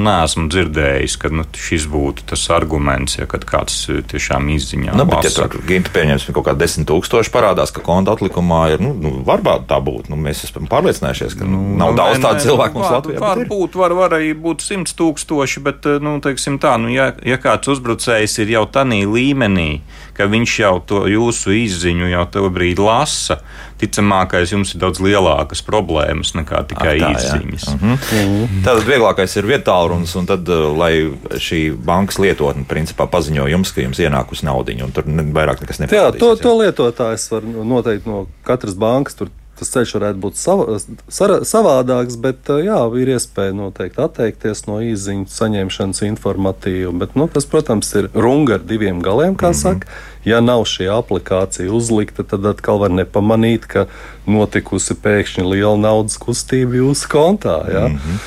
neesmu 0.04 0.48
dzirdējis, 0.52 1.18
ka 1.20 1.30
nu, 1.34 1.46
šis 1.54 1.86
būtu 1.90 2.28
tas 2.32 2.46
arguments, 2.54 3.18
ja 3.18 3.28
kāds 3.28 3.84
tiešām 4.10 4.48
izziņā. 4.54 4.96
Nu, 4.96 5.06
bet, 5.08 5.28
ja 5.28 5.32
tur 5.34 5.58
ginti 5.68 5.92
pieņemsim 5.94 6.36
kaut 6.36 6.48
kā 6.48 6.56
desmit 6.58 6.88
tūkstoši 6.90 7.32
parādās, 7.34 7.72
ka 7.74 7.82
konta 7.84 8.14
atlikumā 8.16 8.62
ir, 8.74 8.84
nu, 8.84 8.94
nu 8.98 9.14
varbūt 9.26 9.68
tā 9.70 9.80
būt. 9.84 10.10
Nu, 10.12 10.18
mēs 10.20 10.44
esam 10.46 10.68
pārliecinājušies, 10.70 11.36
ka 11.38 11.48
nu, 11.48 11.60
nav 11.78 11.94
nu, 11.94 11.98
daudz 12.00 12.22
tādu 12.22 12.44
cilvēku 12.46 12.80
mums 12.80 12.92
Latvijā. 12.94 13.22
Varbūt, 13.24 13.78
var, 13.80 13.96
var 13.98 14.16
arī 14.18 14.32
būt 14.38 14.64
simts 14.64 14.96
tūkstoši, 14.98 15.62
bet, 15.64 15.88
nu, 16.04 16.16
teiksim 16.24 16.58
tā, 16.62 16.76
nu, 16.80 16.92
ja, 16.94 17.10
ja 17.26 17.38
kāds 17.42 17.68
uzbrucējs 17.74 18.38
ir 18.42 18.54
jau 18.54 18.64
tādā 18.70 19.00
līmenī, 19.08 19.82
ka 20.14 20.28
viņš 20.30 20.54
jau 20.60 20.74
to 20.86 21.02
jūsu 21.10 21.54
izziņu 21.64 22.10
jau 22.12 22.24
tajā 22.30 22.50
brīdī 22.54 22.84
lasa, 22.84 23.40
ticamākais 23.80 24.54
jums 24.54 24.74
ir 24.74 24.82
daudz 24.82 25.02
lielākas 25.02 25.64
problēmas 25.66 26.34
nekā 26.38 26.62
tikai 26.70 26.96
Ak, 26.96 27.02
tā, 27.02 27.10
izziņas. 27.18 27.68
Uh 27.74 27.84
-huh. 27.84 28.48
Tātad 28.64 28.84
vieglākais 28.88 29.36
ir 29.36 29.50
vietālrunis, 29.50 30.16
un 30.16 30.26
tad, 30.30 30.48
uh, 30.48 30.70
lai 30.78 31.10
šī 31.34 31.76
bankas 31.76 32.18
lietotne 32.18 32.64
principā 32.68 33.06
paziņo 33.10 33.48
jums, 33.50 33.72
ka 33.72 33.80
jums 33.80 33.98
ienākusi 33.98 34.46
naudiņa, 34.46 34.84
un 34.84 34.92
tur 34.92 35.04
vairāk 35.04 35.60
nekas 35.60 35.82
nepārādīsies. 35.82 35.94
Jā, 35.94 36.18
to, 36.18 36.36
to 36.36 36.58
lietotājs 36.62 37.30
var 37.30 37.42
noteikt 37.42 38.06
no 38.06 38.26
katras 38.42 38.74
bankas. 38.74 39.14
Tur 39.14 39.28
tas 39.58 39.70
ceļš 39.74 39.94
varētu 39.96 40.20
būt 40.22 40.38
sava, 40.40 40.78
sara, 41.08 41.40
savādāks, 41.46 42.16
bet 42.20 42.50
jā, 42.64 42.78
ir 43.00 43.12
iespēja 43.14 43.54
noteikti 43.56 44.02
atteikties 44.04 44.64
no 44.68 44.80
īziņu 44.84 45.28
saņemšanas 45.30 46.02
informatīvu. 46.08 46.92
Bet, 47.02 47.14
nu, 47.18 47.28
tas, 47.32 47.46
protams, 47.50 47.92
ir 47.98 48.10
runga 48.14 48.58
ar 48.58 48.66
diviem 48.66 49.02
galiem, 49.02 49.36
kā 49.36 49.50
mm 49.50 49.52
-hmm. 49.52 49.62
saka. 49.62 49.86
Ja 50.24 50.40
nav 50.40 50.64
šī 50.64 50.88
aplikācija 50.88 51.72
uzlikta, 51.72 52.22
tad 52.22 52.46
atkal 52.46 52.78
var 52.80 52.90
nepamanīt, 52.90 53.66
ka 53.66 53.86
notikusi 54.26 54.94
pēkšņi 54.94 55.44
liela 55.44 55.76
naudas 55.76 56.16
kustība 56.16 56.80
jūsu 56.80 57.08
kontā. 57.08 57.58
Ja? 57.72 57.88
Mm 57.88 57.94
-hmm. 57.94 58.18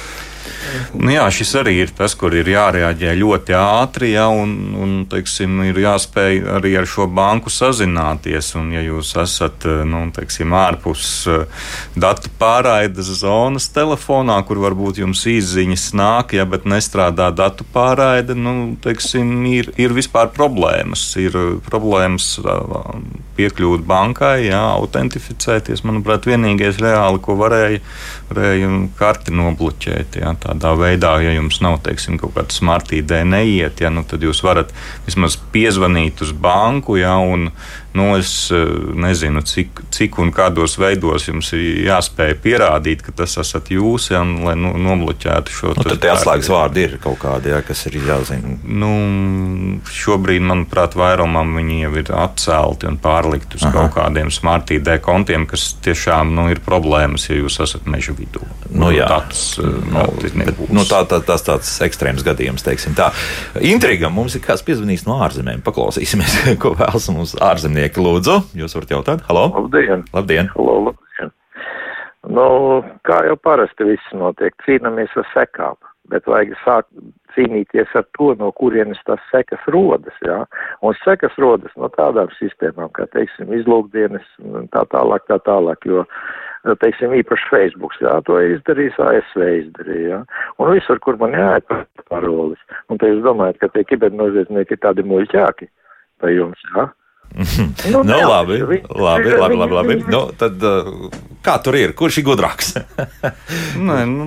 Nu, 0.98 1.12
jā, 1.14 1.26
šis 1.34 1.54
arī 1.62 1.76
ir 1.84 1.92
tas, 1.96 2.16
kur 2.18 2.34
ir 2.36 2.48
jārēģē 2.52 3.14
ļoti 3.20 3.56
ātri, 3.58 4.12
ja, 4.16 4.28
un, 4.34 4.54
un 4.78 4.96
teiksim, 5.10 5.60
ir 5.68 5.80
jāspēj 5.84 6.42
arī 6.58 6.74
ar 6.80 6.88
šo 6.90 7.08
banku 7.12 7.52
sazināties. 7.54 8.54
Un, 8.60 8.72
ja 8.76 8.84
jūs 8.86 9.14
esat 9.22 9.68
nu, 9.88 10.06
teiksim, 10.16 10.56
ārpus 10.58 11.06
eh, 11.32 11.68
datu 12.00 12.32
pārraides 12.40 13.12
zonas 13.22 13.70
telefonā, 13.76 14.40
kur 14.48 14.62
varbūt 14.64 15.02
jums 15.04 15.26
izziņas 15.32 15.90
nāk, 15.98 16.38
ja, 16.38 16.48
bet 16.50 16.68
nestrādā 16.70 17.30
datu 17.36 17.68
pārraide, 17.74 18.38
nu, 18.38 18.76
teiksim, 18.84 19.34
ir, 19.52 19.72
ir 19.80 19.96
vispār 19.98 20.32
problēmas. 20.36 21.10
Ir 21.22 21.38
problēmas 21.68 22.38
piekļūt 23.38 23.86
bankai, 23.88 24.48
jā, 24.50 24.62
autentificēties. 24.78 25.84
Manuprāt, 25.88 26.28
vienīgais 26.30 26.82
reāli, 26.84 27.22
ko 27.24 27.38
varēja, 27.40 27.82
varēja 28.32 28.70
karti 29.00 29.36
nobloķēt. 29.38 30.20
Jā, 30.22 30.34
tādā 30.44 30.74
veidā, 30.80 31.16
ja 31.24 31.36
jums 31.38 31.62
nav 31.66 31.80
teiksim, 31.86 32.20
kaut 32.22 32.36
kāda 32.38 32.58
smartīdē 32.58 33.24
neiet, 33.28 33.84
jā, 33.84 33.94
nu, 33.94 34.06
tad 34.08 34.26
jūs 34.26 34.44
varat 34.46 34.74
vismaz 35.08 35.40
piezvanīt 35.54 36.26
uz 36.26 36.34
banku 36.34 37.00
jā, 37.00 37.16
un 37.18 37.52
Nu, 37.98 38.08
es 38.18 38.32
eh, 38.54 38.64
nezinu, 39.06 39.44
cik, 39.48 39.84
cik 39.94 40.18
un 40.24 40.34
kādos 40.36 40.78
veidos 40.82 41.28
jums 41.30 41.52
ir 41.58 41.84
jāspēj 41.88 42.36
pierādīt, 42.44 43.04
ka 43.06 43.14
tas 43.22 43.38
esat 43.42 43.72
jūs, 43.74 44.10
ja, 44.14 44.24
lai 44.24 44.56
nu, 44.60 44.74
nobloķētu 44.88 45.54
šo 45.54 45.76
nu, 45.78 45.86
tad 45.88 46.10
atslēgas 46.16 46.52
vārdi 46.54 46.86
ir 46.88 46.98
kaut 47.04 47.20
kādi, 47.22 47.54
ja, 47.54 47.62
kas 47.66 47.86
ir 47.90 48.00
jāzina. 48.02 48.58
Nu, 48.64 48.92
šobrīd, 49.94 50.44
manuprāt, 50.48 50.98
vairumam 51.00 51.56
viņi 51.60 51.82
jau 51.84 51.94
ir 52.02 52.12
atcelti 52.18 52.90
un 52.90 53.00
pārlikti 53.02 53.60
uz 53.62 53.68
Aha. 53.68 53.74
kaut 53.76 53.96
kādiem 54.00 54.34
smartīdē 54.34 54.98
kontiem, 55.06 55.48
kas 55.50 55.70
tiešām 55.86 56.34
nu, 56.38 56.50
ir 56.54 56.64
problēmas, 56.66 57.30
ja 57.30 57.38
jūs 57.40 57.62
esat 57.64 57.88
meža 57.90 58.18
vidū. 58.18 58.42
Nu, 58.70 58.88
Nu, 58.88 58.94
jā. 58.96 59.08
datus. 59.10 59.58
Nu, 59.60 60.04
bet, 60.22 60.60
nu, 60.72 60.84
tā, 60.88 61.02
tā, 61.10 61.20
tas 61.26 61.44
tāds 61.46 61.70
ekstrēms 61.84 62.24
gadījums, 62.26 62.64
teiksim 62.66 62.96
tā. 62.98 63.10
Intriga 63.66 64.10
mums 64.14 64.38
ir 64.38 64.44
kāds 64.46 64.64
piezvanījis 64.68 65.06
no 65.08 65.20
ārzemēm. 65.26 65.64
Paklausīsimies, 65.66 66.38
ko 66.62 66.74
vēlas 66.78 67.10
mums 67.14 67.36
ārzemnieki. 67.44 67.87
Lūdzu, 67.96 68.42
jūs 68.60 68.76
varat 68.76 68.90
jautāt? 68.92 69.22
Halo! 69.30 69.48
Labdien! 69.56 70.04
Labdien! 70.12 70.50
Halo, 70.52 70.74
labdien. 70.90 71.32
Nu, 72.28 72.48
kā 73.08 73.22
jau 73.24 73.38
parasti 73.40 73.88
viss 73.88 74.12
notiek, 74.12 74.52
cīnāmies 74.66 75.14
ar 75.16 75.28
sekām, 75.32 75.78
bet 76.12 76.28
vajag 76.28 76.52
sākt 76.66 76.90
cīnīties 77.38 77.94
ar 77.96 78.04
to, 78.18 78.34
no 78.40 78.50
kurienes 78.58 79.00
tas 79.08 79.24
sekas 79.32 79.64
rodas, 79.72 80.18
jā. 80.26 80.42
Un 80.84 80.98
sekas 81.06 81.38
rodas 81.40 81.72
no 81.80 81.88
tādām 81.96 82.28
sistēmām, 82.36 82.92
kā, 82.98 83.08
teiksim, 83.14 83.54
izlūkdienas 83.62 84.28
un 84.44 84.68
tā 84.74 84.84
tālāk, 84.92 85.24
tā 85.32 85.40
tālāk, 85.48 85.88
jo, 85.88 86.04
teiksim, 86.84 87.16
īpaši 87.22 87.52
Facebook, 87.54 87.96
jā, 88.04 88.18
to 88.28 88.42
izdarījis, 88.58 89.00
ASV 89.08 89.48
izdarīja, 89.62 90.06
jā. 90.12 90.22
Un 90.60 90.76
visur, 90.76 91.00
kur 91.00 91.22
man 91.22 91.38
jāiet 91.38 91.80
parolis. 92.12 92.60
Un 92.92 93.00
te 93.00 93.14
jūs 93.14 93.24
domājat, 93.24 93.62
ka 93.64 93.72
tie 93.72 93.88
kibernoziedznieki 93.88 94.76
ir 94.76 94.84
tādi 94.84 95.08
muļķāki 95.08 95.72
pa 96.20 96.34
jums, 96.34 96.62
jā. 96.74 96.90
Nu, 97.92 98.04
nu, 98.04 98.18
labi, 98.30 98.58
labi, 98.60 98.82
labi, 98.90 99.30
labi, 99.30 99.56
labi, 99.56 99.74
labi. 99.74 99.96
Nu, 100.10 100.24
tad, 100.38 100.64
uh, 100.64 101.12
kā 101.46 101.58
tur 101.62 101.78
ir? 101.78 101.94
Kurš 101.98 102.22
ir 102.22 102.26
gudrāks? 102.26 102.74
Nē, 103.88 103.98
nu, 104.10 104.26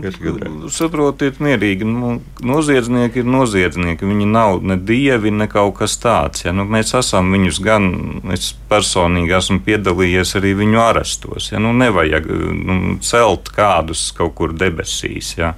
saprotiet, 0.70 1.40
mierīgi. 1.42 1.88
Nu, 1.88 2.18
noziedznieki 2.46 3.22
ir 3.24 3.30
noziedznieki. 3.30 4.06
Viņi 4.06 4.28
nav 4.30 4.60
ne 4.62 4.78
dievi, 4.78 5.32
ne 5.34 5.48
kaut 5.50 5.80
kas 5.80 5.98
tāds. 6.02 6.44
Ja? 6.46 6.54
Nu, 6.54 6.68
mēs 6.70 6.94
esam 7.00 7.32
viņus 7.34 7.60
gan, 7.64 7.90
es 8.36 8.52
personīgi 8.70 9.34
esmu 9.40 9.60
piedalījies 9.66 10.36
arī 10.38 10.54
viņu 10.62 10.82
arestos. 10.84 11.50
Ja? 11.54 11.62
Nu, 11.62 11.74
nevajag 11.76 12.30
nu, 12.30 12.80
celt 13.04 13.50
kādus 13.56 14.10
kaut 14.16 14.36
kur 14.38 14.54
debesīs. 14.54 15.34
Ja? 15.40 15.56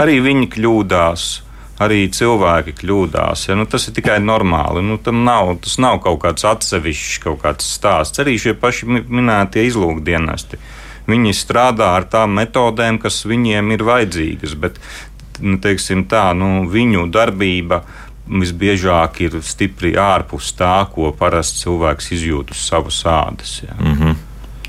Arī 0.00 0.20
viņi 0.26 0.52
kļūdās 0.52 1.30
arī 1.80 2.04
cilvēki 2.12 2.74
kļūdās. 2.80 3.46
Ja? 3.48 3.56
Nu, 3.58 3.66
tas 3.70 3.88
ir 3.88 3.96
tikai 3.96 4.18
normāli. 4.22 4.82
Nu, 4.84 4.98
nav, 5.16 5.54
tas 5.64 5.78
nav 5.82 6.00
kaut 6.04 6.20
kāds 6.24 6.46
atsevišķs 6.48 7.22
kaut 7.24 7.40
kāds 7.44 7.70
stāsts. 7.78 8.20
Arī 8.22 8.36
šie 8.40 8.54
paši 8.58 8.88
minētie 9.00 9.64
izlūkdienesti. 9.70 10.60
Viņi 11.10 11.34
strādā 11.34 11.94
ar 11.96 12.06
tām 12.10 12.36
metodēm, 12.38 13.00
kas 13.02 13.24
viņiem 13.26 13.72
ir 13.74 13.84
vajadzīgas, 13.88 14.54
bet 14.60 14.78
nu, 15.40 15.56
tā, 15.58 16.24
nu, 16.36 16.68
viņu 16.70 17.08
darbība 17.10 17.82
visbiežāk 18.30 19.22
ir 19.24 19.40
stipri 19.42 19.96
ārpus 19.98 20.52
tā, 20.54 20.84
ko 20.92 21.10
parasti 21.16 21.64
cilvēks 21.64 22.12
izjūt 22.14 22.52
uz 22.54 22.66
savas 22.68 23.00
ādas. 23.08 23.62
Ja. 23.64 23.74
Mm 23.80 23.96
-hmm 23.96 24.18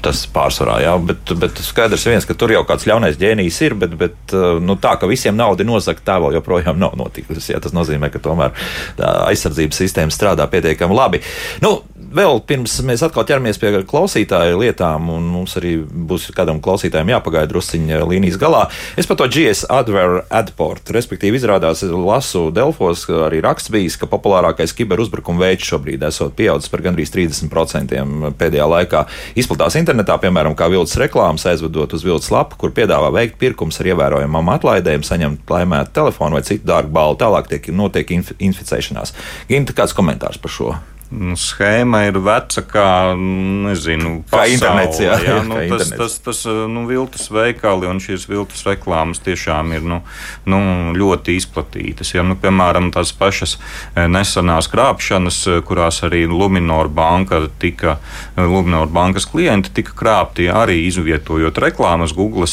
tas 0.04 0.24
pārsvarā. 0.34 0.80
Jā, 0.86 0.96
bet, 1.12 1.34
bet 1.42 1.62
skaidrs 1.64 2.06
viens, 2.10 2.28
ka 2.28 2.36
tur 2.38 2.54
jau 2.54 2.64
kāds 2.68 2.88
ļaunais 2.90 3.20
ģēnijs 3.22 3.62
ir, 3.68 3.78
bet, 3.82 3.96
bet 4.00 4.36
nu, 4.64 4.78
tā, 4.82 4.96
ka 5.02 5.10
visiem 5.10 5.38
naudu 5.38 5.68
nozagt, 5.68 6.04
tā 6.08 6.18
vēl 6.22 6.40
joprojām 6.40 6.80
nav 6.82 6.98
notikusi. 7.00 7.54
Jā, 7.54 7.62
tas 7.64 7.76
nozīmē, 7.78 8.12
ka 8.14 8.22
tomēr 8.24 8.56
aizsardzības 9.00 9.84
sistēma 9.84 10.14
strādā 10.14 10.48
pietiekami 10.52 10.98
labi. 10.98 11.24
Nu, 11.64 11.80
vēl 12.16 12.42
pirms 12.48 12.78
mēs 12.88 13.04
atkal 13.06 13.26
ķeramies 13.28 13.60
pie 13.62 13.72
klausītāju 13.88 14.60
lietām, 14.62 15.10
un 15.14 15.28
mums 15.32 15.56
arī 15.60 15.78
būs 15.82 16.30
kādam 16.36 16.62
klausītājam 16.64 17.14
jāpagaida 17.14 17.50
drusciņā 17.52 18.02
līnijas 18.08 18.40
galā. 18.42 18.66
Es 19.00 19.10
par 19.10 19.20
to 19.20 19.28
GS 19.32 19.66
Adver 19.72 20.22
Adport, 20.30 20.92
respektīvi 20.94 21.40
izrādās, 21.40 21.84
lasu 21.84 22.50
Delfos, 22.56 23.06
arī 23.28 23.42
raksts 23.44 23.72
bijis, 23.74 23.98
ka 24.00 24.10
populārākais 24.12 24.76
kiberuzbrukuma 24.78 25.46
veids 25.46 25.68
šobrīd 25.72 26.04
esot 26.08 26.36
pieaudzis 26.38 26.72
par 26.72 26.86
gandrīz 26.86 27.14
30% 27.14 28.36
pēdējā 28.40 28.68
laikā. 28.76 29.06
Izplatās 29.40 29.80
internetā, 29.80 30.18
piemēram, 30.22 30.56
kā 30.58 30.70
viltus 30.72 31.00
reklāmas 31.02 31.48
aizvedot 31.50 31.96
uz 31.98 32.06
viltus 32.06 32.32
lapu, 32.34 32.60
kur 32.62 32.76
piedāvā 32.76 33.12
veikt 33.16 33.40
pirkums 33.42 33.80
ar 33.82 33.92
ievērojamām 33.94 34.54
atlaidēm, 34.58 35.06
saņemt 35.08 35.52
laimētu 35.52 35.96
telefonu 36.02 36.40
vai 36.40 36.46
citu 36.48 36.68
dārgu 36.68 36.94
balvu. 36.96 37.20
Tālāk 37.22 37.52
tiek 37.52 37.72
notiek 37.76 38.16
inf 38.18 38.34
inficēšanās. 38.42 39.16
Ginta, 39.50 39.76
kāds 39.78 39.96
komentārs 39.98 40.42
par 40.42 40.54
šo? 40.54 40.74
Nu, 41.12 41.36
schēma 41.40 42.06
ir 42.08 42.18
veca 42.24 42.64
kā, 42.68 42.88
nezinu, 43.18 44.22
kā 44.26 44.42
pasaule, 44.42 44.54
internets. 44.56 45.02
Jā, 45.04 45.18
jā, 45.26 45.38
nu, 45.48 45.58
kā 45.58 45.66
tas, 45.74 45.92
internets. 45.92 46.20
tas, 46.24 46.40
tas, 46.46 46.70
nu, 46.72 46.86
viltus 46.90 47.28
veikali 47.34 47.90
un 47.92 48.00
šīs 48.04 48.28
viltus 48.32 48.64
reklāmas 48.68 49.22
tiešām 49.26 49.74
ir 49.76 49.86
nu, 49.88 50.02
nu, 50.50 50.62
ļoti 50.98 51.36
izplatītas. 51.40 52.14
Ja, 52.16 52.24
nu, 52.28 52.38
piemēram, 52.40 52.92
tās 52.96 53.14
pašas 53.18 53.58
eh, 53.58 54.08
nesenās 54.12 54.72
krāpšanas, 54.72 55.42
eh, 55.52 55.62
kurās 55.68 56.02
arī 56.08 56.24
Luminor 56.32 56.92
banka 56.92 57.44
tika, 57.62 57.98
eh, 58.36 58.44
Luminor 58.46 58.92
bankas 58.92 59.28
klienti 59.30 59.74
tika 59.82 59.96
krāpti 59.98 60.48
arī 60.52 60.82
izvietojot 60.88 61.60
reklāmas 61.62 62.16
Google 62.16 62.48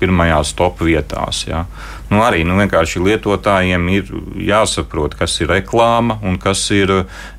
pirmajās 0.00 0.52
top 0.56 0.82
vietās. 0.84 1.46
Ja. 1.48 1.64
Nu, 2.06 2.20
arī 2.22 2.44
nu, 2.46 2.54
vienkārši 2.60 3.02
lietotājiem 3.02 3.88
ir 3.90 4.10
jāsaprot, 4.46 5.16
kas 5.18 5.34
ir 5.42 5.50
reklāma 5.50 6.20
un 6.26 6.36
kas 6.38 6.62
ir 6.74 6.92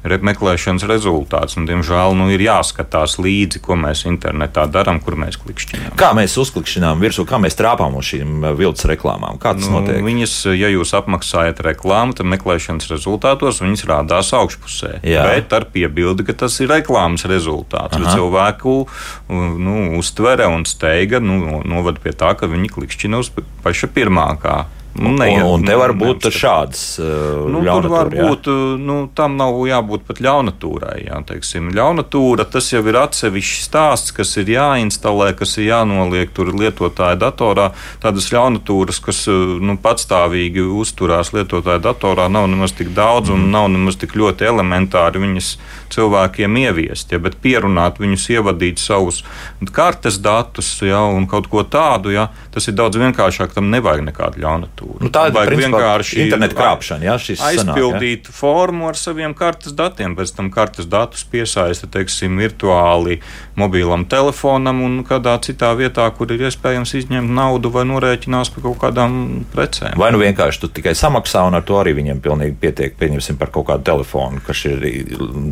meklēšanas 0.04 0.84
rezultāts. 0.90 1.56
Un, 1.60 1.68
diemžēl 1.70 2.16
nu, 2.20 2.28
ir 2.34 2.44
jāskatās 2.44 3.18
līdzi, 3.22 3.62
ko 3.64 3.78
mēs 3.80 4.04
internetā 4.10 4.66
darām, 4.72 5.00
kur 5.04 5.16
mēs 5.20 5.40
klikšķinām. 5.40 5.96
Kā 6.00 6.12
mēs 6.18 6.36
uzklikšķinām 6.42 7.04
virsū, 7.04 7.24
kā 7.28 7.40
mēs 7.44 7.56
trāpām 7.60 7.96
uz 8.00 8.12
šīm 8.12 8.44
eh, 8.44 8.56
viltus 8.60 8.88
reklāmām? 8.92 9.40
Kā 9.42 9.56
tas 9.56 9.70
nu, 9.70 9.80
notiek? 9.80 10.02
Viņas, 10.04 10.36
ja 10.58 10.72
jūs 10.74 10.92
apmaksājat 11.00 11.64
reklāmu, 11.70 12.18
tad 12.18 12.28
meklēšanas 12.34 12.92
rezultātos 12.92 13.64
viņas 13.64 13.88
rādās 13.88 14.34
augšpusē. 14.36 14.98
Jā. 15.08 15.24
Bet 15.32 15.56
ar 15.56 15.70
piebildi, 15.72 16.28
ka 16.28 16.36
tas 16.44 16.60
ir 16.64 16.72
reklāmas 16.74 17.24
rezultāts. 17.30 18.00
Cilvēku 18.08 18.78
nu, 19.32 19.78
uztvere 20.00 20.48
un 20.52 20.68
steiga 20.68 21.22
nu, 21.24 21.62
novada 21.68 22.04
pie 22.04 22.14
tā, 22.18 22.34
ka 22.38 22.50
viņi 22.52 22.72
klikšķina 22.76 23.24
uz 23.24 23.32
paša 23.64 23.92
pirmā. 23.96 24.28
Nu, 24.98 25.12
ne, 25.14 25.44
un, 25.44 25.60
un 25.60 25.66
te 25.66 25.76
var 25.78 25.92
būt 25.98 26.26
šāds 26.34 26.82
uh, 27.04 27.46
nu, 27.52 27.62
tur 27.62 27.86
var 27.92 28.10
būt, 28.10 28.48
uh, 28.50 28.74
nu, 28.82 28.96
tam 29.14 29.36
nav 29.38 29.60
jābūt 29.68 30.08
pat 30.08 30.22
ļaunatūrai. 30.26 30.96
Jā, 31.06 31.20
teiksim. 31.28 31.70
Ļaunatūra 31.78 32.48
tas 32.50 32.72
jau 32.74 32.82
ir 32.90 32.98
atsevišķs 32.98 33.68
stāsts, 33.68 34.14
kas 34.18 34.34
ir 34.42 34.50
jāinstalē, 34.56 35.30
kas 35.38 35.54
ir 35.62 35.68
jānoliek 35.70 36.34
tur 36.34 36.50
lietotāja 36.50 37.20
datorā. 37.22 37.70
Tādas 38.02 38.32
ļaunatūras, 38.34 39.02
kas 39.06 39.22
uh, 39.30 39.58
nu, 39.62 39.78
patstāvīgi 39.84 40.66
uzturās 40.66 41.34
lietotāja 41.36 41.84
datorā, 41.92 42.26
nav 42.34 42.50
nemaz 42.50 42.74
tik 42.78 42.90
daudz 42.98 43.30
un 43.34 43.46
mm. 43.46 43.54
nav 43.54 43.70
nemaz 43.76 44.00
tik 44.02 44.18
ļoti 44.18 44.50
elementāri 44.50 45.22
viņas 45.22 45.52
cilvēkiem 45.94 46.58
ieviest. 46.64 47.14
Ja, 47.14 47.22
bet 47.22 47.38
pierunāt 47.46 48.02
viņus, 48.02 48.30
ievadīt 48.34 48.82
savus 48.82 49.22
kartes 49.78 50.18
datus 50.24 50.74
ja, 50.82 51.04
un 51.06 51.30
kaut 51.30 51.52
ko 51.54 51.62
tādu, 51.62 52.16
ja, 52.16 52.32
tas 52.54 52.66
ir 52.66 52.78
daudz 52.80 52.98
vienkāršāk. 52.98 53.54
Tam 53.54 53.70
nevajag 53.70 54.08
nekādu 54.10 54.42
ļaunatūru 54.42 54.87
aģentūru. 54.88 55.04
Nu, 55.04 55.12
tā 55.14 55.28
ir 55.30 55.56
vienkārši 55.60 56.22
interneta 56.26 56.58
krāpšana. 56.58 57.06
Jā, 57.08 57.16
aizpildīt 57.18 58.28
sanāk, 58.28 58.32
jā. 58.32 58.36
formu 58.38 58.88
ar 58.90 58.98
saviem 59.00 59.34
kartes 59.38 59.76
datiem, 59.78 60.16
pēc 60.18 60.34
tam 60.38 60.50
kartes 60.54 60.88
datus 60.90 61.24
piesaista 61.28 61.88
teiksim, 61.92 62.38
virtuāli 62.40 63.20
mobilam 63.58 64.06
telefonam 64.10 64.82
un 64.86 65.00
kādā 65.08 65.38
citā 65.44 65.74
vietā, 65.78 66.08
kur 66.16 66.32
ir 66.34 66.48
iespējams 66.48 66.96
izņemt 67.02 67.34
naudu 67.38 67.72
vai 67.74 67.86
norēķinās 67.90 68.54
par 68.56 68.68
kaut 68.68 68.80
kādām 68.86 69.20
precēm. 69.54 69.98
Vai 70.00 70.12
nu 70.16 70.22
vienkārši 70.22 70.64
tu 70.64 70.72
tikai 70.80 70.96
samaksā 70.98 71.46
un 71.48 71.58
ar 71.58 71.66
to 71.68 71.80
arī 71.82 71.96
viņiem 71.98 72.22
pilnīgi 72.24 72.58
pietiek, 72.62 72.98
pieņemsim 73.00 73.40
par 73.40 73.52
kaut 73.54 73.70
kādu 73.72 73.88
telefonu, 73.88 74.42
kas 74.46 74.66
ir 74.70 74.84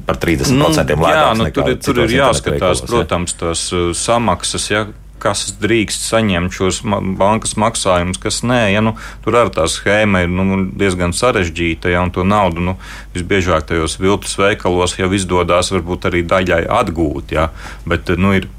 par 0.06 0.20
30% 0.22 0.54
nu, 0.56 0.70
lētāks. 0.76 1.16
Jā, 1.16 1.32
nu, 1.40 1.50
tur, 1.56 1.74
tur 1.82 2.04
ir 2.06 2.18
jāskatās, 2.20 2.84
veiklos, 2.84 2.86
protams, 2.90 3.36
tās 3.40 3.68
uh, 3.74 3.90
samaksas. 3.98 4.70
Ja, 4.72 4.86
kas 5.26 5.48
drīkst 5.62 6.06
saņemt 6.06 6.54
šos 6.54 6.84
bankas 7.20 7.56
maksājumus, 7.62 8.22
kas 8.22 8.44
nē. 8.46 8.62
Ja, 8.76 8.84
nu, 8.86 8.96
tur 9.26 9.40
arī 9.42 9.56
tā 9.58 9.66
schēma 9.72 10.26
ir 10.26 10.34
nu, 10.34 10.62
diezgan 10.78 11.16
sarežģīta, 11.18 11.90
ja 11.94 12.06
to 12.14 12.26
naudu 12.28 12.64
nu, 12.70 12.76
visbiežāk 13.16 13.66
tajos 13.72 13.98
viltus 14.02 14.38
veikalos 14.38 15.00
jau 15.00 15.10
izdodas 15.18 15.74
varbūt 15.74 16.12
arī 16.12 16.22
daļai 16.30 16.66
atgūt. 16.82 17.34
Ja, 17.36 17.50
bet, 17.90 18.14
nu, 18.22 18.36
ir, 18.38 18.50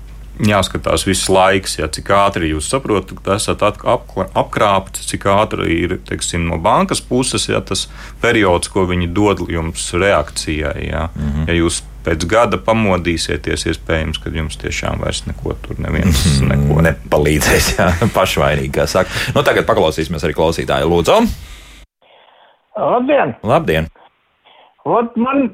jāskatās 0.42 1.06
viss 1.06 1.30
laiks, 1.32 1.78
ja, 1.78 1.88
cik 1.88 2.10
ātri 2.12 2.50
jūs 2.50 2.68
saprotat, 2.68 3.16
ka 3.24 3.38
esat 3.38 3.62
apkrāpti, 3.64 5.04
cik 5.08 5.26
ātri 5.32 5.78
ir 5.80 5.96
teiksim, 6.08 6.44
no 6.50 6.58
bankas 6.62 7.00
puses 7.00 7.48
ja, 7.48 7.62
tas 7.64 7.86
periods, 8.20 8.68
ko 8.72 8.84
viņi 8.90 9.08
dod 9.16 9.46
jums 9.48 9.88
reakcijai. 9.96 10.88
Ja, 10.90 11.08
mm 11.14 11.30
-hmm. 11.30 11.48
ja 11.48 11.54
jūs 11.54 11.82
pēc 12.06 12.26
gada 12.30 12.60
pamodīsieties, 12.62 13.66
iespējams, 13.72 14.20
ka 14.22 14.32
jums 14.34 14.58
tiešām 14.62 15.02
vairs 15.02 15.24
neko 15.26 15.56
tur 15.64 15.80
neviens 15.82 16.22
mhm. 16.38 16.52
neko 16.52 16.86
nepalīdzēs. 16.86 17.74
Jā, 17.78 17.90
pašvainīgi, 18.16 18.72
kā 18.78 18.86
saka. 18.90 19.12
Nu, 19.34 19.44
tagad 19.46 19.68
paklausīsimies 19.68 20.26
arī 20.26 20.36
klausītāju. 20.38 20.90
Lūdzu! 20.92 21.20
Labdien! 22.76 23.32
Labdien. 23.46 23.88
Ot, 24.86 25.16
man, 25.18 25.48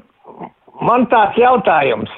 man 0.83 1.07
tāds 1.09 1.39
jautājums. 1.39 2.11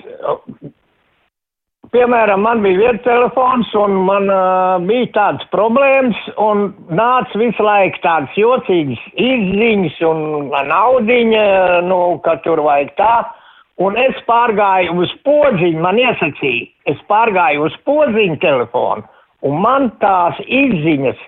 Piemēram, 1.93 2.41
man 2.43 2.59
bija 2.65 2.79
viens 2.81 3.03
telefons, 3.05 3.69
un 3.79 3.93
man 4.07 4.25
uh, 4.33 4.81
bija 4.83 5.07
tādas 5.15 5.45
problēmas, 5.53 6.17
un 6.41 6.65
nāca 6.91 7.39
visu 7.39 7.63
laiku 7.63 8.01
tādas 8.03 8.35
jocīgas 8.35 8.99
izziņas 9.13 10.01
un 10.09 10.49
naudiņa, 10.73 11.45
nu, 11.87 11.99
ka 12.25 12.35
tur 12.43 12.65
vajag 12.65 12.91
tā. 12.99 13.13
Uh, 13.21 13.44
Un 13.83 13.97
es 13.99 14.15
pārgāju 14.27 14.93
uz 15.03 15.11
podziņu, 15.27 15.81
man 15.83 15.97
iesacīja, 15.99 16.69
es 16.87 16.99
pārgāju 17.11 17.65
uz 17.67 17.75
podziņu 17.83 18.37
telefonu 18.39 19.03
un 19.45 19.61
man 19.61 19.89
tās 20.03 20.37
izziņas 20.45 21.19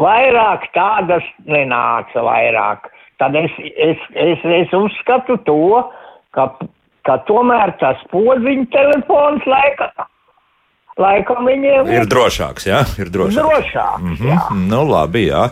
vairāk 0.00 0.68
tādas 0.76 1.24
nenāca 1.48 2.24
vairāk. 2.26 2.90
Tad 3.20 3.36
es, 3.38 3.52
es, 3.80 4.00
es, 4.12 4.42
es 4.44 4.74
uzskatu 4.76 5.38
to, 5.48 5.80
ka, 6.36 6.50
ka 7.08 7.18
tomēr 7.28 7.72
tas 7.80 8.00
podziņa 8.12 8.68
telefons 8.74 9.46
laika, 9.48 9.90
laikam 11.00 11.48
viņiem 11.48 11.92
Ir 11.96 12.08
drošāks, 12.12 12.68
jā, 12.68 12.82
ir 13.00 13.12
drošāks. 13.12 13.40
drošāks. 13.40 14.02
Mm 14.02 14.30
jā. 14.30 14.40
-hmm. 14.50 14.66
Nu, 14.72 14.84
labi, 14.90 15.28
jā. 15.30 15.48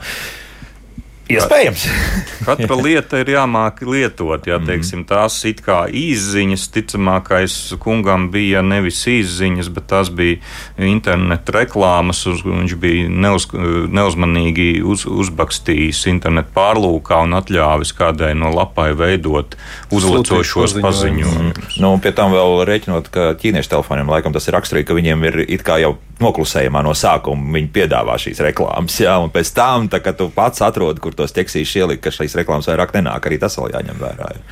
Iespējams. 1.32 1.84
Katra 2.46 2.76
lieta 2.76 3.20
ir 3.22 3.30
jāmāk 3.32 3.80
lietot. 3.88 4.44
Jā, 4.44 4.58
Mhm. 4.58 4.66
teiksim, 4.68 5.04
tās 5.08 5.38
it 5.48 5.62
kā 5.64 5.86
izziņas, 5.88 6.66
ticamākais 6.74 7.54
kungam 7.80 8.26
bija 8.30 8.60
nevis 8.62 9.00
izziņas, 9.08 9.70
bet 9.72 9.86
tās 9.88 10.10
bija 10.12 10.36
interneta 10.78 11.54
reklāmas. 11.56 12.20
Uz, 12.28 12.42
viņš 12.44 12.74
bija 12.80 13.08
neuz, 13.08 13.46
neuzmanīgi 13.88 14.82
uz, 14.84 15.06
uzbakstījis 15.08 16.04
internetu 16.12 16.52
pārlūkā 16.54 17.22
un 17.24 17.38
atļāvis 17.40 17.94
kādai 17.96 18.34
no 18.36 18.52
lapai 18.52 18.90
veidot 18.98 19.56
uzlicošos 19.94 20.76
paziņojumus. 20.84 21.78
Nu, 21.80 21.94
pie 22.04 22.12
tam 22.12 22.32
vēl 22.36 22.64
rēķinot, 22.68 23.08
ka 23.14 23.30
ķīniešu 23.40 23.72
telefoniem 23.74 24.12
laikam 24.12 24.34
tas 24.36 24.48
ir 24.48 24.56
raksturīgi, 24.58 24.88
ka 24.90 24.98
viņiem 25.00 25.24
ir 25.30 25.40
it 25.48 25.64
kā 25.66 25.80
jau 25.82 25.94
noklusējumā 26.22 26.82
no 26.86 26.92
sākuma. 26.94 27.48
Viņi 27.56 27.72
piedāvā 27.74 28.14
šīs 28.22 28.38
reklāmas, 28.44 29.00
jā, 29.02 29.16
un 29.22 29.32
pēc 29.34 29.50
tam, 29.56 29.88
tā, 29.90 29.98
kad 30.04 30.18
tu 30.20 30.28
pats 30.34 30.62
atrodi, 30.62 31.00
kur 31.02 31.13
tos 31.18 31.36
ķeksīšus 31.36 31.82
ielikt, 31.82 32.04
ka 32.04 32.14
šīs 32.14 32.38
reklāmas 32.40 32.70
vairāk 32.70 32.96
nenāk, 32.96 33.28
arī 33.28 33.40
tas 33.42 33.58
vēl 33.60 33.76
jāņem 33.76 34.02
vērā. 34.02 34.32
Jā. 34.36 34.42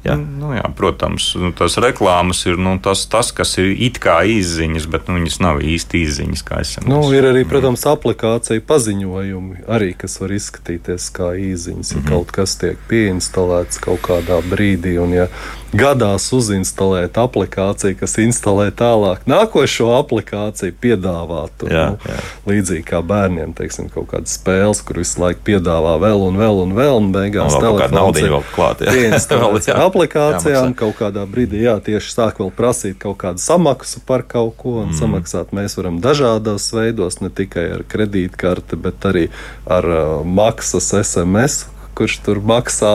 Jā. 0.00 0.14
Nu, 0.16 0.54
jā, 0.56 0.64
protams, 0.76 1.26
nu, 1.36 1.50
tas 1.52 1.74
reklāmas 1.82 2.38
ir 2.48 2.56
nu, 2.56 2.72
tas, 2.80 3.02
tas, 3.12 3.34
kas 3.36 3.52
ir 3.60 3.74
it 3.84 3.98
kā 4.00 4.22
izziņas, 4.24 4.86
bet 4.88 5.10
nu, 5.10 5.18
viņas 5.18 5.36
nav 5.44 5.60
īsti 5.60 6.00
izziņas, 6.06 6.44
kā 6.48 6.62
es 6.64 6.72
Nu, 6.88 7.02
ir 7.12 7.28
arī, 7.28 7.42
protams, 7.48 7.84
aplikācija 7.90 8.64
paziņojumi, 8.64 9.66
arī, 9.68 9.92
kas 10.00 10.16
var 10.22 10.32
izskatīties 10.38 11.10
kā 11.12 11.34
īziņas. 11.36 11.92
Ja 11.98 12.04
kaut 12.08 12.32
kas 12.32 12.56
tiek 12.62 12.80
pieinstalēts 12.88 13.82
kaut 13.84 14.00
kādā 14.08 14.40
brīdī, 14.48 14.96
un 15.04 15.12
ja 15.18 15.28
gadās 15.76 16.26
uzinstalēt 16.34 17.18
aplikāciju, 17.20 17.96
kas 18.00 18.16
instalē 18.22 18.68
tālāk 18.74 19.22
nākošo 19.30 19.90
aplikāciju, 19.98 20.74
piedāvāt. 20.82 21.64
Jā, 21.70 21.84
nu, 21.94 22.10
jā. 22.10 22.18
Līdzīgi 22.50 22.84
kā 22.88 23.02
bērniem, 23.06 23.54
teiksim, 23.56 23.90
kaut 23.92 24.10
kādas 24.12 24.34
spēles, 24.38 24.82
kur 24.86 25.00
visu 25.02 25.22
laiku 25.22 25.44
piedāvā 25.46 25.96
vēl 26.02 26.26
un 26.26 26.38
vēl 26.40 26.62
un 26.64 26.74
vēl, 26.78 26.98
un 26.98 27.10
beigās 27.14 27.56
telefons 27.56 27.94
naudiņa 27.94 28.26
ir 28.26 28.36
vēl 28.36 28.46
klāt, 28.54 28.84
jā. 28.84 28.96
jā. 29.70 29.78
aplikācijām. 29.86 30.70
Jāmaksā. 30.70 30.78
Kaut 30.80 30.98
kādā 31.00 31.26
brīdī, 31.30 31.62
jā, 31.66 31.76
tieši 31.84 32.14
sāk 32.14 32.42
vēl 32.42 32.52
prasīt 32.56 32.98
kaut 33.02 33.20
kādu 33.22 33.42
samaksu 33.42 34.02
par 34.06 34.26
kaut 34.28 34.56
ko, 34.60 34.80
un 34.84 34.90
mm. 34.90 34.98
samaksāt 35.00 35.54
mēs 35.56 35.78
varam 35.78 36.00
dažādos 36.02 36.70
veidos, 36.74 37.20
ne 37.24 37.30
tikai 37.30 37.68
ar 37.78 37.84
kredītkarti, 37.90 38.78
bet 38.80 39.06
arī 39.10 39.28
ar 39.70 39.86
uh, 39.86 40.08
maksas 40.26 40.92
SMS. 41.02 41.68
Kurš 41.98 42.20
tur 42.24 42.40
maksā 42.46 42.90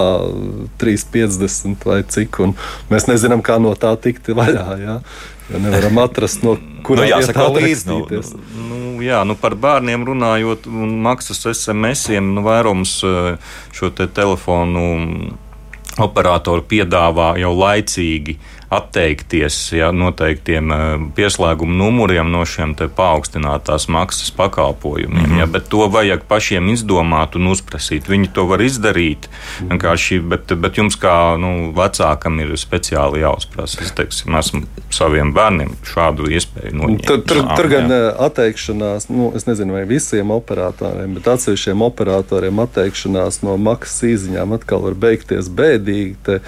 3,50 0.81 1.87
vai 1.87 2.01
cik, 2.09 2.39
mēs 2.89 3.09
nezinām, 3.11 3.43
kā 3.45 3.59
no 3.61 3.73
tā 3.79 3.93
tikt 4.01 4.31
vaļā. 4.33 4.67
Jā. 4.81 4.99
Ja 5.53 5.59
nevaram 5.61 5.97
atrast, 6.01 6.41
no 6.41 6.55
kurām 6.85 7.05
Nu, 7.05 7.11
jāsako 7.11 7.51
līdzi, 7.53 7.85
nu. 7.91 8.21
Nu, 8.65 8.79
jā, 9.05 9.21
nu 9.27 9.35
par 9.37 9.53
bērniem 9.61 10.05
runājot, 10.07 10.65
un 10.65 10.95
maksas 11.05 11.43
SMS-iem, 11.51 12.33
nu, 12.33 12.41
vairums 12.45 12.97
eh, 13.05 13.51
šo 13.75 13.91
te 13.93 14.07
telefonu 14.09 14.85
operatori 16.01 16.65
piedāvā 16.65 17.35
jau 17.39 17.53
laicīgi 17.55 18.39
atteikties 18.69 19.57
ja, 19.75 19.91
noteiktiem 19.91 20.71
eh, 20.71 20.85
pieslēguma 21.15 21.77
numuriem 21.79 22.31
no 22.31 22.43
šiem 22.45 22.75
paaugstinātās 22.75 23.87
maksas 23.91 24.31
pakalpojumiem. 24.35 25.21
Mm 25.21 25.31
-hmm. 25.31 25.39
ja, 25.39 25.45
bet 25.45 25.69
to 25.69 25.87
vajag 25.87 26.23
pašiem 26.27 26.69
izdomāt 26.69 27.35
un 27.35 27.47
uzprasīt. 27.47 28.09
Viņi 28.09 28.31
to 28.33 28.45
var 28.45 28.61
izdarīt, 28.61 29.29
vienkārši, 29.69 30.19
bet, 30.19 30.53
bet 30.59 30.77
jums 30.77 30.97
kā 30.97 31.37
nu, 31.39 31.71
vecākam 31.75 32.39
ir 32.39 32.57
speciāli 32.57 33.21
jāuzprasa. 33.21 33.81
Es 33.81 33.91
teiksim, 33.91 34.35
esmu 34.35 34.61
saviem 34.89 35.33
bērniem 35.33 35.75
šādu 35.83 36.29
iespēju 36.31 36.75
noņemt. 36.75 37.05
Tur, 37.05 37.21
tur, 37.21 37.43
tur 37.55 37.67
gan 37.67 37.91
jā. 37.91 38.15
atteikšanās, 38.27 39.09
nu, 39.09 39.31
es 39.35 39.45
nezinu, 39.45 39.73
vai 39.73 39.85
visiem 39.85 40.31
operatoriem, 40.31 41.13
bet 41.13 41.27
atsevišķiem 41.27 41.81
operatoriem 41.81 42.59
atteikšanās 42.59 43.41
no 43.43 43.57
maksas 43.57 44.03
īziņām 44.03 44.55
atkal 44.57 44.81
var 44.81 44.93
beigties 44.93 45.49
bēdīgi. 45.49 46.15
Te 46.23 46.39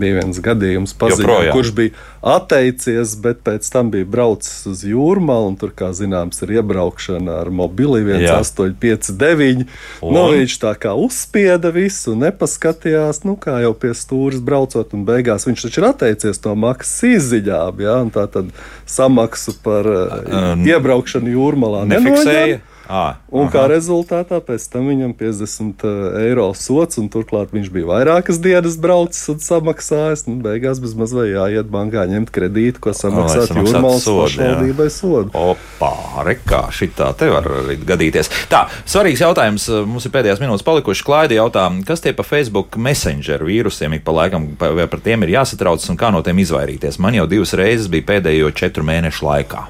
bija 0.00 0.20
viens 0.20 0.40
gadījums, 0.42 0.94
paziņo, 0.98 1.38
kurš 1.54 1.72
bija 1.76 1.94
atteicies, 2.24 3.14
bet 3.20 3.42
pēc 3.44 3.68
tam 3.72 3.90
bija 3.92 4.08
braucis 4.08 4.64
uz 4.70 4.84
jūrmālu, 4.88 5.52
un 5.52 5.58
tur, 5.60 5.74
kā 5.76 5.90
zināms, 5.96 6.40
ir 6.44 6.54
iebraukšana 6.58 7.40
ar 7.42 7.50
mobili 7.54 8.02
1859. 8.08 9.64
Nu, 10.02 10.26
viņš 10.32 10.58
tā 10.62 10.74
kā 10.80 10.94
uzspieda 10.98 11.72
visu, 11.74 12.16
nepaskatījās, 12.18 13.22
nu, 13.28 13.36
kā 13.40 13.60
jau 13.64 13.74
pie 13.76 13.92
stūres 13.96 14.42
braucot, 14.44 14.96
un 14.96 15.06
beigās 15.08 15.48
viņš 15.48 15.66
taču 15.68 15.82
ir 15.82 15.90
atteicies 15.92 16.40
no 16.46 16.56
maksas 16.66 17.08
izziņām, 17.14 17.82
ja, 17.84 17.98
un 18.04 18.12
tā 18.14 18.26
tad 18.32 18.52
samaksu 18.88 19.58
par 19.64 19.88
uh, 19.88 20.54
iebraukšanu 20.64 21.36
jūrmalā 21.36 21.84
Nefiksēja. 21.92 22.62
À, 22.84 23.16
Un 23.32 23.48
kā 23.50 23.64
rezultātā 23.70 24.38
pēc 24.44 24.66
tam 24.70 24.88
viņam 24.90 25.14
50 25.16 25.84
eiro 26.20 26.46
sots, 26.58 26.98
un 27.00 27.08
turklāt 27.12 27.54
viņš 27.54 27.70
bija 27.72 27.88
vairākas 27.88 28.38
dienas 28.42 28.76
braucis 28.80 29.24
un 29.32 29.40
samaksājis. 29.42 30.26
Nu, 30.28 30.36
beigās 30.44 30.80
bez 30.82 30.94
maz 30.98 31.14
vai 31.16 31.30
jāiet 31.30 31.70
bankā 31.72 32.04
ņemt 32.10 32.32
kredītu, 32.34 32.82
ko 32.84 32.94
samaksāt 32.96 33.54
jūrmālas 33.56 34.06
pašvaldībai 34.06 34.88
sodu. 34.92 35.32
Opā, 35.34 35.92
rekā, 36.28 36.64
šitā 36.74 37.10
te 37.18 37.30
var 37.32 37.48
arī 37.64 37.78
gadīties. 37.82 38.30
Tā, 38.52 38.66
svarīgs 38.88 39.24
jautājums. 39.24 39.68
Mums 39.88 40.06
ir 40.06 40.14
pēdējās 40.14 40.42
minūtes 40.44 40.66
palikušas. 40.66 41.04
Klaidi 41.04 41.38
jautā, 41.40 41.66
kas 41.88 42.04
tie 42.04 42.14
pa 42.16 42.26
Facebook 42.26 42.78
Messenger 42.80 43.44
vīrusiem 43.44 43.98
ik 43.98 44.04
pa 44.06 44.14
laikam, 44.14 44.52
vai 44.60 44.88
par 44.90 45.02
tiem 45.04 45.24
ir 45.26 45.36
jāsatraucas 45.38 45.90
un 45.92 46.00
kā 46.00 46.12
no 46.14 46.22
tiem 46.24 46.44
izvairīties? 46.44 47.00
Man 47.02 47.16
jau 47.18 47.26
divas 47.30 47.56
reizes 47.58 47.90
bija 47.92 48.14
pēdējo 48.14 48.52
četru 48.56 48.86
mēnešu 48.86 49.26
laikā. 49.26 49.64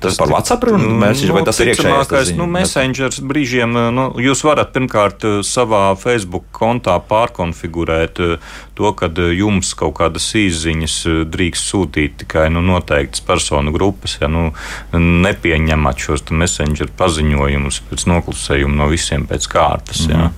Tas 0.00 0.16
par 0.18 0.30
WhatsApp 0.32 0.64
runu 0.64 0.88
mēsīšu, 0.98 1.34
vai 1.36 1.42
tas 1.46 1.58
ir 1.60 1.70
iekšējais? 1.72 1.84
ticamākais, 1.84 2.28
ziņu- 2.30 2.38
Nu, 2.40 2.46
Messengers 2.50 3.20
brīžiem 3.20 3.76
nu, 3.94 4.06
jūs 4.18 4.42
varat 4.46 4.72
pirmkārt 4.72 5.24
eh, 5.28 5.42
savā 5.46 5.82
Facebook 6.00 6.44
kontā 6.56 6.96
pārkonfigurēt 7.08 8.20
eh, 8.20 8.36
to, 8.74 8.92
ka 8.96 9.10
jums 9.36 9.74
kaut 9.78 9.94
kādas 10.00 10.26
izziņas 10.34 10.96
eh, 11.06 11.22
drīkst 11.28 11.68
sūtīt 11.72 12.16
tikai 12.24 12.48
nu, 12.50 12.62
noteiktas 12.64 13.20
personu 13.20 13.72
grupas, 13.72 14.18
ja 14.20 14.28
nu, 14.32 14.52
nepieņemat 14.92 15.96
šos 16.06 16.26
Messenger 16.30 16.88
paziņojumus 16.98 17.82
pēc 17.90 18.06
noklusējuma 18.10 18.74
no 18.82 18.88
visiem 18.92 19.26
pēc 19.30 19.48
kārtas. 19.52 20.06
Mm 20.08 20.12
ja. 20.12 20.30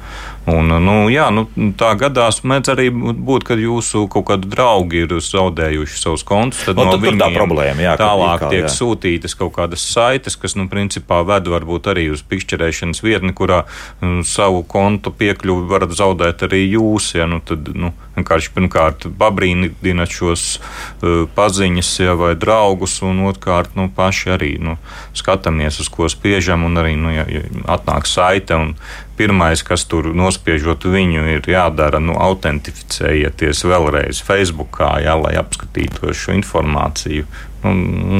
Un, 0.45 0.69
nu, 0.85 0.95
jā, 1.09 1.31
nu, 1.33 1.47
tā 1.81 1.95
gadās 1.97 2.43
mēdz 2.45 2.73
arī 2.75 2.91
būt, 2.93 3.47
kad 3.49 3.61
jūsu 3.61 4.05
kaut 4.13 4.27
kādi 4.29 4.51
draugi 4.53 5.05
ir 5.07 5.15
zaudējuši 5.25 6.01
savus 6.03 6.25
kontus. 6.29 6.67
Tad 6.67 6.77
Nu, 6.77 6.85
no 6.85 6.97
tad 6.97 7.01
tur 7.01 7.15
tā 7.17 7.29
viņiem 7.31 7.39
problēma, 7.39 7.81
jā, 7.81 7.95
tālāk 7.97 8.43
kā, 8.43 8.51
tiek 8.53 8.67
jā. 8.67 8.73
sūtītas 8.75 9.37
kaut 9.41 9.55
kādas 9.57 9.85
saites, 9.89 10.37
kas, 10.37 10.53
nu, 10.59 10.67
principā 10.69 11.23
ved 11.25 11.49
varbūt 11.49 11.89
arī 11.95 12.11
uz 12.13 12.21
pikšķerēšanas 12.29 13.01
vietni, 13.05 13.33
kurā 13.37 13.63
nu, 14.03 14.21
savu 14.29 14.61
kontu 14.69 15.15
piekļuvi 15.17 15.65
varat 15.71 15.95
zaudēt 15.97 16.45
arī 16.45 16.65
jūs. 16.67 17.15
Ja, 17.17 17.29
nu, 17.31 17.41
tad, 17.41 17.71
nu, 17.73 17.95
vienkārši 18.19 18.53
pirmkārt 18.53 19.09
pabrīnāt 19.17 20.13
šos 20.13 20.45
uh, 20.59 21.25
paziņas 21.39 21.95
ja, 22.05 22.19
vai 22.21 22.35
draugus, 22.37 22.99
un 23.07 23.25
otrkārt 23.31 23.79
nu, 23.79 23.89
paši 23.97 24.35
arī 24.37 24.53
nu, 24.61 24.77
skatāmies, 25.17 25.81
uz 25.81 25.89
ko 25.89 26.11
spiežam, 26.13 26.67
un 26.69 26.85
arī 26.85 26.99
nu, 27.01 27.15
ja, 27.15 27.25
ja 27.33 27.47
atnāk 27.79 28.11
saite. 28.11 28.61
Un, 28.61 28.77
Pirmais, 29.15 29.63
kas 29.63 29.85
tur 29.87 30.09
nospiežot 30.17 30.89
viņu, 30.91 31.23
ir 31.37 31.47
jādara, 31.47 32.01
nu, 32.03 32.17
autentificējieties 32.19 33.63
vēlreiz 33.71 34.23
Facebook, 34.27 34.81
jā, 35.05 35.15
lai 35.21 35.37
apskatītu 35.39 36.11
šo 36.19 36.35
informāciju. 36.35 37.29
Nu, 37.65 37.73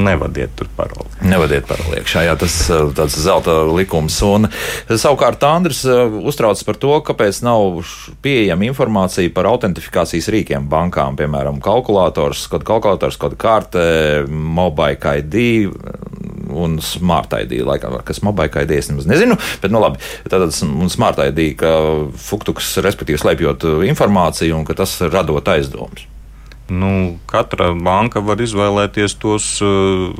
nevadiet 0.05 0.55
tur 0.57 0.69
paroli. 0.73 1.05
Nevadiet 1.21 1.67
par 1.69 1.81
liekšā, 1.91 2.23
jā, 2.25 2.33
tas 2.39 2.55
ir 2.73 2.89
tāds 2.97 3.17
zelta 3.21 3.59
likums. 3.69 4.17
Un, 4.25 4.49
savukārt 4.89 5.43
Andris 5.45 5.83
eh, 5.85 6.15
uztraucas 6.25 6.65
par 6.65 6.79
to, 6.81 6.95
kāpēc 7.05 7.43
nav 7.45 7.85
pieejama 8.25 8.65
informācija 8.71 9.29
par 9.35 9.49
autentifikācijas 9.51 10.31
rīkiem 10.33 10.65
bankām, 10.71 11.19
piemēram, 11.19 11.61
kalkulators, 11.61 12.47
kaut 12.49 12.65
kalkulators, 12.65 13.19
kaut 13.21 13.37
karte, 13.41 13.85
mobile 14.29 14.97
ID 15.21 15.37
un 16.55 16.79
smart 16.81 17.37
ID. 17.37 17.59
Laikam, 17.67 17.99
kas 18.07 18.23
mobile 18.25 18.65
ID 18.65 18.73
es 18.79 18.89
nemaz 18.89 19.05
nezinu, 19.09 19.37
bet 19.61 19.73
nu 19.73 19.83
labi, 19.83 20.01
tātad 20.25 20.57
smart 20.89 21.21
ID, 21.21 21.51
ka 21.61 21.75
Fuktuks 22.17 22.73
respektīvi 22.81 23.21
slēpjot 23.21 23.69
informāciju 23.91 24.57
un 24.57 24.65
ka 24.65 24.77
tas 24.81 24.97
radot 25.05 25.53
aizdomas. 25.53 26.09
Nu, 26.65 27.19
katra 27.29 27.67
banka 27.77 28.23
var 28.25 28.39
izvēlēties 28.41 29.13
tos 29.21 29.45
uh, 29.61 30.15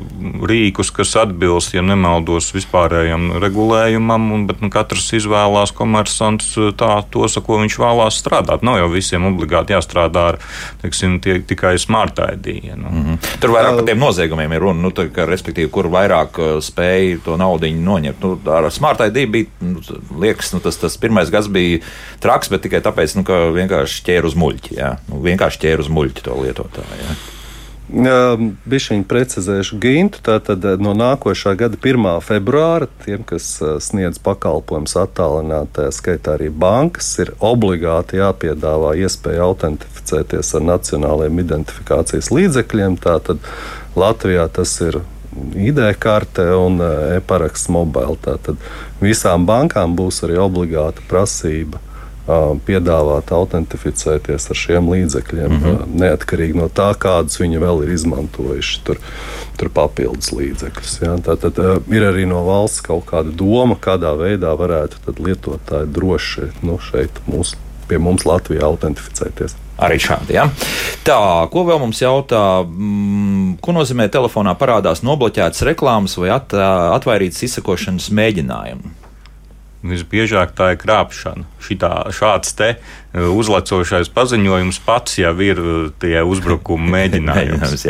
rīkus, 0.45 0.91
kas 0.93 1.15
atbilst, 1.17 1.71
ja 1.73 1.81
nemaldos, 1.81 2.51
vispārējam 2.53 3.31
regulējumam, 3.41 4.27
un, 4.35 4.43
bet 4.45 4.61
nu, 4.61 4.69
katrs 4.69 5.07
izvēlās 5.17 5.73
komersants 5.73 6.51
uh, 6.61 6.69
tā, 6.77 6.99
tos, 7.09 7.39
ar 7.39 7.45
ko 7.47 7.57
viņš 7.63 7.77
vēlās 7.81 8.19
strādāt. 8.21 8.61
Nav 8.61 8.77
jau 8.77 8.91
visiem 8.93 9.25
obligāti 9.25 9.73
jāstrādā 9.73 10.27
ar 10.35 10.37
teiksim, 10.83 11.17
tie, 11.23 11.39
tikai 11.41 11.79
smart 11.81 12.21
ID. 12.21 12.51
Nu. 12.75 12.93
Mm 12.93 13.01
-hmm. 13.07 13.39
Tur 13.41 13.55
vairāk 13.55 13.79
par 13.79 13.89
tiem 13.89 14.05
noziegumiem 14.05 14.53
ir 14.53 14.61
runa, 14.67 14.81
nu, 14.81 14.93
tā, 14.93 15.07
ka, 15.09 15.25
respektīvi, 15.25 15.71
kur 15.71 15.89
vairāk 15.89 16.37
uh, 16.37 16.61
spēja 16.61 17.23
to 17.25 17.37
naudu 17.41 17.73
noņemt. 17.73 18.21
Nu, 18.21 18.37
ar 18.53 18.69
smart 18.71 19.01
ID 19.01 19.25
bija, 19.31 19.45
nu, 19.61 19.81
liekas, 20.21 20.53
nu, 20.53 20.59
tas, 20.59 20.77
tas 20.77 20.97
pirmais 20.97 21.33
gads 21.33 21.47
bija 21.47 21.81
traks, 22.19 22.53
bet 22.53 22.61
tikai 22.61 22.85
tāpēc, 22.85 23.17
nu, 23.17 23.23
ka 23.23 23.49
vienkārši 23.49 24.05
ķēra 24.05 24.25
uz 24.29 24.37
muļķi. 24.37 24.77
Jā. 24.77 24.95
Nu, 25.09 25.25
vienkārši 25.25 25.59
ķēra 25.65 25.81
uz 25.81 25.89
muļķi 25.89 26.21
to 26.21 26.34
lietotāju. 26.43 27.01
Ja? 27.01 27.15
Bišķiņu 27.85 29.05
precizēšu 29.05 29.77
Gintu. 29.77 30.17
Tātad 30.25 30.63
no 30.81 30.95
nākošā 30.97 31.53
gada 31.59 31.77
1. 31.77 32.07
februāra 32.25 32.87
tiem, 33.03 33.21
kas 33.21 33.59
sniedz 33.85 34.17
pakalpojumus 34.25 34.95
attālinātā 35.03 35.91
skaitā 35.93 36.33
arī 36.33 36.49
bankas, 36.49 37.11
ir 37.21 37.35
obligāti 37.37 38.17
jāpiedāvā 38.17 38.95
iespēja 39.05 39.45
autentificēties 39.45 40.55
ar 40.57 40.65
nacionālajiem 40.71 41.43
identifikācijas 41.45 42.31
līdzekļiem. 42.33 42.97
Tātad 43.05 43.45
Latvijā 43.93 44.49
tas 44.49 44.73
ir 44.81 45.03
ID 45.53 45.85
karte 46.01 46.47
un 46.57 46.81
e-paraksts 46.81 47.69
mobile. 47.69 48.17
Tātad 48.25 48.57
visām 48.97 49.45
bankām 49.45 49.93
būs 49.93 50.23
arī 50.25 50.41
obligāta 50.41 51.05
prasība 51.05 51.83
piedāvāt 52.25 53.29
autentificēties 53.31 54.49
ar 54.49 54.57
šiem 54.57 54.89
līdzekļiem, 54.89 55.51
mm 55.51 55.59
-hmm. 55.63 55.97
neatkarīgi 56.01 56.57
no 56.57 56.69
tā, 56.73 56.89
kādus 56.97 57.37
viņi 57.39 57.61
vēl 57.61 57.83
ir 57.85 57.91
izmantojuši. 57.93 58.79
Tur, 58.85 59.01
tur 59.57 59.69
papildus 59.69 60.31
līdzekļus. 60.33 60.95
Ja? 61.01 61.17
Tātad 61.21 61.61
ir 61.93 62.07
arī 62.07 62.25
no 62.25 62.41
valsts 62.45 62.81
kaut 62.81 63.05
kāda 63.11 63.29
doma, 63.29 63.75
kādā 63.75 64.15
veidā 64.17 64.55
varētu 64.57 65.13
lietotāji 65.19 65.91
droši 65.93 66.49
nu, 66.61 66.79
šeit 66.81 67.21
mūs, 67.29 67.55
pie 67.87 68.01
mums 68.01 68.25
Latvijā 68.25 68.65
autentificēties. 68.65 69.55
Arī 69.77 69.99
šādi. 69.99 70.37
Ja? 70.37 70.49
Tā, 71.03 71.47
ko 71.51 71.65
vēl 71.67 71.79
mums 71.79 71.99
jautā? 72.01 72.63
Mm, 72.63 73.57
ko 73.61 73.75
nozīmē 73.75 74.07
telefonā 74.09 74.55
parādās 74.55 75.03
nobloķētas 75.03 75.65
reklāmas 75.67 76.15
vai 76.17 76.31
at, 76.37 76.55
atvairītas 76.95 77.43
izsakošanas 77.43 78.09
mēģinājumi? 78.09 79.04
Visbiežāk 79.85 80.55
tā 80.57 80.71
ir 80.73 80.79
krāpšana. 80.81 81.45
Šitā, 81.61 81.91
šāds 82.15 82.55
te 82.57 82.71
uzlecošais 83.15 84.09
paziņojums 84.11 84.79
pats 84.85 85.19
jau 85.21 85.33
ir 85.43 85.59
uh, 85.61 85.75
tie 86.01 86.19
uzbrukuma 86.25 86.89
mēģinājums. 86.97 87.85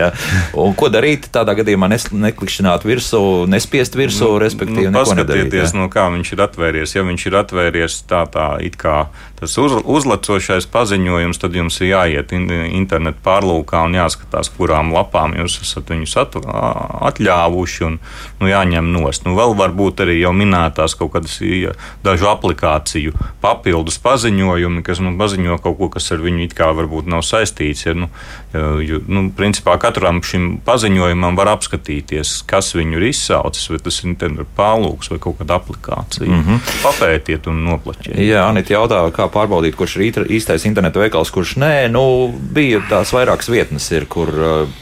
Un 0.62 0.76
ko 0.78 0.90
darīt 0.94 1.30
tādā 1.34 1.56
gadījumā? 1.58 1.90
Nes, 1.92 2.08
neklikšķināt 2.14 2.86
virsū, 2.88 3.22
nespiest 3.50 3.98
virsū, 3.98 4.36
nu, 4.36 4.42
respektīvi, 4.44 4.90
nu, 4.92 5.00
paskatieties, 5.00 5.76
no 5.78 5.90
kā 5.94 6.08
viņš 6.14 6.36
ir 6.36 6.46
atvēries. 6.46 6.96
Ja 6.98 7.06
viņš 7.08 7.30
ir 7.30 7.40
atvēries 7.42 8.02
tā, 8.10 8.26
tā 8.32 8.50
it 8.66 8.78
kā 8.82 9.06
tas 9.40 9.58
uz, 9.60 9.74
uzlecošais 9.84 10.68
paziņojums, 10.72 11.40
tad 11.42 11.56
jums 11.58 11.80
ir 11.82 11.92
jāiet 11.92 12.32
in, 12.36 12.48
internetu 12.78 13.20
pārlūkā 13.26 13.84
un 13.88 13.98
jāskatās, 13.98 14.52
kurām 14.56 14.94
lapām 14.96 15.36
jūs 15.38 15.58
esat 15.64 15.92
viņus 15.92 16.16
at, 16.22 16.38
atļāvuši 17.10 17.86
un 17.90 17.98
nu, 18.40 18.50
jāņem 18.50 18.92
nost. 18.94 19.26
Nu, 19.28 19.36
vēl 19.38 19.56
varbūt 19.60 20.06
arī 20.06 20.20
jau 20.22 20.32
minētās 20.36 20.96
kaut 21.00 21.16
kādas 21.16 21.38
dažu 22.06 22.30
aplikāciju 22.32 23.16
papildus 23.44 24.00
paziņojumi, 24.04 24.84
kas 24.86 25.04
nu, 25.04 25.15
paziņo 25.20 25.58
kaut 25.64 25.78
ko, 25.80 25.90
kas 25.96 26.12
ar 26.16 26.24
viņu 26.24 26.46
it 26.46 26.56
kā 26.58 26.70
varbūt 26.76 27.10
nav 27.12 27.24
saistīts. 27.26 27.86
Ja, 27.88 27.96
nu, 27.98 28.10
jo, 28.86 29.02
nu, 29.08 29.28
principā 29.36 29.78
katram 29.82 30.22
šim 30.26 30.60
paziņojumam 30.66 31.38
var 31.40 31.54
apskatīties, 31.56 32.38
kas 32.50 32.74
viņu 32.78 33.00
ir 33.00 33.08
izsaucis, 33.12 33.70
vai 33.72 33.80
tas 33.86 34.00
ir 34.02 34.12
internetu 34.12 34.48
pārlūks 34.58 35.12
vai 35.14 35.20
kaut 35.24 35.40
kāda 35.42 35.60
aplikācija. 35.60 36.30
Mm 36.30 36.44
-hmm. 36.44 36.74
Papētiet 36.84 37.48
un 37.52 37.64
noplaķiet. 37.70 38.18
Jā, 38.20 38.46
Anita 38.50 38.74
jautā, 38.74 39.02
kā 39.12 39.30
pārbaudīt, 39.32 39.76
kurš 39.76 39.98
ir 39.98 40.26
īstais 40.26 40.66
interneta 40.66 41.00
veikals, 41.00 41.32
kurš 41.32 41.56
nē, 41.62 41.90
nu, 41.92 42.34
bija 42.54 42.82
tās 42.90 43.14
vairākas 43.14 43.50
vietnes, 43.50 43.92
ir, 43.92 44.06
kur 44.06 44.32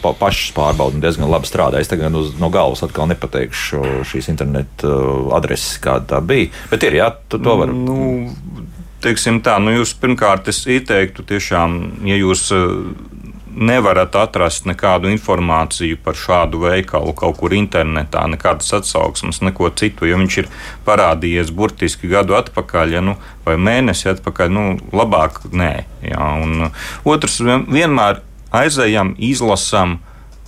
pa, 0.01 0.13
pašas 0.13 0.53
pārbaudas 0.55 1.01
diezgan 1.01 1.29
labi 1.29 1.47
strādā. 1.47 1.79
Es 1.79 1.87
tagad 1.87 2.15
uz, 2.15 2.33
no 2.39 2.49
galvas 2.49 2.83
atkal 2.83 3.07
nepateikšu 3.07 4.03
šīs 4.09 4.29
interneta 4.29 4.87
adreses, 5.35 5.79
kāda 5.83 6.15
tā 6.15 6.21
bija. 6.21 6.51
Bet 6.71 6.83
ir, 6.83 6.99
jā, 7.01 7.11
tu 7.29 7.39
to 7.39 7.57
var. 7.59 7.73
Nu, 7.73 8.23
teiksim 9.03 9.41
tā, 9.43 9.57
nu 9.61 9.73
jūs 9.75 9.93
pirmkārt 9.99 10.47
es 10.51 10.63
ieteiktu 10.69 11.25
tiešām, 11.27 11.79
ja 12.07 12.17
jūs 12.17 12.47
eh, 12.55 12.63
nevarat 13.53 14.15
atrast 14.17 14.65
nekādu 14.65 15.11
informāciju 15.13 15.99
par 16.03 16.17
šādu 16.17 16.63
veikalu 16.63 17.13
kaut 17.17 17.37
kur 17.37 17.53
internetā, 17.53 18.25
nekādas 18.31 18.71
atsauksmes, 18.79 19.43
neko 19.45 19.69
citu, 19.77 20.07
jo 20.09 20.17
viņš 20.17 20.37
ir 20.41 20.49
parādījies 20.87 21.53
burtiski 21.53 22.09
gadu 22.11 22.37
atpakaļ, 22.39 22.95
ja, 22.97 23.03
nu, 23.05 23.15
vai 23.45 23.57
mēnesi 23.61 24.09
atpakaļ, 24.15 24.53
nu, 24.53 24.65
labāk 24.95 25.43
nē. 25.51 25.73
Jā, 26.09 26.31
un 26.43 26.69
otrs, 27.05 27.39
vienmēr 27.43 28.23
aizējam, 28.53 29.13
izlasam 29.21 29.99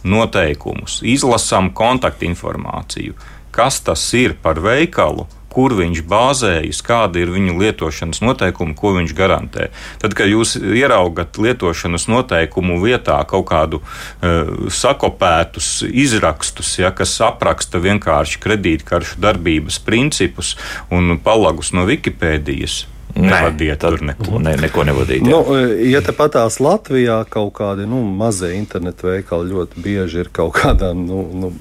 noteikumus, 0.06 1.00
izlasam 1.06 1.72
kontaktinformāciju, 1.74 3.16
kas 3.56 3.82
tas 3.86 4.04
ir 4.18 4.36
par 4.42 4.62
veikalu 4.62 5.28
kur 5.56 5.76
viņš 5.78 6.04
bāzējas, 6.10 6.82
kāda 6.86 7.22
ir 7.24 7.32
viņa 7.34 7.56
lietošanas 7.60 8.22
noteikumi, 8.26 8.76
ko 8.78 8.96
viņš 8.98 9.14
garantē. 9.18 9.70
Tad, 10.02 10.16
kad 10.18 10.30
jūs 10.32 10.56
ieraugat 10.60 11.40
lietošanas 11.42 12.10
noteikumu 12.12 12.82
vietā 12.84 13.18
kaut 13.30 13.48
kādu 13.52 13.82
uh, 13.82 14.68
sakopētus 14.68 15.86
izrakstus, 15.88 16.76
ja, 16.82 16.92
kas 16.96 17.16
apraksta 17.24 17.80
vienkārši 17.84 18.42
kredītkaršu 18.44 19.22
darbības 19.24 19.80
principus 19.86 20.56
un 20.94 21.16
palagus 21.24 21.72
no 21.76 21.88
Wikipēdijas, 21.88 22.84
Nevadiet, 23.16 23.80
tur 23.80 24.02
ne, 24.04 24.14
ne, 24.44 24.54
neko 24.60 24.84
nevadīt. 24.88 25.24
Jā. 25.24 25.32
Nu, 25.32 25.58
ja 25.88 26.02
tepatās 26.04 26.58
Latvijā 26.60 27.22
kaut 27.32 27.54
kādi 27.56 27.86
nu, 27.88 28.02
mazie 28.04 28.52
internetu 28.58 29.08
veikali 29.08 29.54
ļoti 29.54 29.84
bieži 29.86 30.20
ir 30.26 30.32
kaut 30.36 30.58
kādām 30.58 31.06
nu, 31.08 31.22
nu, 31.44 31.52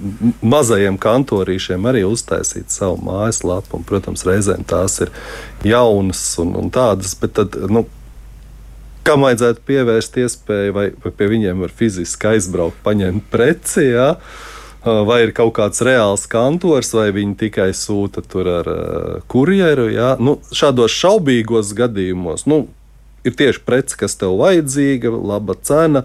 mazajiem 0.42 0.98
kantorīšiem 0.98 1.86
arī 1.90 2.02
uztaisīt 2.08 2.74
savu 2.74 2.98
mājaslapu, 3.06 3.78
un, 3.78 3.86
protams, 3.86 4.26
reizēm 4.26 4.66
tās 4.66 4.98
ir 5.06 5.12
jaunas 5.66 6.24
un, 6.42 6.56
un 6.58 6.72
tādas, 6.74 7.14
bet 7.20 7.36
tad, 7.38 7.58
nu, 7.70 7.84
kam 9.06 9.22
vajadzētu 9.28 9.62
pievērst 9.68 10.18
iespēju, 10.24 10.74
vai, 10.74 10.88
vai 11.04 11.14
pie 11.14 11.30
viņiem 11.36 11.62
var 11.62 11.76
fiziski 11.76 12.32
aizbraukt, 12.34 12.82
paņemt 12.82 13.30
preci, 13.30 13.92
jā, 13.92 14.10
ja? 14.10 14.52
Vai 14.84 15.20
ir 15.26 15.34
kaut 15.36 15.54
kāds 15.56 15.82
reāls 15.84 16.26
kantors, 16.30 16.92
vai 16.96 17.08
viņi 17.14 17.36
tikai 17.46 17.70
sūta 17.76 18.24
tur 18.26 18.50
ar 18.60 18.70
kurjeru. 19.32 19.88
Ja? 19.94 20.14
Nu, 20.20 20.38
šādos 20.54 20.94
šaubīgos 20.94 21.74
gadījumos 21.76 22.46
nu, 22.50 22.64
ir 23.24 23.36
tieši 23.38 23.64
preci, 23.64 23.98
kas 24.04 24.18
tev 24.20 24.38
vajadzīga, 24.42 25.12
laba 25.12 25.56
cena. 25.62 26.04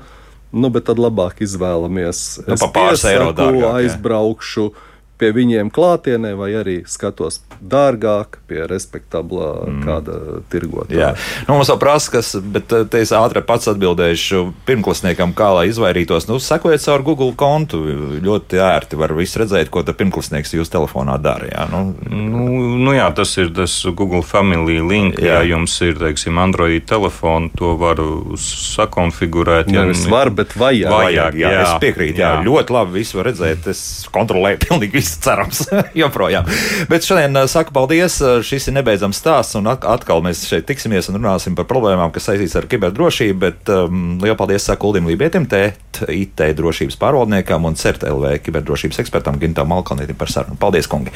Nu, 0.50 0.72
bet 0.74 0.88
tad 0.88 0.98
labāk 0.98 1.44
izvēlamies. 1.46 2.42
Nu, 2.48 2.56
es 2.56 2.64
pāris 2.74 3.04
eiro 3.06 3.30
dārgāk, 3.38 3.84
aizbraukšu. 3.84 4.70
Jā 4.72 4.88
pie 5.20 5.32
viņiem 5.36 5.70
klātienē, 5.74 6.34
vai 6.40 6.54
arī 6.60 6.78
skatos 6.90 7.42
dārgāk 7.60 8.40
pie 8.48 8.64
respektabla 8.70 9.50
mm. 9.68 9.80
kāda 9.84 10.18
tirgotāja. 10.52 11.12
Nu, 11.48 11.58
mums 11.58 11.72
vēl 11.72 11.80
prasa, 11.82 12.14
kas, 12.16 12.32
bet 12.40 12.72
eh, 12.76 12.86
te 12.90 13.02
es 13.04 13.12
ātri 13.16 13.44
pats 13.46 13.70
atbildēšu 13.72 14.46
pirmklasniekam, 14.68 15.34
kā 15.38 15.52
lai 15.58 15.68
izvairītos. 15.72 16.30
Nu, 16.30 16.40
sekojiet 16.44 16.86
caur 16.86 17.04
Google 17.06 17.34
kontu. 17.40 17.82
Ļoti 18.24 18.62
ērti 18.64 19.00
var 19.00 19.14
visu 19.18 19.44
redzēt, 19.44 19.72
ko 19.74 19.84
pirmklasnieks 19.90 20.56
jūs 20.56 20.72
telefonā 20.72 21.18
dara. 21.22 21.50
Jā, 21.50 21.68
nu, 21.72 21.84
nu, 22.08 22.46
nu, 22.80 22.94
jā 22.96 23.10
tas 23.16 23.36
ir 23.42 23.52
tas 23.56 23.76
Google 23.92 24.24
Family 24.26 24.80
link. 24.80 25.20
Jā, 25.20 25.42
ja 25.42 25.52
jums 25.56 25.76
ir, 25.84 25.98
teiksim, 26.00 26.40
Android 26.40 26.88
telefons, 26.90 27.52
to 27.60 27.74
var 27.80 28.00
sakonfigurēt. 28.40 29.72
Jā, 29.74 29.84
nevis 29.84 30.06
var, 30.10 30.32
bet 30.36 30.56
vajag. 30.60 30.92
vajag 30.94 31.40
jā, 31.40 31.52
jā, 31.52 31.66
es 31.66 31.76
piekrītu. 31.84 32.22
Jā, 32.22 32.34
jā. 32.38 32.48
Ļoti 32.48 32.76
labi 32.76 33.00
visu 33.02 33.20
var 33.20 33.30
redzēt. 33.32 33.68
Es 33.74 33.84
kontrolēju 34.14 34.62
pilnīgi 34.68 35.00
visu 35.00 35.09
viss 35.10 35.20
cerams, 35.24 35.64
joprojām. 36.02 36.46
Bet 36.90 37.06
šodien 37.06 37.36
uh, 37.38 37.48
saku 37.50 37.74
paldies. 37.74 38.20
Uh, 38.22 38.40
šis 38.46 38.70
ir 38.70 38.78
nebeidzams 38.78 39.20
stāsts, 39.20 39.58
un 39.58 39.70
atkal 39.70 40.24
mēs 40.26 40.46
šeit 40.50 40.68
tiksimies 40.70 41.10
un 41.10 41.20
runāsim 41.20 41.58
par 41.58 41.68
problēmām, 41.70 42.14
kas 42.14 42.30
saistīts 42.30 42.58
ar 42.60 42.68
kiberdrošību. 42.70 43.40
Bet 43.40 43.72
um, 43.74 44.18
lielu 44.22 44.38
paldies 44.40 44.68
saku 44.70 44.90
Uldim 44.90 45.10
Lībietim, 45.10 45.48
TET, 45.50 46.04
IT 46.08 46.44
drošības 46.58 46.98
pārvaldniekam 47.00 47.66
un 47.68 47.78
CERT 47.80 48.06
LV 48.10 48.38
kiberdrošības 48.46 49.02
ekspertam 49.04 49.40
Gintam 49.42 49.70
Malkalnietim 49.72 50.18
par 50.20 50.32
sarunu. 50.32 50.58
Paldies, 50.60 50.88
kungi! 50.90 51.14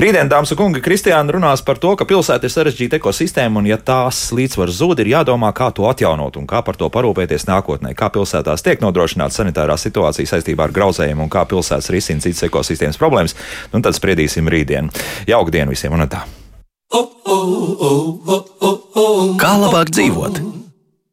Rītdien, 0.00 0.30
dāmas 0.30 0.52
un 0.54 0.60
kungi, 0.60 0.82
Kristiāna 0.84 1.34
runās 1.34 1.64
par 1.66 1.80
to, 1.82 1.94
ka 1.98 2.06
pilsēta 2.08 2.48
ir 2.48 2.54
sarežģīta 2.54 3.00
ekosistēma, 3.00 3.60
un 3.60 3.68
ja 3.70 3.78
tās 3.78 4.24
līdzsvars 4.36 4.78
zūd, 4.78 5.02
ir 5.02 5.12
jādomā, 5.14 5.52
kā 5.56 5.70
to 5.74 5.88
atjaunot 5.90 6.38
un 6.40 6.48
kā 6.50 6.62
par 6.64 6.78
to 6.80 6.88
parūpēties 6.92 7.46
nākotnē, 7.48 7.94
kā 7.98 8.08
pilsētās 8.14 8.64
tiek 8.64 8.82
nodrošināta 8.84 9.36
sanitārā 9.36 9.76
situācija 9.80 10.34
saistībā 10.34 10.68
ar 10.68 10.74
grauzējiem 10.76 11.22
un 11.22 11.30
kā 11.32 11.44
pilsētas 11.48 11.90
risina 11.92 12.24
citas 12.24 12.46
ekosistēmas 12.48 13.00
problēmas 13.00 13.31
jautājums. 13.32 13.72
Nu, 13.72 13.80
tad 13.82 13.94
spriedīsim 13.96 14.48
rītdien. 14.48 14.90
Jauka 15.26 15.50
diena 15.50 15.70
visiem 15.70 15.92
un 15.92 16.06
tā! 16.08 16.24
Kā 19.38 19.56
labāk 19.58 19.90
dzīvot? 19.90 20.61